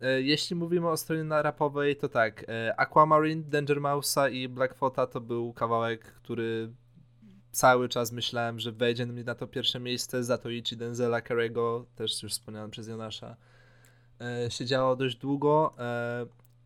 E, 0.00 0.22
jeśli 0.22 0.56
mówimy 0.56 0.88
o 0.88 0.96
stronie 0.96 1.24
na 1.24 1.42
rapowej, 1.42 1.96
to 1.96 2.08
tak, 2.08 2.44
e, 2.48 2.80
Aquamarine, 2.80 3.42
Danger 3.42 3.80
Mouse'a 3.80 4.32
i 4.32 4.48
Blackfota 4.48 5.06
to 5.06 5.20
był 5.20 5.52
kawałek, 5.52 6.02
który 6.04 6.72
cały 7.52 7.88
czas 7.88 8.12
myślałem, 8.12 8.60
że 8.60 8.72
wejdzie 8.72 9.06
mi 9.06 9.24
na 9.24 9.34
to 9.34 9.46
pierwsze 9.46 9.80
miejsce, 9.80 10.24
za 10.24 10.38
to 10.38 10.50
Ichi 10.50 10.76
Denzela 10.76 11.22
Carrego, 11.22 11.86
też 11.94 12.22
już 12.22 12.32
wspomniałem 12.32 12.70
przez 12.70 12.88
Jonasza, 12.88 13.36
siedziało 14.48 14.96
dość 14.96 15.16
długo. 15.16 15.74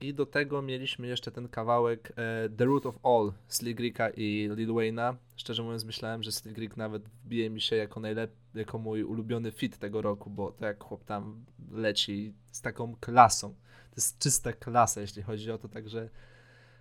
I 0.00 0.14
do 0.14 0.26
tego 0.26 0.62
mieliśmy 0.62 1.06
jeszcze 1.06 1.30
ten 1.30 1.48
kawałek 1.48 2.12
e, 2.16 2.48
The 2.56 2.64
Root 2.64 2.86
of 2.86 2.98
All 3.02 3.32
Slick 3.48 3.80
Ricka 3.80 4.10
i 4.10 4.48
Lil 4.54 4.68
Wayne'a. 4.68 5.14
Szczerze 5.36 5.62
mówiąc 5.62 5.84
myślałem, 5.84 6.22
że 6.22 6.32
Slick 6.32 6.58
Rick 6.58 6.76
nawet 6.76 7.08
wbije 7.08 7.50
mi 7.50 7.60
się 7.60 7.76
jako, 7.76 8.00
najlep- 8.00 8.28
jako 8.54 8.78
mój 8.78 9.04
ulubiony 9.04 9.52
fit 9.52 9.78
tego 9.78 10.02
roku, 10.02 10.30
bo 10.30 10.52
to 10.52 10.66
jak 10.66 10.84
chłop 10.84 11.04
tam 11.04 11.44
leci 11.72 12.34
z 12.50 12.60
taką 12.60 12.96
klasą. 13.00 13.48
To 13.90 13.96
jest 13.96 14.18
czysta 14.18 14.52
klasa, 14.52 15.00
jeśli 15.00 15.22
chodzi 15.22 15.50
o 15.50 15.58
to, 15.58 15.68
także 15.68 16.08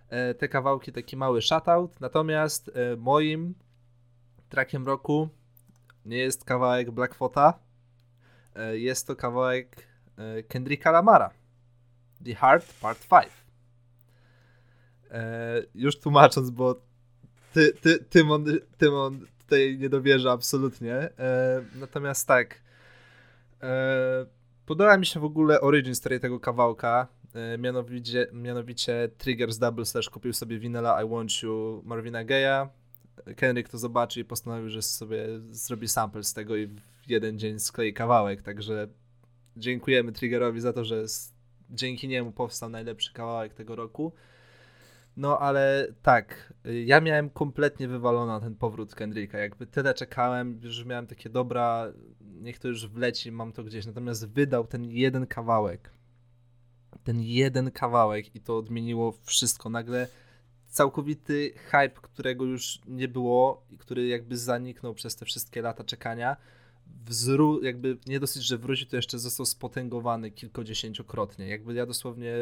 e, 0.08 0.34
te 0.34 0.48
kawałki 0.48 0.92
taki 0.92 1.16
mały 1.16 1.42
shoutout. 1.42 2.00
Natomiast 2.00 2.70
e, 2.74 2.96
moim 2.96 3.54
trackiem 4.48 4.86
roku 4.86 5.28
nie 6.04 6.18
jest 6.18 6.44
kawałek 6.44 6.90
Blackfota, 6.90 7.58
e, 8.54 8.78
jest 8.78 9.06
to 9.06 9.16
kawałek 9.16 9.90
Kendricka 10.48 10.90
Lamara. 10.90 11.30
The 12.24 12.34
Heart 12.34 12.74
Part 12.80 13.08
5. 13.08 13.28
E, 15.10 15.62
już 15.74 15.98
tłumacząc, 15.98 16.50
bo 16.50 16.82
ty, 17.52 17.72
ty, 17.72 17.98
Tymon, 17.98 18.44
Tymon 18.78 19.26
tutaj 19.38 19.78
nie 19.78 19.88
dowierza 19.88 20.32
absolutnie. 20.32 20.94
E, 20.94 21.62
natomiast 21.74 22.28
tak. 22.28 22.60
E, 23.62 24.26
podoba 24.66 24.96
mi 24.96 25.06
się 25.06 25.20
w 25.20 25.24
ogóle 25.24 25.60
origin 25.60 25.94
story 25.94 26.20
tego 26.20 26.40
kawałka. 26.40 27.08
Mianowicie, 27.58 28.26
mianowicie 28.32 29.08
Triggers 29.18 29.58
Double 29.58 29.84
Slash 29.84 30.10
kupił 30.10 30.32
sobie 30.32 30.58
winela 30.58 31.02
I 31.02 31.08
Want 31.08 31.42
You 31.42 31.82
Marvina 31.84 32.24
Gaya. 32.24 32.68
Kendrick 33.36 33.68
to 33.68 33.78
zobaczy 33.78 34.20
i 34.20 34.24
postanowił, 34.24 34.68
że 34.68 34.82
sobie 34.82 35.26
zrobi 35.50 35.88
sample 35.88 36.24
z 36.24 36.34
tego 36.34 36.56
i 36.56 36.66
w 36.66 36.80
jeden 37.08 37.38
dzień 37.38 37.58
sklei 37.58 37.94
kawałek. 37.94 38.42
Także 38.42 38.88
dziękujemy 39.56 40.12
Triggerowi 40.12 40.60
za 40.60 40.72
to, 40.72 40.84
że 40.84 41.04
dzięki 41.70 42.08
niemu 42.08 42.32
powstał 42.32 42.68
najlepszy 42.68 43.12
kawałek 43.12 43.54
tego 43.54 43.76
roku. 43.76 44.12
No 45.16 45.38
ale 45.38 45.88
tak, 46.02 46.54
ja 46.84 47.00
miałem 47.00 47.30
kompletnie 47.30 47.88
wywalony 47.88 48.40
ten 48.40 48.54
powrót 48.54 48.94
Kendricka. 48.94 49.38
Jakby 49.38 49.66
tyle 49.66 49.94
czekałem, 49.94 50.60
że 50.62 50.84
miałem 50.84 51.06
takie 51.06 51.30
dobra, 51.30 51.92
niech 52.20 52.58
to 52.58 52.68
już 52.68 52.86
wleci, 52.88 53.32
mam 53.32 53.52
to 53.52 53.64
gdzieś. 53.64 53.86
Natomiast 53.86 54.28
wydał 54.28 54.66
ten 54.66 54.84
jeden 54.84 55.26
kawałek. 55.26 55.92
Ten 57.04 57.20
jeden 57.20 57.70
kawałek 57.70 58.34
i 58.36 58.40
to 58.40 58.56
odmieniło 58.56 59.12
wszystko. 59.12 59.70
Nagle 59.70 60.08
całkowity 60.66 61.52
hype, 61.54 62.00
którego 62.02 62.44
już 62.44 62.80
nie 62.86 63.08
było 63.08 63.66
i 63.70 63.78
który 63.78 64.06
jakby 64.06 64.36
zaniknął 64.36 64.94
przez 64.94 65.16
te 65.16 65.24
wszystkie 65.24 65.62
lata 65.62 65.84
czekania, 65.84 66.36
wzró- 67.06 67.62
jakby 67.62 67.98
nie 68.06 68.20
dosyć, 68.20 68.42
że 68.42 68.58
wrócił, 68.58 68.86
to 68.86 68.96
jeszcze 68.96 69.18
został 69.18 69.46
spotęgowany 69.46 70.30
kilkudziesięciokrotnie. 70.30 71.48
Jakby 71.48 71.74
ja 71.74 71.86
dosłownie 71.86 72.34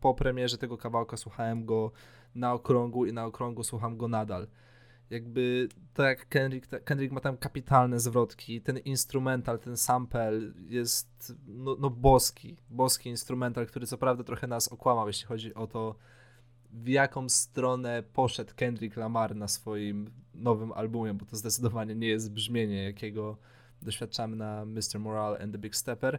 po 0.00 0.14
premierze 0.14 0.58
tego 0.58 0.78
kawałka 0.78 1.16
słuchałem 1.16 1.64
go 1.66 1.92
na 2.34 2.52
okrągło 2.52 3.06
i 3.06 3.12
na 3.12 3.24
okrągło 3.24 3.64
słucham 3.64 3.96
go 3.96 4.08
nadal. 4.08 4.46
Jakby 5.10 5.68
to 5.94 6.02
jak 6.02 6.28
Kendrick, 6.28 6.84
Kendrick 6.84 7.12
ma 7.12 7.20
tam 7.20 7.36
kapitalne 7.36 8.00
zwrotki, 8.00 8.60
ten 8.60 8.78
instrumental, 8.78 9.58
ten 9.58 9.76
sample 9.76 10.40
jest 10.68 11.34
no, 11.46 11.76
no 11.80 11.90
boski, 11.90 12.56
boski 12.70 13.08
instrumental, 13.08 13.66
który 13.66 13.86
co 13.86 13.98
prawda 13.98 14.24
trochę 14.24 14.46
nas 14.46 14.68
okłamał, 14.68 15.06
jeśli 15.06 15.26
chodzi 15.26 15.54
o 15.54 15.66
to, 15.66 15.96
w 16.72 16.88
jaką 16.88 17.28
stronę 17.28 18.02
poszedł 18.12 18.52
Kendrick 18.56 18.96
Lamar 18.96 19.36
na 19.36 19.48
swoim 19.48 20.10
nowym 20.34 20.72
albumie, 20.72 21.14
bo 21.14 21.26
to 21.26 21.36
zdecydowanie 21.36 21.94
nie 21.94 22.08
jest 22.08 22.32
brzmienie, 22.32 22.84
jakiego 22.84 23.36
doświadczamy 23.82 24.36
na 24.36 24.64
Mr. 24.64 24.98
Moral 24.98 25.42
and 25.42 25.52
the 25.52 25.58
Big 25.58 25.76
Stepper. 25.76 26.18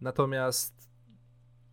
Natomiast 0.00 0.88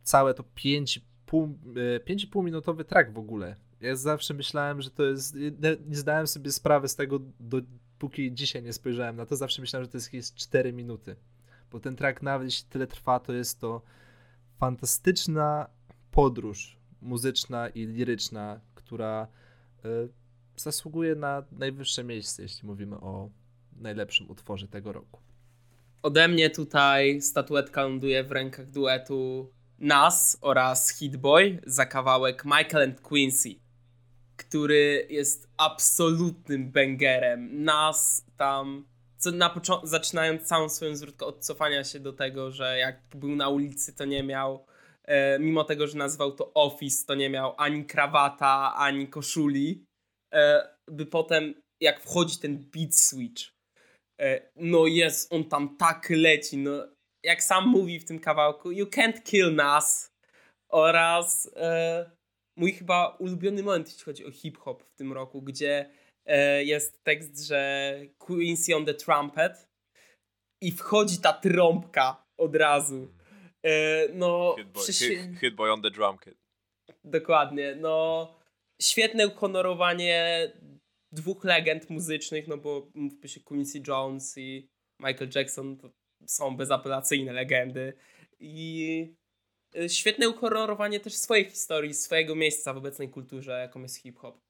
całe 0.04 0.34
to 0.34 0.44
5,5 0.44 2.40
e, 2.40 2.44
minutowy 2.44 2.86
track 2.86 3.12
w 3.12 3.18
ogóle. 3.18 3.56
Ja 3.82 3.96
zawsze 3.96 4.34
myślałem, 4.34 4.82
że 4.82 4.90
to 4.90 5.04
jest. 5.04 5.36
Nie 5.88 5.96
zdałem 5.96 6.28
sobie 6.28 6.52
sprawy 6.52 6.88
z 6.88 6.96
tego, 6.96 7.20
dopóki 7.40 8.34
dzisiaj 8.34 8.64
nie 8.64 8.74
spojrzałem 8.74 9.16
na 9.16 9.26
to. 9.26 9.36
Zawsze 9.36 9.62
myślałem, 9.62 9.86
że 9.86 9.92
to 9.92 9.98
jest 9.98 10.14
jakieś 10.14 10.34
4 10.34 10.74
minuty. 10.74 11.16
Bo 11.72 11.80
ten 11.80 11.96
track, 11.96 12.22
nawet 12.22 12.46
jeśli 12.46 12.70
tyle 12.70 12.88
trwa, 12.88 13.20
to 13.20 13.34
jest 13.34 13.60
to 13.60 13.82
fantastyczna 14.58 15.70
podróż 16.12 16.78
muzyczna 17.02 17.70
i 17.70 17.86
liryczna, 17.86 18.60
która 18.76 19.28
y, 19.86 20.10
zasługuje 20.58 21.16
na 21.16 21.44
najwyższe 21.52 22.04
miejsce, 22.04 22.42
jeśli 22.42 22.68
mówimy 22.68 22.96
o 22.96 23.30
najlepszym 23.76 24.30
utworze 24.30 24.68
tego 24.68 24.94
roku. 24.94 25.22
Ode 26.04 26.28
mnie 26.28 26.50
tutaj 26.50 27.22
statuetka 27.22 27.84
ląduje 27.84 28.24
w 28.24 28.32
rękach 28.32 28.72
duetu 28.72 29.52
Nas 29.80 30.38
oraz 30.42 30.90
Hitboy 30.90 31.62
za 31.66 31.86
kawałek 31.86 32.46
Michael 32.46 32.90
and 32.90 33.02
Quincy, 33.02 33.50
który 34.38 35.08
jest 35.10 35.50
absolutnym 35.58 36.72
bangerem. 36.72 37.64
Nas 37.64 38.26
tam, 38.38 38.86
co 39.18 39.32
na 39.32 39.50
początku, 39.50 39.88
zaczynając 39.88 40.44
całą 40.44 40.70
swoją 40.70 40.96
zwrotkę 40.96 41.26
od 41.26 41.46
cofania 41.46 41.84
się 41.84 42.00
do 42.00 42.14
tego, 42.14 42.52
że 42.52 42.78
jak 42.78 43.02
był 43.16 43.36
na 43.36 43.50
ulicy, 43.50 43.94
to 43.94 44.06
nie 44.06 44.24
miał, 44.24 44.66
e, 45.04 45.40
mimo 45.40 45.64
tego, 45.64 45.88
że 45.88 45.98
nazywał 45.98 46.32
to 46.32 46.54
Office, 46.54 47.06
to 47.08 47.16
nie 47.16 47.30
miał 47.30 47.54
ani 47.58 47.86
krawata, 47.86 48.76
ani 48.76 49.08
koszuli, 49.08 49.86
e, 50.34 50.70
by 50.88 51.06
potem, 51.06 51.54
jak 51.80 52.02
wchodzi 52.02 52.40
ten 52.40 52.58
beat 52.58 52.96
switch, 52.96 53.55
no 54.56 54.88
jest, 54.88 55.34
on 55.34 55.44
tam 55.44 55.78
tak 55.78 56.10
leci, 56.10 56.58
no 56.58 56.88
jak 57.26 57.44
sam 57.44 57.68
mówi 57.68 58.00
w 58.00 58.06
tym 58.06 58.20
kawałku, 58.20 58.72
you 58.72 58.86
can't 58.86 59.24
kill 59.24 59.56
Nas 59.56 60.16
oraz 60.70 61.52
e, 61.56 62.12
mój 62.58 62.74
chyba 62.74 63.08
ulubiony 63.20 63.64
moment, 63.64 63.88
jeśli 63.88 64.04
chodzi 64.04 64.26
o 64.26 64.32
hip-hop 64.32 64.84
w 64.84 64.96
tym 64.96 65.14
roku, 65.14 65.42
gdzie 65.42 65.90
e, 66.26 66.64
jest 66.64 67.04
tekst, 67.04 67.48
że 67.48 68.00
Quincy 68.18 68.76
on 68.76 68.86
the 68.86 68.94
trumpet 68.94 69.68
i 70.62 70.72
wchodzi 70.72 71.18
ta 71.22 71.34
trąbka 71.34 72.26
od 72.38 72.56
razu. 72.56 73.08
E, 73.66 74.08
no, 74.14 74.56
hit 74.58 74.68
boy, 74.68 74.86
hit, 74.86 75.40
hit 75.42 75.56
boy 75.56 75.72
on 75.72 75.82
the 75.82 75.92
drum 75.92 76.18
kit. 76.18 76.38
Dokładnie, 77.04 77.76
no 77.76 78.28
świetne 78.82 79.28
uhonorowanie 79.28 80.52
dwóch 81.16 81.44
legend 81.44 81.90
muzycznych, 81.90 82.48
no 82.48 82.58
bo 82.58 82.92
mówmy 82.94 83.28
się 83.28 83.40
Quincy 83.40 83.82
Jones 83.88 84.38
i 84.38 84.70
Michael 85.00 85.30
Jackson 85.36 85.78
to 85.78 85.90
są 86.28 86.58
bezapelacyjne 86.58 87.34
legendy 87.34 87.94
i 88.40 89.16
y, 89.76 89.90
świetne 89.90 90.30
ukolorowanie 90.30 91.00
też 91.00 91.14
swojej 91.14 91.50
historii, 91.50 91.94
swojego 91.94 92.36
miejsca 92.36 92.74
w 92.74 92.78
obecnej 92.78 93.10
kulturze, 93.10 93.52
jaką 93.52 93.82
jest 93.82 94.02
hip-hop. 94.02 94.42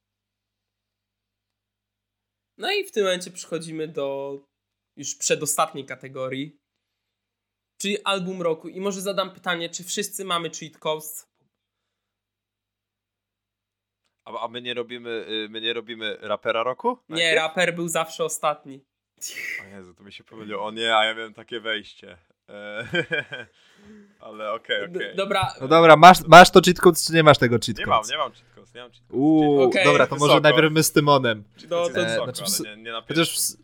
No 2.57 2.71
i 2.71 2.85
w 2.85 2.91
tym 2.91 3.03
momencie 3.03 3.31
przechodzimy 3.31 3.87
do 3.87 4.39
już 4.97 5.15
przedostatniej 5.15 5.85
kategorii, 5.85 6.57
czyli 7.81 8.03
album 8.03 8.41
roku. 8.41 8.69
I 8.69 8.81
może 8.81 9.01
zadam 9.01 9.33
pytanie, 9.33 9.69
czy 9.69 9.83
wszyscy 9.83 10.25
mamy 10.25 10.49
cheat 10.49 10.77
codes? 10.77 11.27
A, 14.25 14.39
a 14.39 14.47
my 14.47 14.61
nie 14.61 14.73
robimy, 14.73 15.25
y, 15.29 15.47
my 15.49 15.61
nie 15.61 15.73
robimy 15.73 16.17
rapera 16.21 16.63
roku? 16.63 16.97
Nie, 17.09 17.35
raper 17.35 17.75
był 17.75 17.87
zawsze 17.87 18.23
ostatni. 18.23 18.85
O 19.63 19.65
Jezu, 19.65 19.93
to 19.93 20.03
mi 20.03 20.13
się 20.13 20.23
pomyliło. 20.23 20.65
O 20.65 20.71
nie, 20.71 20.97
a 20.97 21.05
ja 21.05 21.15
miałem 21.15 21.33
takie 21.33 21.59
wejście. 21.59 22.17
E, 22.49 22.87
ale 24.19 24.51
okej, 24.53 24.77
okay, 24.77 24.89
okej. 24.89 25.07
Okay. 25.07 25.15
Dobra. 25.15 25.53
No 25.61 25.67
dobra, 25.67 25.95
masz, 25.95 26.17
masz 26.27 26.51
to 26.51 26.61
cheat 26.61 26.79
code, 26.79 26.99
czy 27.07 27.13
nie 27.13 27.23
masz 27.23 27.37
tego 27.37 27.55
cheat 27.65 27.77
code? 27.77 27.79
Nie 27.79 27.85
mam, 27.85 28.03
nie 28.11 28.17
mam 28.17 28.31
cheat 28.31 28.53
code, 28.55 28.67
nie 28.75 28.81
mam 28.81 28.91
cheat 28.91 29.03
code. 29.07 29.19
Uuu, 29.19 29.61
okay. 29.61 29.83
dobra, 29.83 30.07
to 30.07 30.15
może 30.15 30.39
najpierw 30.39 30.71
my 30.71 30.83
z 30.83 30.91
Tymonem. 30.91 31.43
No, 31.69 31.89
to 31.89 32.01
e, 32.01 32.15
znaczy, 32.15 32.43
w, 32.43 32.65
nie, 32.65 32.77
nie 32.77 33.01
chociaż, 33.07 33.39
w, 33.39 33.57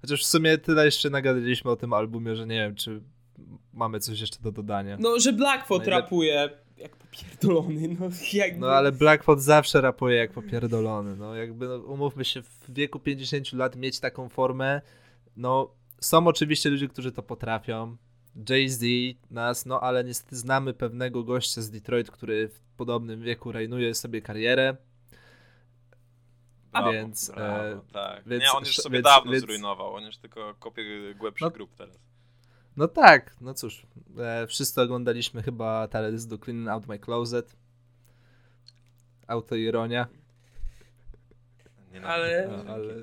chociaż 0.00 0.22
w 0.22 0.26
sumie 0.26 0.58
tyle 0.58 0.84
jeszcze 0.84 1.10
nagadaliśmy 1.10 1.70
o 1.70 1.76
tym 1.76 1.92
albumie, 1.92 2.36
że 2.36 2.46
nie 2.46 2.56
wiem, 2.56 2.74
czy 2.74 3.00
mamy 3.72 4.00
coś 4.00 4.20
jeszcze 4.20 4.38
do 4.42 4.52
dodania. 4.52 4.96
No, 5.00 5.20
że 5.20 5.32
Blackfoot 5.32 5.86
Najlep... 5.86 6.02
rapuje 6.02 6.50
jak 6.76 6.96
popierdolony, 6.96 7.96
no 8.00 8.08
jakby... 8.32 8.60
No 8.60 8.68
ale 8.68 8.92
Blackfoot 8.92 9.40
zawsze 9.40 9.80
rapuje 9.80 10.16
jak 10.16 10.32
popierdolony, 10.32 11.16
no 11.16 11.34
jakby, 11.34 11.68
no, 11.68 11.76
umówmy 11.76 12.24
się, 12.24 12.42
w 12.42 12.64
wieku 12.68 13.00
50 13.00 13.52
lat 13.52 13.76
mieć 13.76 14.00
taką 14.00 14.28
formę, 14.28 14.80
no 15.36 15.70
są 16.00 16.26
oczywiście 16.26 16.70
ludzie, 16.70 16.88
którzy 16.88 17.12
to 17.12 17.22
potrafią, 17.22 17.96
Jay-Z, 18.50 18.84
nas, 19.30 19.66
no 19.66 19.80
ale 19.80 20.04
niestety 20.04 20.36
znamy 20.36 20.74
pewnego 20.74 21.24
gościa 21.24 21.62
z 21.62 21.70
Detroit, 21.70 22.10
który 22.10 22.48
w 22.48 22.60
podobnym 22.76 23.22
wieku 23.22 23.52
rejnuje 23.52 23.94
sobie 23.94 24.22
karierę, 24.22 24.76
Brawo, 26.72 26.92
więc, 26.92 27.30
brawo, 27.30 27.64
e, 27.64 27.80
tak. 27.92 28.28
Więc, 28.28 28.44
nie, 28.44 28.52
on 28.52 28.64
już 28.64 28.76
sobie 28.76 28.96
więc, 28.96 29.04
dawno 29.04 29.32
więc, 29.32 29.44
zrujnował, 29.44 29.94
on 29.94 30.04
już 30.04 30.16
tylko 30.16 30.54
kopie 30.54 31.14
głębszy 31.14 31.44
no, 31.44 31.50
grup 31.50 31.74
teraz. 31.76 31.98
No 32.76 32.88
tak, 32.88 33.36
no 33.40 33.54
cóż, 33.54 33.86
e, 34.18 34.46
wszyscy 34.46 34.80
oglądaliśmy 34.80 35.42
chyba 35.42 35.88
teledysk 35.88 36.28
do 36.28 36.38
Clean 36.38 36.68
Out 36.68 36.86
My 36.86 36.98
Closet. 36.98 37.56
Autoironia. 39.26 40.06
Nie 41.92 42.02
ale... 42.02 42.48
No, 42.48 42.72
ale... 42.72 42.94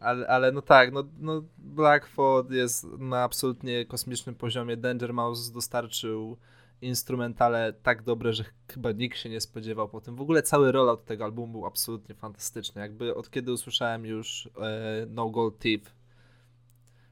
Ale, 0.00 0.26
ale 0.26 0.52
no 0.52 0.62
tak, 0.62 0.92
no, 0.92 1.04
no 1.18 1.42
Blackford 1.58 2.50
jest 2.50 2.84
na 2.84 3.22
absolutnie 3.22 3.86
kosmicznym 3.86 4.34
poziomie. 4.34 4.76
Danger 4.76 5.14
Mouse 5.14 5.52
dostarczył 5.52 6.36
instrumentale 6.80 7.72
tak 7.72 8.02
dobre, 8.02 8.32
że 8.32 8.44
chyba 8.72 8.92
nikt 8.92 9.18
się 9.18 9.28
nie 9.28 9.40
spodziewał 9.40 9.88
po 9.88 10.00
tym. 10.00 10.16
W 10.16 10.20
ogóle 10.20 10.42
cały 10.42 10.72
rollout 10.72 11.04
tego 11.04 11.24
albumu 11.24 11.52
był 11.52 11.66
absolutnie 11.66 12.14
fantastyczny. 12.14 12.80
Jakby 12.80 13.14
od 13.14 13.30
kiedy 13.30 13.52
usłyszałem 13.52 14.06
już 14.06 14.48
e, 14.60 15.06
No 15.08 15.30
Gold 15.30 15.58
Thief, 15.58 15.94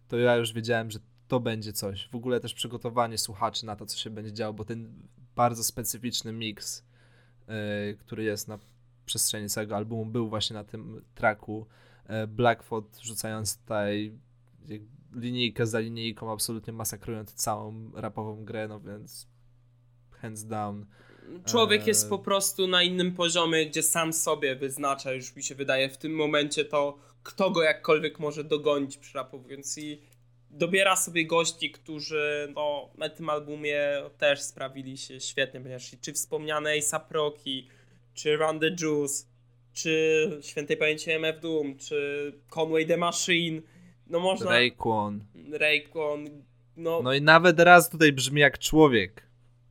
to 0.09 0.17
ja 0.17 0.37
już 0.37 0.53
wiedziałem, 0.53 0.91
że 0.91 0.99
to 1.29 1.41
będzie 1.41 1.73
coś. 1.73 2.09
W 2.09 2.15
ogóle 2.15 2.41
też 2.41 2.55
przygotowanie 2.55 3.19
słuchaczy 3.19 3.67
na 3.67 3.77
to, 3.77 3.87
co 3.87 3.99
się 3.99 4.11
będzie 4.11 4.33
działo, 4.33 4.53
bo 4.53 4.65
ten 4.65 4.93
bardzo 5.37 5.65
specyficzny 5.65 6.33
miks, 6.33 6.85
yy, 7.49 7.55
który 7.99 8.25
jest 8.25 8.49
na 8.49 8.59
przestrzeni 9.07 9.49
całego 9.49 9.77
albumu, 9.77 10.07
był 10.07 10.29
właśnie 10.29 10.55
na 10.55 10.65
tym 10.65 11.05
tracku. 11.15 11.67
Yy, 12.09 12.27
Blackfoot 12.27 12.99
rzucając 13.03 13.59
tutaj 13.59 14.19
linijkę 15.15 15.67
za 15.67 15.81
linijką, 15.81 16.33
absolutnie 16.33 16.73
masakrując 16.73 17.35
całą 17.35 17.91
rapową 17.95 18.45
grę, 18.45 18.69
no 18.69 18.81
więc 18.81 19.27
hands 20.11 20.45
down. 20.45 20.87
Człowiek 21.45 21.87
jest 21.87 22.07
e, 22.07 22.09
po 22.09 22.19
prostu 22.19 22.67
na 22.67 22.83
innym 22.83 23.15
poziomie, 23.15 23.67
gdzie 23.67 23.83
sam 23.83 24.13
sobie 24.13 24.57
wyznacza, 24.57 25.13
już 25.13 25.37
mi 25.37 25.43
się 25.43 25.55
wydaje, 25.55 25.89
w 25.89 25.99
tym 25.99 26.15
momencie 26.15 26.65
to, 26.65 26.99
kto 27.23 27.51
go 27.51 27.63
jakkolwiek 27.63 28.21
może 28.21 28.45
dogonić 28.45 28.99
przy 28.99 29.15
rapowując 29.15 29.79
i 29.79 30.03
dobiera 30.53 30.97
sobie 30.97 31.27
gości, 31.27 31.71
którzy 31.71 32.53
no, 32.55 32.91
na 32.99 33.09
tym 33.09 33.31
albumie 33.31 33.81
też 34.19 34.43
sprawili 34.43 34.99
się 34.99 35.21
świetnie, 35.21 35.61
ponieważ 35.61 35.91
czy 36.01 36.13
wspomniane 36.13 36.71
A$AP 36.71 37.13
Rocky, 37.13 37.65
czy 38.15 38.37
Run 38.37 38.61
the 38.61 38.71
Juice, 38.81 39.25
czy 39.73 40.31
świętej 40.43 40.77
pamięci 40.77 41.11
MF 41.11 41.41
Doom, 41.41 41.77
czy 41.79 42.33
Conway 42.51 42.87
the 42.87 42.97
Machine, 42.97 43.63
no 44.07 44.21
można... 44.21 44.51
Rayquan. 44.51 45.25
Rayquan, 45.53 46.29
no... 46.77 47.03
No 47.03 47.15
i 47.15 47.23
nawet 47.23 47.61
raz 47.61 47.91
tutaj 47.91 48.13
brzmi 48.13 48.41
jak 48.41 48.59
człowiek. 48.59 49.23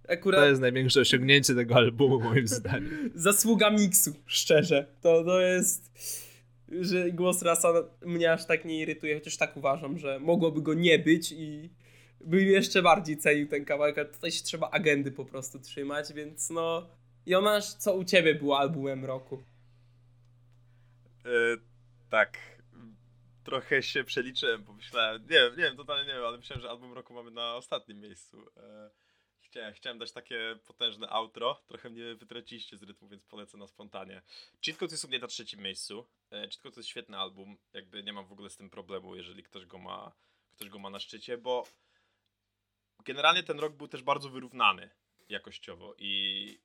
Akurat... 0.07 0.41
To 0.41 0.47
jest 0.47 0.61
największe 0.61 1.01
osiągnięcie 1.01 1.55
tego 1.55 1.75
albumu 1.75 2.19
moim 2.19 2.47
zdaniem. 2.47 3.11
Zasługa 3.15 3.69
miksu, 3.69 4.13
szczerze. 4.25 4.88
To, 5.01 5.23
to 5.23 5.41
jest 5.41 5.91
że 6.80 7.11
głos 7.11 7.41
rasa 7.41 7.74
mnie 8.01 8.34
aż 8.34 8.45
tak 8.45 8.65
nie 8.65 8.80
irytuje, 8.80 9.15
chociaż 9.15 9.38
tak 9.38 9.57
uważam, 9.57 9.97
że 9.97 10.19
mogłoby 10.19 10.61
go 10.61 10.74
nie 10.74 10.99
być 10.99 11.32
i 11.32 11.69
bym 12.22 12.39
jeszcze 12.39 12.82
bardziej 12.82 13.17
cenił 13.17 13.47
ten 13.47 13.65
kawałek, 13.65 13.97
ale 13.97 14.07
tutaj 14.07 14.32
się 14.32 14.43
trzeba 14.43 14.69
agendy 14.69 15.11
po 15.11 15.26
prostu 15.26 15.59
trzymać, 15.59 16.13
więc 16.13 16.49
no... 16.49 16.89
Jonasz, 17.26 17.74
co 17.74 17.95
u 17.95 18.03
ciebie 18.03 18.36
było 18.36 18.59
albumem 18.59 19.05
roku? 19.05 19.43
tak, 22.09 22.38
trochę 23.43 23.84
się 23.84 24.03
przeliczyłem, 24.03 24.63
pomyślałem, 24.63 25.22
nie 25.22 25.28
wiem, 25.28 25.51
nie 25.51 25.63
wiem, 25.63 25.78
totalnie 25.78 26.05
nie 26.05 26.13
wiem, 26.13 26.26
ale 26.26 26.38
myślałem, 26.38 26.61
że 26.61 26.69
album 26.69 26.93
roku 26.93 27.13
mamy 27.13 27.32
na 27.32 27.55
ostatnim 27.55 27.99
miejscu. 27.99 28.38
E, 28.57 28.89
chciałem, 29.51 29.73
chciałem 29.73 29.99
dać 29.99 30.11
takie 30.11 30.59
potężne 30.67 31.09
outro, 31.09 31.61
trochę 31.67 31.89
mnie 31.89 32.15
wytraciliście 32.15 32.77
z 32.77 32.83
rytmu, 32.83 33.07
więc 33.07 33.23
polecę 33.23 33.57
na 33.57 33.67
spontanie. 33.67 34.21
Cheat 34.65 34.77
Code 34.77 34.93
jest 34.93 35.05
u 35.05 35.07
mnie 35.07 35.19
na 35.19 35.27
trzecim 35.27 35.61
miejscu. 35.61 36.07
E, 36.31 36.41
Cheat 36.41 36.61
to 36.61 36.79
jest 36.79 36.89
świetny 36.89 37.17
album, 37.17 37.57
jakby 37.73 38.03
nie 38.03 38.13
mam 38.13 38.25
w 38.25 38.31
ogóle 38.31 38.49
z 38.49 38.57
tym 38.57 38.69
problemu, 38.69 39.15
jeżeli 39.15 39.43
ktoś 39.43 39.65
go 39.65 39.77
ma, 39.77 40.11
ktoś 40.55 40.69
go 40.69 40.79
ma 40.79 40.89
na 40.89 40.99
szczycie, 40.99 41.37
bo 41.37 41.67
generalnie 43.05 43.43
ten 43.43 43.59
rok 43.59 43.73
był 43.73 43.87
też 43.87 44.03
bardzo 44.03 44.29
wyrównany 44.29 44.89
jakościowo 45.29 45.95
i 45.97 46.59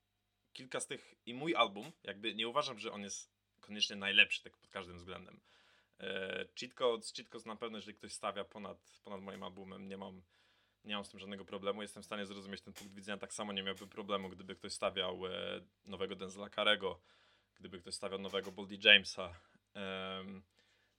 kilka 0.53 0.80
z 0.80 0.87
tych, 0.87 1.14
i 1.26 1.34
mój 1.34 1.55
album, 1.55 1.93
jakby 2.05 2.34
nie 2.34 2.49
uważam, 2.49 2.78
że 2.78 2.93
on 2.93 3.03
jest 3.03 3.30
koniecznie 3.61 3.97
najlepszy 3.97 4.43
tak 4.43 4.57
pod 4.57 4.70
każdym 4.70 4.97
względem. 4.97 5.41
E, 6.01 6.47
Cheat 6.61 6.74
Codes 6.74 7.47
na 7.47 7.57
pewno, 7.57 7.78
jeżeli 7.78 7.97
ktoś 7.97 8.12
stawia 8.12 8.45
ponad, 8.45 9.01
ponad 9.05 9.20
moim 9.20 9.43
albumem, 9.43 9.89
nie 9.89 9.97
mam, 9.97 10.22
nie 10.87 10.95
mam 10.95 11.05
z 11.05 11.09
tym 11.11 11.20
żadnego 11.20 11.45
problemu. 11.45 11.82
Jestem 11.82 12.03
w 12.03 12.07
stanie 12.07 12.26
zrozumieć 12.26 12.61
ten 12.61 12.74
punkt 12.74 12.95
widzenia. 12.95 13.18
Tak 13.18 13.32
samo 13.32 13.53
nie 13.53 13.62
miałbym 13.62 13.89
problemu, 13.89 14.28
gdyby 14.28 14.55
ktoś 14.55 14.72
stawiał 14.72 15.26
e, 15.26 15.30
nowego 15.84 16.16
Denzela 16.16 16.51
Carego, 16.51 17.01
gdyby 17.55 17.78
ktoś 17.78 17.95
stawiał 17.95 18.18
nowego 18.18 18.53
Boldy 18.53 18.78
Jamesa, 18.84 19.41
e, 19.76 20.24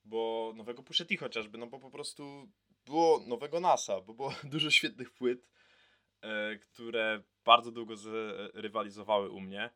bo 0.04 0.54
nowego 0.56 0.84
Pusha 0.84 1.06
T 1.06 1.18
chociażby, 1.18 1.58
no 1.58 1.68
bo 1.68 1.80
po 1.80 1.92
prostu 1.92 2.52
było 2.86 3.20
nowego 3.28 3.60
NASA, 3.60 4.02
bo 4.02 4.14
było 4.14 4.34
dużo 4.54 4.72
świetnych 4.72 5.12
płyt, 5.12 5.50
e, 6.22 6.56
które 6.56 7.24
bardzo 7.46 7.72
długo 7.72 7.94
rywalizowały 8.54 9.30
u 9.30 9.42
mnie. 9.42 9.70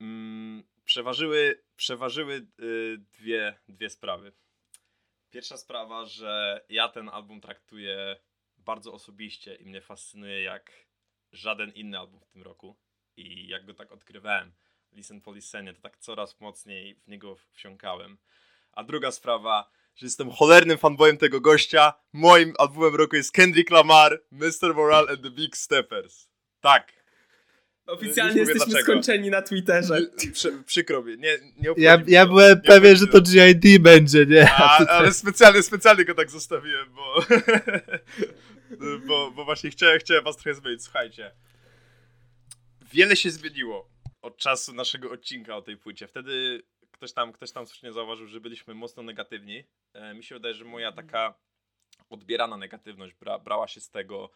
Mm, 0.00 0.62
przeważyły, 0.84 1.62
przeważyły 1.76 2.46
y, 2.60 2.98
dwie, 2.98 3.58
dwie 3.68 3.90
sprawy. 3.90 4.32
Pierwsza 5.30 5.56
sprawa, 5.56 6.04
że 6.04 6.64
ja 6.68 6.88
ten 6.88 7.08
album 7.08 7.40
traktuję 7.40 8.16
bardzo 8.64 8.92
osobiście 8.92 9.54
i 9.54 9.64
mnie 9.64 9.80
fascynuje 9.80 10.42
jak 10.42 10.72
żaden 11.32 11.70
inny 11.70 11.98
album 11.98 12.20
w 12.20 12.28
tym 12.28 12.42
roku. 12.42 12.76
I 13.16 13.48
jak 13.48 13.66
go 13.66 13.74
tak 13.74 13.92
odkrywałem, 13.92 14.52
Listen 14.92 15.20
po 15.20 15.32
Listenie, 15.32 15.74
to 15.74 15.80
tak 15.80 15.98
coraz 15.98 16.40
mocniej 16.40 16.94
w 16.94 17.08
niego 17.08 17.36
wsiąkałem. 17.52 18.18
A 18.72 18.84
druga 18.84 19.10
sprawa, 19.10 19.70
że 19.96 20.06
jestem 20.06 20.30
cholernym 20.30 20.78
fanboyem 20.78 21.16
tego 21.16 21.40
gościa. 21.40 21.92
Moim 22.12 22.54
albumem 22.58 22.94
roku 22.94 23.16
jest 23.16 23.32
Kendrick 23.32 23.70
Lamar, 23.70 24.22
Mr. 24.30 24.74
Moral 24.74 25.08
and 25.08 25.22
the 25.22 25.30
Big 25.30 25.56
Steppers. 25.56 26.30
Tak, 26.60 26.99
Oficjalnie 27.86 28.38
jesteśmy 28.38 28.66
dlaczego. 28.66 28.82
skończeni 28.82 29.30
na 29.30 29.42
Twitterze. 29.42 29.98
Przy, 30.32 30.62
przykro 30.66 31.02
mi, 31.02 31.18
nie, 31.18 31.38
nie 31.56 31.74
Ja, 31.76 32.02
ja 32.06 32.26
byłem 32.26 32.58
nie 32.58 32.62
pewien, 32.62 32.96
że 32.96 33.06
to 33.06 33.20
GID 33.20 33.82
będzie, 33.82 34.26
nie? 34.26 34.50
A, 34.52 34.78
ale 34.96 35.12
specjalnie, 35.12 35.62
specjalnie 35.62 36.04
go 36.04 36.14
tak 36.14 36.30
zostawiłem, 36.30 36.94
bo, 36.94 37.24
bo, 39.06 39.30
bo 39.30 39.44
właśnie 39.44 39.70
chciałem, 39.70 40.00
chciałem 40.00 40.24
was 40.24 40.36
trochę 40.36 40.54
zmienić. 40.54 40.84
Słuchajcie, 40.84 41.32
wiele 42.92 43.16
się 43.16 43.30
zmieniło 43.30 43.90
od 44.22 44.36
czasu 44.36 44.74
naszego 44.74 45.10
odcinka 45.10 45.56
o 45.56 45.62
tej 45.62 45.76
płycie. 45.76 46.08
Wtedy 46.08 46.62
ktoś 46.90 47.12
tam, 47.12 47.32
ktoś 47.32 47.52
tam 47.52 47.66
słusznie 47.66 47.92
zauważył, 47.92 48.26
że 48.26 48.40
byliśmy 48.40 48.74
mocno 48.74 49.02
negatywni. 49.02 49.64
E, 49.92 50.14
mi 50.14 50.24
się 50.24 50.34
wydaje, 50.34 50.54
że 50.54 50.64
moja 50.64 50.92
taka 50.92 51.34
odbierana 52.10 52.56
negatywność 52.56 53.14
bra, 53.14 53.38
brała 53.38 53.68
się 53.68 53.80
z 53.80 53.90
tego, 53.90 54.30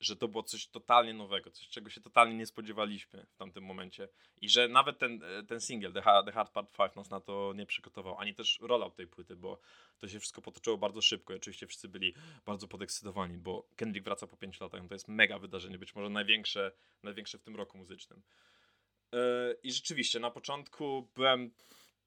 że 0.00 0.16
to 0.16 0.28
było 0.28 0.42
coś 0.42 0.66
totalnie 0.66 1.14
nowego, 1.14 1.50
coś 1.50 1.68
czego 1.68 1.90
się 1.90 2.00
totalnie 2.00 2.34
nie 2.34 2.46
spodziewaliśmy 2.46 3.26
w 3.26 3.36
tamtym 3.36 3.64
momencie 3.64 4.08
i 4.40 4.48
że 4.48 4.68
nawet 4.68 4.98
ten, 4.98 5.22
e, 5.22 5.42
ten 5.42 5.60
single, 5.60 5.92
The 5.92 6.02
Hard, 6.02 6.26
The 6.26 6.32
Hard 6.32 6.52
Part 6.52 6.76
5 6.76 6.94
nas 6.94 7.10
na 7.10 7.20
to 7.20 7.52
nie 7.56 7.66
przygotował, 7.66 8.18
ani 8.18 8.34
też 8.34 8.58
rollout 8.62 8.96
tej 8.96 9.06
płyty, 9.06 9.36
bo 9.36 9.60
to 9.98 10.08
się 10.08 10.20
wszystko 10.20 10.42
potoczyło 10.42 10.78
bardzo 10.78 11.02
szybko 11.02 11.32
i 11.32 11.36
oczywiście 11.36 11.66
wszyscy 11.66 11.88
byli 11.88 12.14
bardzo 12.46 12.68
podekscytowani, 12.68 13.38
bo 13.38 13.68
Kendrick 13.76 14.04
wraca 14.04 14.26
po 14.26 14.36
5 14.36 14.60
latach, 14.60 14.82
no 14.82 14.88
to 14.88 14.94
jest 14.94 15.08
mega 15.08 15.38
wydarzenie, 15.38 15.78
być 15.78 15.94
może 15.94 16.10
największe, 16.10 16.72
największe 17.02 17.38
w 17.38 17.42
tym 17.42 17.56
roku 17.56 17.78
muzycznym. 17.78 18.22
Yy, 19.12 19.18
I 19.62 19.72
rzeczywiście, 19.72 20.20
na 20.20 20.30
początku 20.30 21.08
byłem 21.14 21.50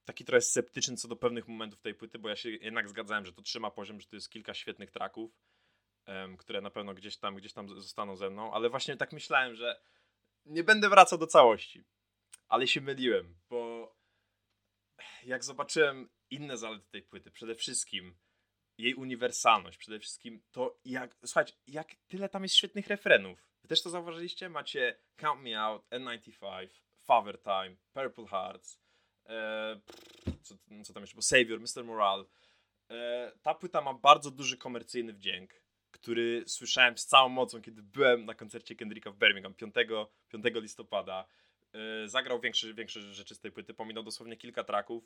taki 0.06 0.26
trochę 0.26 0.42
sceptyczny 0.42 0.98
co 0.98 1.08
do 1.08 1.16
pewnych 1.16 1.48
momentów 1.48 1.82
tej 1.82 1.96
płyty, 1.96 2.20
bo 2.20 2.30
ja 2.30 2.36
się 2.36 2.50
jednak 2.50 2.90
zgadzałem, 2.90 3.26
że 3.26 3.34
to 3.34 3.42
trzyma 3.42 3.72
poziom, 3.72 4.02
że 4.02 4.08
to 4.08 4.16
jest 4.16 4.30
kilka 4.30 4.54
świetnych 4.54 4.92
traków, 4.92 5.32
które 6.38 6.62
na 6.62 6.70
pewno 6.70 6.94
gdzieś 6.94 7.18
tam, 7.18 7.36
gdzieś 7.36 7.54
tam 7.54 7.70
zostaną 7.70 8.16
ze 8.16 8.30
mną, 8.30 8.54
ale 8.54 8.70
właśnie 8.70 8.98
tak 8.98 9.14
myślałem, 9.14 9.56
że 9.56 9.82
nie 10.46 10.64
będę 10.64 10.90
wracał 10.90 11.20
do 11.20 11.28
całości. 11.28 11.84
Ale 12.48 12.68
się 12.68 12.82
myliłem, 12.82 13.40
bo 13.50 13.92
jak 15.24 15.44
zobaczyłem 15.44 16.10
inne 16.30 16.58
zalety 16.58 16.90
tej 16.92 17.02
płyty, 17.04 17.32
przede 17.32 17.56
wszystkim 17.56 18.16
jej 18.78 18.96
uniwersalność, 18.96 19.78
przede 19.78 20.00
wszystkim 20.00 20.44
to 20.52 20.80
jak, 20.86 21.16
słuchajcie, 21.26 21.54
jak 21.68 21.96
tyle 22.08 22.30
tam 22.30 22.44
jest 22.44 22.56
świetnych 22.56 22.88
refrenów. 22.88 23.46
Wy 23.62 23.68
też 23.68 23.82
to 23.82 23.90
zauważyliście? 23.90 24.50
Macie 24.50 24.98
Count 25.16 25.42
Me 25.42 25.62
Out, 25.62 25.86
N95, 25.90 26.68
Father 27.04 27.42
Time, 27.42 27.76
Purple 27.94 28.28
Hearts, 28.28 28.82
e, 29.26 29.82
co, 30.42 30.56
co 30.84 30.94
tam 30.94 31.04
jeszcze, 31.04 31.16
bo 31.16 31.22
Savior, 31.22 31.60
Mr. 31.60 31.84
Moral. 31.84 32.26
E, 32.90 33.32
ta 33.42 33.54
płyta 33.54 33.82
ma 33.82 33.94
bardzo 33.94 34.32
duży 34.32 34.58
komercyjny 34.58 35.14
wdzięk 35.14 35.61
który 35.92 36.44
słyszałem 36.48 36.98
z 36.98 37.06
całą 37.06 37.30
mocą, 37.30 37.62
kiedy 37.62 37.82
byłem 37.82 38.26
na 38.26 38.34
koncercie 38.34 38.76
Kendricka 38.76 39.12
w 39.12 39.18
Birmingham 39.18 39.54
5, 39.54 39.76
5 40.30 40.46
listopada. 40.56 41.26
Yy, 41.74 42.10
zagrał 42.10 42.40
większe, 42.40 42.74
większe 42.74 43.02
rzeczy 43.02 43.36
z 43.36 43.40
tej 43.40 43.52
płyty, 43.52 43.74
pominął 43.74 44.04
dosłownie 44.04 44.38
kilka 44.38 44.64
traków, 44.64 45.04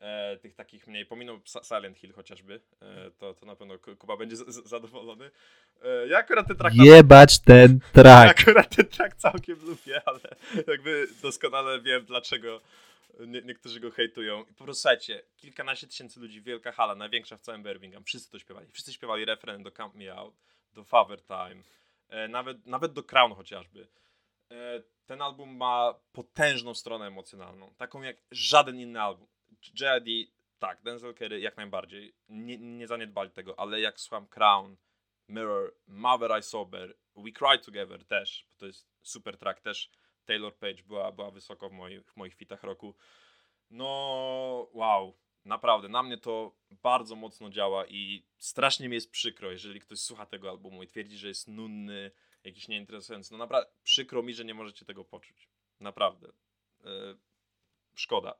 e, 0.00 0.36
tych 0.36 0.54
takich 0.54 0.86
mniej, 0.86 1.06
pominął 1.06 1.40
Silent 1.68 1.98
Hill 1.98 2.12
chociażby, 2.12 2.60
e, 2.82 3.10
to, 3.10 3.34
to 3.34 3.46
na 3.46 3.56
pewno 3.56 3.78
Kuba 3.78 4.16
będzie 4.16 4.36
z, 4.36 4.48
z, 4.48 4.68
zadowolony. 4.68 5.30
E, 5.82 6.08
ja 6.08 6.18
akurat 6.18 6.48
ten 6.48 6.56
track... 6.56 6.76
Jebać 6.76 7.38
ten 7.38 7.80
track! 7.92 8.38
Ja 8.38 8.50
akurat 8.50 8.76
ten 8.76 8.86
track 8.86 9.16
całkiem 9.16 9.58
lubię, 9.66 10.02
ale 10.06 10.20
jakby 10.66 11.08
doskonale 11.22 11.80
wiem 11.80 12.04
dlaczego 12.04 12.60
nie, 13.18 13.42
niektórzy 13.42 13.80
go 13.80 13.90
hejtują. 13.90 14.44
I 14.44 14.54
po 14.54 14.64
prostu 14.64 14.80
słuchajcie, 14.80 15.22
kilkanaście 15.36 15.86
tysięcy 15.86 16.20
ludzi, 16.20 16.42
wielka 16.42 16.72
hala, 16.72 16.94
największa 16.94 17.36
w 17.36 17.40
całym 17.40 17.62
Birmingham, 17.62 18.04
wszyscy 18.04 18.30
to 18.30 18.38
śpiewali. 18.38 18.66
Wszyscy 18.70 18.92
śpiewali 18.92 19.24
refren 19.24 19.62
do 19.62 19.72
Count 19.72 19.94
Me 19.94 20.14
Out, 20.14 20.34
do 20.72 20.84
Father 20.84 21.22
Time, 21.22 21.62
e, 22.08 22.28
nawet, 22.28 22.66
nawet 22.66 22.92
do 22.92 23.02
Crown 23.02 23.34
chociażby. 23.34 23.88
E, 24.52 24.82
ten 25.06 25.22
album 25.22 25.56
ma 25.56 25.94
potężną 26.12 26.74
stronę 26.74 27.06
emocjonalną, 27.06 27.74
taką 27.74 28.02
jak 28.02 28.16
żaden 28.30 28.80
inny 28.80 29.00
album. 29.00 29.28
J.I.D. 29.80 30.32
tak, 30.58 30.82
Denzel 30.82 31.14
Curry 31.14 31.40
jak 31.40 31.56
najbardziej, 31.56 32.14
nie, 32.28 32.58
nie 32.58 32.86
zaniedbali 32.86 33.30
tego, 33.30 33.58
ale 33.58 33.80
jak 33.80 34.00
słucham 34.00 34.26
Crown, 34.26 34.76
Mirror, 35.28 35.74
Mother 35.86 36.38
I 36.38 36.42
Sober, 36.42 36.96
We 37.16 37.32
Cry 37.32 37.58
Together 37.58 38.04
też, 38.04 38.46
to 38.56 38.66
jest 38.66 38.88
super 39.02 39.38
track 39.38 39.60
też 39.60 39.90
Taylor 40.26 40.56
Page 40.56 40.82
była, 40.82 41.12
była 41.12 41.30
wysoko 41.30 41.68
w 41.68 41.72
moich, 41.72 42.04
w 42.12 42.16
moich 42.16 42.34
fitach 42.34 42.62
roku. 42.62 42.94
No, 43.70 44.68
wow, 44.72 45.16
naprawdę, 45.44 45.88
na 45.88 46.02
mnie 46.02 46.18
to 46.18 46.54
bardzo 46.70 47.16
mocno 47.16 47.50
działa 47.50 47.86
i 47.86 48.26
strasznie 48.38 48.88
mi 48.88 48.94
jest 48.94 49.10
przykro, 49.10 49.50
jeżeli 49.50 49.80
ktoś 49.80 49.98
słucha 49.98 50.26
tego 50.26 50.50
albumu 50.50 50.82
i 50.82 50.86
twierdzi, 50.86 51.18
że 51.18 51.28
jest 51.28 51.48
nudny, 51.48 52.10
jakiś 52.44 52.68
nieinteresujący. 52.68 53.32
No 53.32 53.38
naprawdę, 53.38 53.70
przykro 53.82 54.22
mi, 54.22 54.34
że 54.34 54.44
nie 54.44 54.54
możecie 54.54 54.84
tego 54.84 55.04
poczuć. 55.04 55.48
Naprawdę. 55.80 56.32
Yy, 56.84 57.18
szkoda. 57.94 58.34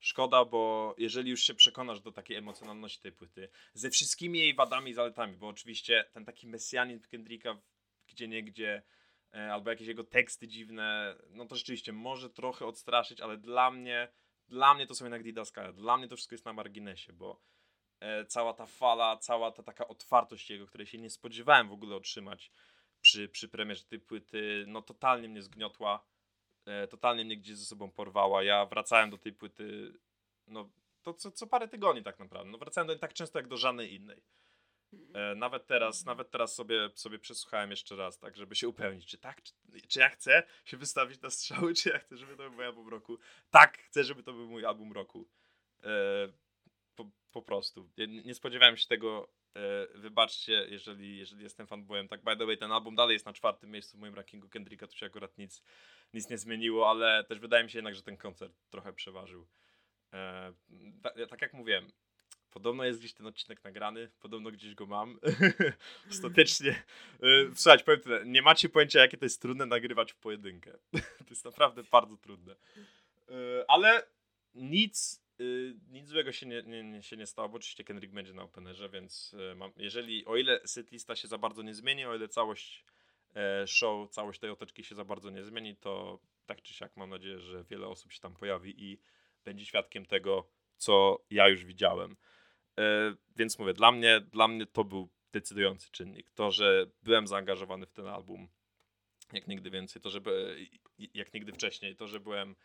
Szkoda, 0.00 0.44
bo 0.44 0.94
jeżeli 0.98 1.30
już 1.30 1.42
się 1.42 1.54
przekonasz 1.54 2.00
do 2.00 2.12
takiej 2.12 2.36
emocjonalności 2.36 3.00
tej 3.00 3.12
płyty, 3.12 3.48
ze 3.74 3.90
wszystkimi 3.90 4.38
jej 4.38 4.54
wadami 4.54 4.90
i 4.90 4.94
zaletami, 4.94 5.36
bo 5.36 5.48
oczywiście 5.48 6.04
ten 6.12 6.24
taki 6.24 6.46
mesjanin 6.46 7.00
Kendricka 7.00 7.60
gdzie 8.08 8.28
nie 8.28 8.42
gdzie 8.42 8.74
E, 8.76 8.97
albo 9.32 9.70
jakieś 9.70 9.88
jego 9.88 10.04
teksty 10.04 10.48
dziwne, 10.48 11.16
no 11.30 11.46
to 11.46 11.56
rzeczywiście 11.56 11.92
może 11.92 12.30
trochę 12.30 12.66
odstraszyć, 12.66 13.20
ale 13.20 13.36
dla 13.36 13.70
mnie, 13.70 14.08
dla 14.48 14.74
mnie 14.74 14.86
to 14.86 14.94
są 14.94 15.04
jednak 15.04 15.22
didaskalia, 15.22 15.72
dla 15.72 15.96
mnie 15.96 16.08
to 16.08 16.16
wszystko 16.16 16.34
jest 16.34 16.44
na 16.44 16.52
marginesie, 16.52 17.12
bo 17.12 17.40
e, 18.00 18.24
cała 18.24 18.54
ta 18.54 18.66
fala, 18.66 19.16
cała 19.16 19.52
ta 19.52 19.62
taka 19.62 19.88
otwartość 19.88 20.50
jego, 20.50 20.66
której 20.66 20.86
się 20.86 20.98
nie 20.98 21.10
spodziewałem 21.10 21.68
w 21.68 21.72
ogóle 21.72 21.96
otrzymać 21.96 22.50
przy, 23.00 23.28
przy 23.28 23.48
premierze 23.48 23.84
tej 23.84 24.00
płyty, 24.00 24.64
no 24.66 24.82
totalnie 24.82 25.28
mnie 25.28 25.42
zgniotła, 25.42 26.04
e, 26.66 26.88
totalnie 26.88 27.24
mnie 27.24 27.36
gdzieś 27.36 27.56
ze 27.56 27.64
sobą 27.64 27.90
porwała. 27.90 28.42
Ja 28.42 28.66
wracałem 28.66 29.10
do 29.10 29.18
tej 29.18 29.32
płyty, 29.32 29.92
no 30.46 30.70
to 31.02 31.14
co, 31.14 31.30
co 31.30 31.46
parę 31.46 31.68
tygodni 31.68 32.02
tak 32.02 32.18
naprawdę, 32.18 32.50
no 32.52 32.58
wracałem 32.58 32.86
do 32.86 32.92
niej 32.92 33.00
tak 33.00 33.14
często 33.14 33.38
jak 33.38 33.48
do 33.48 33.56
żadnej 33.56 33.94
innej. 33.94 34.22
E, 35.14 35.34
nawet 35.34 35.66
teraz, 35.66 36.04
nawet 36.04 36.30
teraz 36.30 36.54
sobie, 36.54 36.90
sobie 36.94 37.18
przesłuchałem 37.18 37.70
jeszcze 37.70 37.96
raz, 37.96 38.18
tak, 38.18 38.36
żeby 38.36 38.56
się 38.56 38.68
upewnić, 38.68 39.06
czy 39.06 39.18
tak, 39.18 39.42
czy, 39.42 39.52
czy 39.88 40.00
ja 40.00 40.08
chcę 40.08 40.42
się 40.64 40.76
wystawić 40.76 41.20
na 41.20 41.30
strzały, 41.30 41.74
czy 41.74 41.88
ja 41.88 41.98
chcę, 41.98 42.16
żeby 42.16 42.36
to 42.36 42.42
był 42.42 42.52
mój 42.52 42.64
album 42.64 42.88
roku. 42.88 43.18
Tak, 43.50 43.78
chcę, 43.78 44.04
żeby 44.04 44.22
to 44.22 44.32
był 44.32 44.48
mój 44.48 44.66
album 44.66 44.92
roku. 44.92 45.28
E, 45.84 45.88
po, 46.94 47.10
po 47.32 47.42
prostu. 47.42 47.90
nie, 48.24 48.34
spodziewałem 48.34 48.76
się 48.76 48.86
tego. 48.86 49.28
E, 49.56 49.98
wybaczcie, 49.98 50.66
jeżeli, 50.70 51.18
jeżeli 51.18 51.42
jestem 51.42 51.66
fanboyem. 51.66 52.08
Tak, 52.08 52.22
by 52.22 52.36
the 52.36 52.46
way, 52.46 52.58
ten 52.58 52.72
album 52.72 52.94
dalej 52.94 53.12
jest 53.12 53.26
na 53.26 53.32
czwartym 53.32 53.70
miejscu 53.70 53.96
w 53.96 54.00
moim 54.00 54.14
rankingu 54.14 54.48
Kendricka, 54.48 54.86
tu 54.86 54.96
się 54.96 55.06
akurat 55.06 55.38
nic, 55.38 55.62
nic 56.14 56.30
nie 56.30 56.38
zmieniło, 56.38 56.90
ale 56.90 57.24
też 57.24 57.38
wydaje 57.38 57.64
mi 57.64 57.70
się 57.70 57.78
jednak, 57.78 57.94
że 57.94 58.02
ten 58.02 58.16
koncert 58.16 58.52
trochę 58.70 58.92
przeważył. 58.92 59.46
Tak 61.28 61.42
jak 61.42 61.52
mówiłem, 61.52 61.90
Podobno 62.50 62.84
jest 62.84 62.98
gdzieś 62.98 63.12
ten 63.12 63.26
odcinek 63.26 63.64
nagrany, 63.64 64.10
podobno 64.20 64.50
gdzieś 64.50 64.74
go 64.74 64.86
mam. 64.86 65.18
Ostatecznie. 66.10 66.82
E, 67.22 67.26
słuchajcie, 67.54 67.84
powiem 67.84 68.00
tyle, 68.00 68.26
nie 68.26 68.42
macie 68.42 68.68
pojęcia, 68.68 69.00
jakie 69.00 69.16
to 69.16 69.24
jest 69.24 69.42
trudne 69.42 69.66
nagrywać 69.66 70.12
w 70.12 70.16
pojedynkę. 70.16 70.78
to 71.26 71.30
jest 71.30 71.44
naprawdę 71.44 71.82
bardzo 71.82 72.16
trudne. 72.16 72.56
E, 73.28 73.64
ale 73.68 74.06
nic, 74.54 75.22
e, 75.40 75.44
nic 75.88 76.08
złego 76.08 76.32
się 76.32 76.46
nie, 76.46 76.62
nie, 76.62 76.84
nie, 76.84 77.02
się 77.02 77.16
nie 77.16 77.26
stało, 77.26 77.48
bo 77.48 77.56
oczywiście 77.56 77.84
Kendrick 77.84 78.14
będzie 78.14 78.34
na 78.34 78.42
openerze, 78.42 78.88
więc 78.88 79.36
mam, 79.56 79.72
jeżeli, 79.76 80.26
o 80.26 80.36
ile 80.36 80.60
setlista 80.64 81.16
się 81.16 81.28
za 81.28 81.38
bardzo 81.38 81.62
nie 81.62 81.74
zmieni, 81.74 82.04
o 82.04 82.14
ile 82.14 82.28
całość 82.28 82.84
show, 83.66 84.10
całość 84.10 84.40
tej 84.40 84.50
oteczki 84.50 84.84
się 84.84 84.94
za 84.94 85.04
bardzo 85.04 85.30
nie 85.30 85.44
zmieni, 85.44 85.76
to 85.76 86.20
tak 86.46 86.62
czy 86.62 86.74
siak 86.74 86.96
mam 86.96 87.10
nadzieję, 87.10 87.40
że 87.40 87.64
wiele 87.64 87.86
osób 87.86 88.12
się 88.12 88.20
tam 88.20 88.34
pojawi 88.34 88.84
i 88.84 88.98
będzie 89.44 89.66
świadkiem 89.66 90.06
tego, 90.06 90.48
co 90.76 91.24
ja 91.30 91.48
już 91.48 91.64
widziałem. 91.64 92.16
E, 92.78 93.14
więc 93.36 93.58
mówię, 93.58 93.74
dla 93.74 93.92
mnie, 93.92 94.20
dla 94.20 94.48
mnie 94.48 94.66
to 94.66 94.84
był 94.84 95.08
decydujący 95.32 95.90
czynnik. 95.90 96.30
To, 96.30 96.50
że 96.50 96.86
byłem 97.02 97.26
zaangażowany 97.26 97.86
w 97.86 97.92
ten 97.92 98.06
album 98.06 98.48
jak 99.32 99.48
nigdy 99.48 99.70
więcej, 99.70 100.02
to, 100.02 100.10
że 100.10 100.20
jak 101.14 101.34
nigdy 101.34 101.52
wcześniej, 101.52 101.96
to, 101.96 102.06
że 102.06 102.20
byłem 102.20 102.56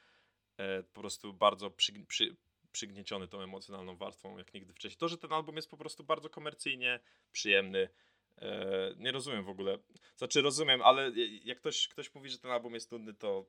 e, 0.57 0.83
po 0.83 1.01
prostu 1.01 1.33
bardzo 1.33 1.71
przy, 1.71 1.93
przy, 2.05 2.35
przygnieciony 2.71 3.27
tą 3.27 3.41
emocjonalną 3.41 3.95
warstwą 3.95 4.37
jak 4.37 4.53
nigdy 4.53 4.73
wcześniej. 4.73 4.97
To, 4.97 5.07
że 5.07 5.17
ten 5.17 5.33
album 5.33 5.55
jest 5.55 5.69
po 5.69 5.77
prostu 5.77 6.03
bardzo 6.03 6.29
komercyjnie 6.29 6.99
przyjemny. 7.31 7.89
E, 8.37 8.93
nie 8.97 9.11
rozumiem 9.11 9.43
w 9.43 9.49
ogóle. 9.49 9.77
Znaczy 10.15 10.41
rozumiem, 10.41 10.81
ale 10.81 11.11
jak 11.43 11.57
ktoś, 11.57 11.87
ktoś 11.87 12.13
mówi, 12.13 12.29
że 12.29 12.37
ten 12.37 12.51
album 12.51 12.73
jest 12.73 12.91
nudny, 12.91 13.13
to 13.13 13.45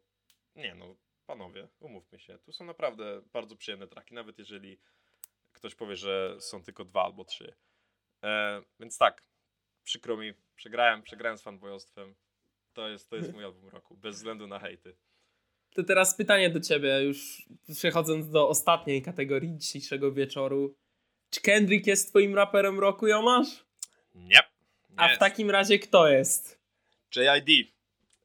nie 0.57 0.75
no, 0.75 0.97
panowie, 1.27 1.69
umówmy 1.81 2.19
się. 2.19 2.39
Tu 2.39 2.53
są 2.53 2.65
naprawdę 2.65 3.23
bardzo 3.33 3.57
przyjemne 3.57 3.87
traki, 3.87 4.15
nawet 4.15 4.39
jeżeli 4.39 4.79
ktoś 5.65 5.75
powie, 5.75 5.97
że 5.97 6.37
są 6.41 6.63
tylko 6.63 6.85
dwa 6.85 7.05
albo 7.05 7.25
trzy. 7.25 7.55
E, 8.23 8.63
więc 8.81 8.99
tak, 8.99 9.23
przykro 9.85 10.17
mi, 10.17 10.35
przegrałem, 10.57 11.03
przegrałem 11.03 11.39
z 11.39 11.43
fanboyostwem. 11.43 12.15
To 12.73 12.89
jest, 12.89 13.11
to 13.11 13.17
jest 13.17 13.33
mój 13.33 13.45
album 13.45 13.69
roku, 13.69 13.97
bez 13.97 14.17
względu 14.17 14.47
na 14.47 14.59
hejty. 14.59 14.97
To 15.75 15.83
teraz 15.83 16.17
pytanie 16.17 16.51
do 16.51 16.61
ciebie, 16.61 17.03
już 17.03 17.49
przechodząc 17.75 18.31
do 18.31 18.49
ostatniej 18.49 19.03
kategorii 19.03 19.59
dzisiejszego 19.59 20.13
wieczoru. 20.13 20.77
Czy 21.31 21.41
Kendrick 21.41 21.87
jest 21.87 22.09
twoim 22.09 22.35
raperem 22.35 22.81
roku, 22.81 23.07
Jomasz? 23.07 23.65
Nie. 24.15 24.25
nie 24.25 24.41
A 24.97 25.09
w 25.09 25.19
takim 25.19 25.51
razie 25.51 25.79
kto 25.79 26.09
jest? 26.09 26.61
JID. 27.17 27.49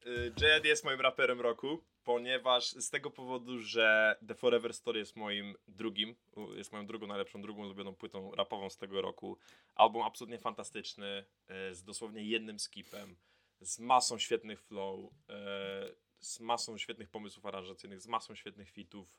Y, 0.06 0.32
JID 0.40 0.64
jest 0.64 0.84
moim 0.84 1.00
raperem 1.00 1.40
roku 1.40 1.84
ponieważ 2.04 2.70
z 2.70 2.90
tego 2.90 3.10
powodu, 3.10 3.58
że 3.58 4.16
The 4.28 4.34
Forever 4.34 4.74
Story 4.74 4.98
jest 4.98 5.16
moim 5.16 5.54
drugim, 5.68 6.16
jest 6.56 6.72
moją 6.72 6.86
drugą 6.86 7.06
najlepszą, 7.06 7.42
drugą 7.42 7.62
ulubioną 7.62 7.94
płytą 7.94 8.34
rapową 8.34 8.70
z 8.70 8.76
tego 8.76 9.02
roku. 9.02 9.38
Album 9.74 10.02
absolutnie 10.02 10.38
fantastyczny, 10.38 11.24
e, 11.48 11.74
z 11.74 11.84
dosłownie 11.84 12.24
jednym 12.24 12.58
skipem, 12.58 13.16
z 13.60 13.78
masą 13.78 14.18
świetnych 14.18 14.62
flow, 14.62 15.10
e, 15.28 15.92
z 16.20 16.40
masą 16.40 16.78
świetnych 16.78 17.10
pomysłów 17.10 17.46
aranżacyjnych, 17.46 18.00
z 18.00 18.06
masą 18.06 18.34
świetnych 18.34 18.70
fitów. 18.70 19.16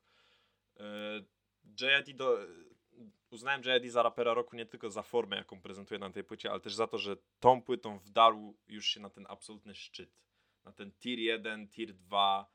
E, 0.79 0.83
JID 1.65 2.17
do, 2.17 2.37
uznałem 3.29 3.61
JID 3.61 3.91
za 3.91 4.03
rapera 4.03 4.33
roku 4.33 4.55
nie 4.55 4.65
tylko 4.65 4.89
za 4.89 5.03
formę, 5.03 5.35
jaką 5.35 5.61
prezentuje 5.61 5.99
na 5.99 6.09
tej 6.09 6.23
płycie, 6.23 6.51
ale 6.51 6.59
też 6.59 6.73
za 6.73 6.87
to, 6.87 6.97
że 6.97 7.17
tą 7.39 7.61
płytą 7.61 7.99
wdarł 7.99 8.57
już 8.67 8.87
się 8.87 8.99
na 8.99 9.09
ten 9.09 9.25
absolutny 9.29 9.75
szczyt. 9.75 10.21
Na 10.65 10.71
ten 10.71 10.91
tier 10.91 11.19
1, 11.19 11.67
tier 11.67 11.93
2, 11.93 12.51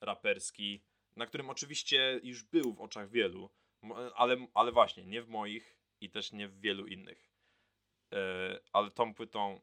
raperski, 0.00 0.82
na 1.16 1.26
którym 1.26 1.50
oczywiście 1.50 2.20
już 2.22 2.42
był 2.42 2.72
w 2.72 2.80
oczach 2.80 3.10
wielu, 3.10 3.50
ale, 4.14 4.46
ale 4.54 4.72
właśnie 4.72 5.04
nie 5.04 5.22
w 5.22 5.28
moich 5.28 5.78
i 6.00 6.10
też 6.10 6.32
nie 6.32 6.48
w 6.48 6.60
wielu 6.60 6.86
innych. 6.86 7.30
E, 8.12 8.60
ale 8.72 8.90
tą 8.90 9.14
płytą 9.14 9.60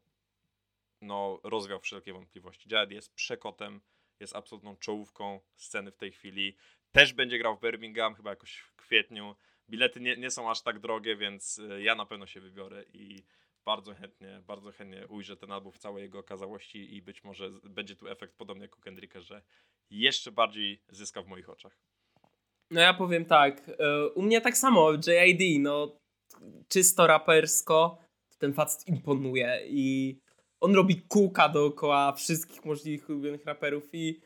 no, 1.02 1.40
rozwiał 1.42 1.80
wszelkie 1.80 2.12
wątpliwości. 2.12 2.68
Jared 2.72 2.90
jest 2.90 3.14
przekotem, 3.14 3.80
jest 4.20 4.36
absolutną 4.36 4.76
czołówką 4.76 5.40
sceny 5.56 5.90
w 5.90 5.96
tej 5.96 6.12
chwili. 6.12 6.56
Też 6.92 7.12
będzie 7.12 7.38
grał 7.38 7.56
w 7.56 7.60
Birmingham, 7.60 8.14
chyba 8.14 8.30
jakoś 8.30 8.56
w 8.56 8.76
kwietniu. 8.76 9.36
Bilety 9.70 10.00
nie, 10.00 10.16
nie 10.16 10.30
są 10.30 10.50
aż 10.50 10.62
tak 10.62 10.78
drogie, 10.78 11.16
więc 11.16 11.58
e, 11.58 11.82
ja 11.82 11.94
na 11.94 12.06
pewno 12.06 12.26
się 12.26 12.40
wybiorę 12.40 12.84
i 12.92 13.24
bardzo 13.64 13.94
chętnie, 13.94 14.42
bardzo 14.46 14.72
chętnie 14.72 15.06
ujrzę 15.06 15.36
ten 15.36 15.52
album 15.52 15.72
w 15.72 15.78
całej 15.78 16.02
jego 16.02 16.18
okazałości 16.18 16.94
i 16.94 17.02
być 17.02 17.24
może 17.24 17.50
będzie 17.50 17.96
tu 17.96 18.08
efekt 18.08 18.36
podobny 18.36 18.64
jak 18.64 18.78
u 18.78 18.80
Kendricka, 18.80 19.20
że 19.20 19.42
jeszcze 19.90 20.32
bardziej 20.32 20.82
zyska 20.88 21.22
w 21.22 21.26
moich 21.26 21.48
oczach. 21.48 21.78
No 22.70 22.80
ja 22.80 22.94
powiem 22.94 23.24
tak, 23.24 23.68
e, 23.68 24.08
u 24.08 24.22
mnie 24.22 24.40
tak 24.40 24.56
samo, 24.56 24.92
JID, 24.92 25.62
no 25.62 25.98
czysto 26.68 27.06
rapersko, 27.06 27.98
ten 28.38 28.52
facet 28.52 28.88
imponuje 28.88 29.60
i 29.68 30.18
on 30.60 30.74
robi 30.74 31.02
kółka 31.02 31.48
dookoła 31.48 32.12
wszystkich 32.12 32.64
możliwych 32.64 33.08
ulubionych 33.08 33.44
raperów 33.44 33.88
i 33.92 34.20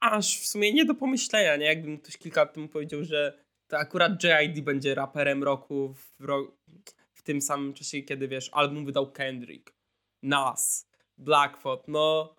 aż 0.00 0.38
w 0.38 0.46
sumie 0.46 0.72
nie 0.72 0.84
do 0.84 0.94
pomyślenia, 0.94 1.56
nie? 1.56 1.66
Jakbym 1.66 1.98
ktoś 1.98 2.16
kilka 2.16 2.40
lat 2.40 2.54
temu 2.54 2.68
powiedział, 2.68 3.04
że 3.04 3.44
to 3.66 3.78
akurat 3.78 4.12
JID 4.24 4.64
będzie 4.64 4.94
raperem 4.94 5.42
roku 5.42 5.94
w, 5.94 6.20
ro 6.20 6.56
w 7.14 7.22
tym 7.22 7.40
samym 7.40 7.74
czasie, 7.74 8.02
kiedy 8.02 8.28
wiesz, 8.28 8.50
album 8.52 8.86
wydał 8.86 9.12
Kendrick, 9.12 9.74
Nas, 10.22 10.90
Blackfoot, 11.18 11.88
no 11.88 12.34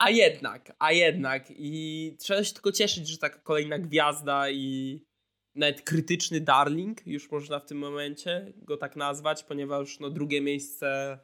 a 0.00 0.10
jednak, 0.10 0.72
a 0.78 0.92
jednak. 0.92 1.44
I 1.50 2.16
trzeba 2.18 2.44
się 2.44 2.54
tylko 2.54 2.72
cieszyć, 2.72 3.08
że 3.08 3.18
taka 3.18 3.38
kolejna 3.38 3.78
gwiazda 3.78 4.50
i 4.50 5.00
nawet 5.54 5.82
krytyczny 5.82 6.40
darling, 6.40 7.06
już 7.06 7.30
można 7.30 7.58
w 7.58 7.66
tym 7.66 7.78
momencie 7.78 8.52
go 8.56 8.76
tak 8.76 8.96
nazwać, 8.96 9.44
ponieważ 9.44 10.00
no, 10.00 10.10
drugie 10.10 10.40
miejsce 10.40 11.18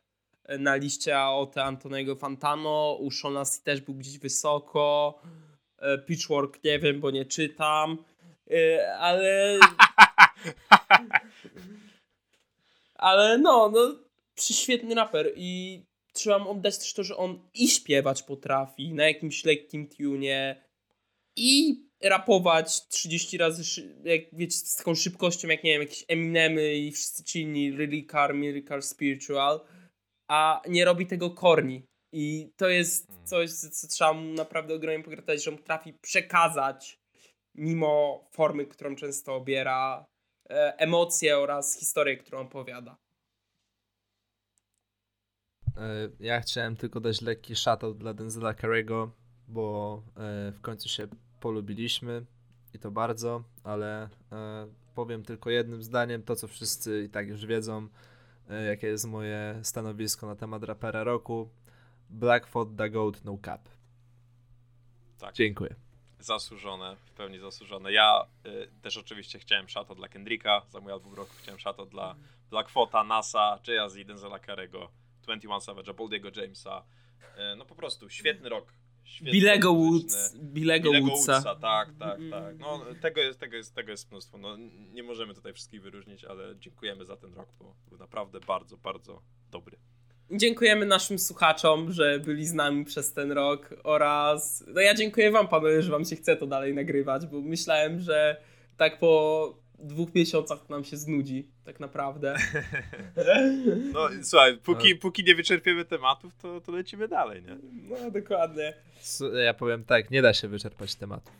e, 0.44 0.58
na 0.58 0.76
liście 0.76 1.18
AOT 1.18 1.58
Antonego 1.58 2.16
Fantano, 2.16 2.98
u 3.00 3.10
Shona 3.10 3.42
też 3.64 3.80
był 3.80 3.94
gdzieś 3.94 4.18
wysoko, 4.18 5.20
e, 5.78 5.98
Pitchwork 5.98 6.64
nie 6.64 6.78
wiem, 6.78 7.00
bo 7.00 7.10
nie 7.10 7.24
czytam, 7.24 8.04
e, 8.50 8.96
ale... 8.98 9.58
ale 12.94 13.38
no, 13.38 13.70
no, 13.74 13.94
świetny 14.40 14.94
raper 14.94 15.32
i 15.36 15.82
trzeba 16.16 16.38
mu 16.38 16.50
oddać 16.50 16.78
też 16.78 16.94
to, 16.94 17.04
że 17.04 17.16
on 17.16 17.40
i 17.54 17.68
śpiewać 17.68 18.22
potrafi 18.22 18.94
na 18.94 19.06
jakimś 19.06 19.44
lekkim 19.44 19.88
tunie 19.88 20.62
i 21.36 21.80
rapować 22.02 22.88
30 22.88 23.38
razy, 23.38 23.82
jak 24.04 24.20
wiecie, 24.32 24.56
z 24.56 24.76
taką 24.76 24.94
szybkością, 24.94 25.48
jak 25.48 25.64
nie 25.64 25.72
wiem, 25.72 25.82
jakieś 25.82 26.04
Eminemy 26.08 26.74
i 26.74 26.92
wszyscy 26.92 27.24
ci 27.24 27.40
inni, 27.40 27.70
Lyrical, 27.70 28.34
Miracle 28.34 28.82
Spiritual, 28.82 29.60
a 30.28 30.62
nie 30.68 30.84
robi 30.84 31.06
tego 31.06 31.30
korni. 31.30 31.86
I 32.12 32.52
to 32.56 32.68
jest 32.68 33.06
hmm. 33.06 33.26
coś, 33.26 33.50
co 33.50 33.86
trzeba 33.88 34.12
mu 34.12 34.32
naprawdę 34.32 34.74
ogromnie 34.74 35.04
pogratulować, 35.04 35.44
że 35.44 35.50
on 35.50 35.56
potrafi 35.56 35.92
przekazać, 35.92 36.98
mimo 37.54 38.24
formy, 38.32 38.66
którą 38.66 38.96
często 38.96 39.34
obiera, 39.34 40.06
e, 40.50 40.74
emocje 40.78 41.38
oraz 41.38 41.78
historię, 41.78 42.16
którą 42.16 42.40
opowiada. 42.40 42.96
E, 45.76 46.08
ja 46.20 46.40
chciałem 46.40 46.76
tylko 46.76 47.00
dać 47.00 47.20
lekki 47.20 47.56
shoutout 47.56 47.98
dla 47.98 48.14
Denzela 48.14 48.52
Carey'ego, 48.52 49.08
bo 49.48 50.02
e, 50.16 50.52
w 50.52 50.60
końcu 50.60 50.88
się 50.88 51.08
polubiliśmy 51.40 52.24
i 52.74 52.78
to 52.78 52.90
bardzo, 52.90 53.42
ale 53.64 54.08
e, 54.32 54.66
powiem 54.94 55.22
tylko 55.22 55.50
jednym 55.50 55.82
zdaniem 55.82 56.22
to, 56.22 56.36
co 56.36 56.48
wszyscy 56.48 57.04
i 57.04 57.08
tak 57.08 57.28
już 57.28 57.46
wiedzą, 57.46 57.88
jakie 58.66 58.86
jest 58.86 59.04
moje 59.04 59.60
stanowisko 59.62 60.26
na 60.26 60.36
temat 60.36 60.62
rapera 60.62 61.04
roku. 61.04 61.48
Blackfoot 62.10 62.68
the 62.76 62.90
Goat 62.90 63.24
No 63.24 63.38
Cap. 63.44 63.68
Tak. 65.18 65.34
Dziękuję. 65.34 65.74
Zasłużone, 66.18 66.96
w 66.96 67.10
pełni 67.10 67.38
zasłużone. 67.38 67.92
Ja 67.92 68.26
y, 68.46 68.68
też 68.82 68.96
oczywiście 68.96 69.38
chciałem 69.38 69.68
szato 69.68 69.94
dla 69.94 70.08
Kendricka 70.08 70.62
za 70.70 70.80
mój 70.80 70.92
album 70.92 71.14
roku, 71.14 71.32
chciałem 71.38 71.60
szato 71.60 71.86
dla 71.86 72.16
Blackfoota, 72.50 73.04
NASA, 73.04 73.58
Jay-Z, 73.66 74.06
Denzela 74.06 74.38
Carey'ego 74.38 74.88
21 75.26 75.60
Savage, 75.60 75.94
Boldiego 75.94 76.30
Jamesa. 76.36 76.84
E, 77.36 77.56
no 77.56 77.64
po 77.64 77.74
prostu 77.74 78.10
świetny 78.10 78.48
rok. 78.48 78.72
Billego 79.22 79.74
Woods. 79.74 80.36
Billego 80.38 80.90
Woodsa. 80.92 81.32
Woodsa. 81.32 81.54
Tak, 81.54 81.88
tak, 81.98 82.18
mm. 82.18 82.30
tak. 82.30 82.58
No 82.58 82.80
tego 83.00 83.20
jest, 83.20 83.40
tego 83.40 83.56
jest, 83.56 83.74
tego 83.74 83.90
jest 83.90 84.10
mnóstwo. 84.10 84.38
No, 84.38 84.56
nie 84.92 85.02
możemy 85.02 85.34
tutaj 85.34 85.52
wszystkich 85.52 85.82
wyróżnić, 85.82 86.24
ale 86.24 86.56
dziękujemy 86.58 87.04
za 87.04 87.16
ten 87.16 87.34
rok, 87.34 87.48
bo 87.58 87.74
był 87.88 87.98
naprawdę 87.98 88.40
bardzo, 88.40 88.76
bardzo 88.76 89.22
dobry. 89.50 89.78
Dziękujemy 90.30 90.86
naszym 90.86 91.18
słuchaczom, 91.18 91.92
że 91.92 92.18
byli 92.18 92.46
z 92.46 92.52
nami 92.52 92.84
przez 92.84 93.12
ten 93.12 93.32
rok 93.32 93.74
oraz 93.84 94.64
no 94.66 94.80
ja 94.80 94.94
dziękuję 94.94 95.30
wam 95.30 95.48
panowie, 95.48 95.82
że 95.82 95.92
wam 95.92 96.04
się 96.04 96.16
chce 96.16 96.36
to 96.36 96.46
dalej 96.46 96.74
nagrywać, 96.74 97.26
bo 97.26 97.40
myślałem, 97.40 98.00
że 98.00 98.40
tak 98.76 98.98
po 98.98 99.54
dwóch 99.78 100.14
miesiącach 100.14 100.68
nam 100.68 100.84
się 100.84 100.96
znudzi, 100.96 101.48
tak 101.64 101.80
naprawdę. 101.80 102.36
No 103.92 104.08
słuchaj, 104.22 104.58
póki, 104.58 104.94
no. 104.94 105.00
póki 105.00 105.24
nie 105.24 105.34
wyczerpiemy 105.34 105.84
tematów, 105.84 106.36
to, 106.36 106.60
to 106.60 106.72
lecimy 106.72 107.08
dalej, 107.08 107.42
nie? 107.42 107.56
No 107.72 108.10
dokładnie. 108.10 108.74
Ja 109.44 109.54
powiem 109.54 109.84
tak, 109.84 110.10
nie 110.10 110.22
da 110.22 110.34
się 110.34 110.48
wyczerpać 110.48 110.94
tematów. 110.94 111.34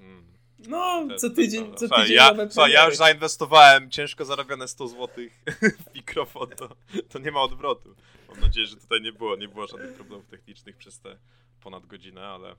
Mm. 0.00 0.24
No, 0.68 1.08
co 1.16 1.30
tydzień, 1.30 1.72
co 1.74 1.78
Słuchaj, 1.78 2.02
tydzień 2.02 2.16
ja, 2.16 2.28
nowe 2.28 2.50
słuchaj, 2.50 2.72
ja 2.72 2.86
już 2.86 2.96
zainwestowałem 2.96 3.90
ciężko 3.90 4.24
zarobione 4.24 4.68
100 4.68 4.88
zł 4.88 5.08
w 5.90 5.94
mikrofon, 5.94 6.48
to, 6.48 6.68
to 7.08 7.18
nie 7.18 7.30
ma 7.30 7.40
odwrotu. 7.40 7.94
Mam 8.28 8.40
nadzieję, 8.40 8.66
że 8.66 8.76
tutaj 8.76 9.00
nie 9.00 9.12
było, 9.12 9.36
nie 9.36 9.48
było 9.48 9.66
żadnych 9.66 9.94
problemów 9.94 10.26
technicznych 10.26 10.76
przez 10.76 11.00
te 11.00 11.16
ponad 11.60 11.86
godzinę, 11.86 12.26
ale 12.26 12.54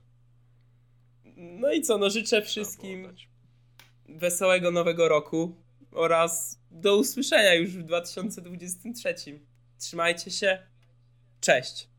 No 1.36 1.72
i 1.72 1.82
co, 1.82 1.98
no 1.98 2.10
życzę 2.10 2.42
wszystkim. 2.42 3.14
Wesołego 4.08 4.70
nowego 4.70 5.08
roku 5.08 5.56
oraz 5.92 6.60
do 6.70 6.96
usłyszenia 6.96 7.54
już 7.54 7.70
w 7.70 7.82
2023. 7.82 9.14
Trzymajcie 9.78 10.30
się. 10.30 10.58
Cześć. 11.40 11.95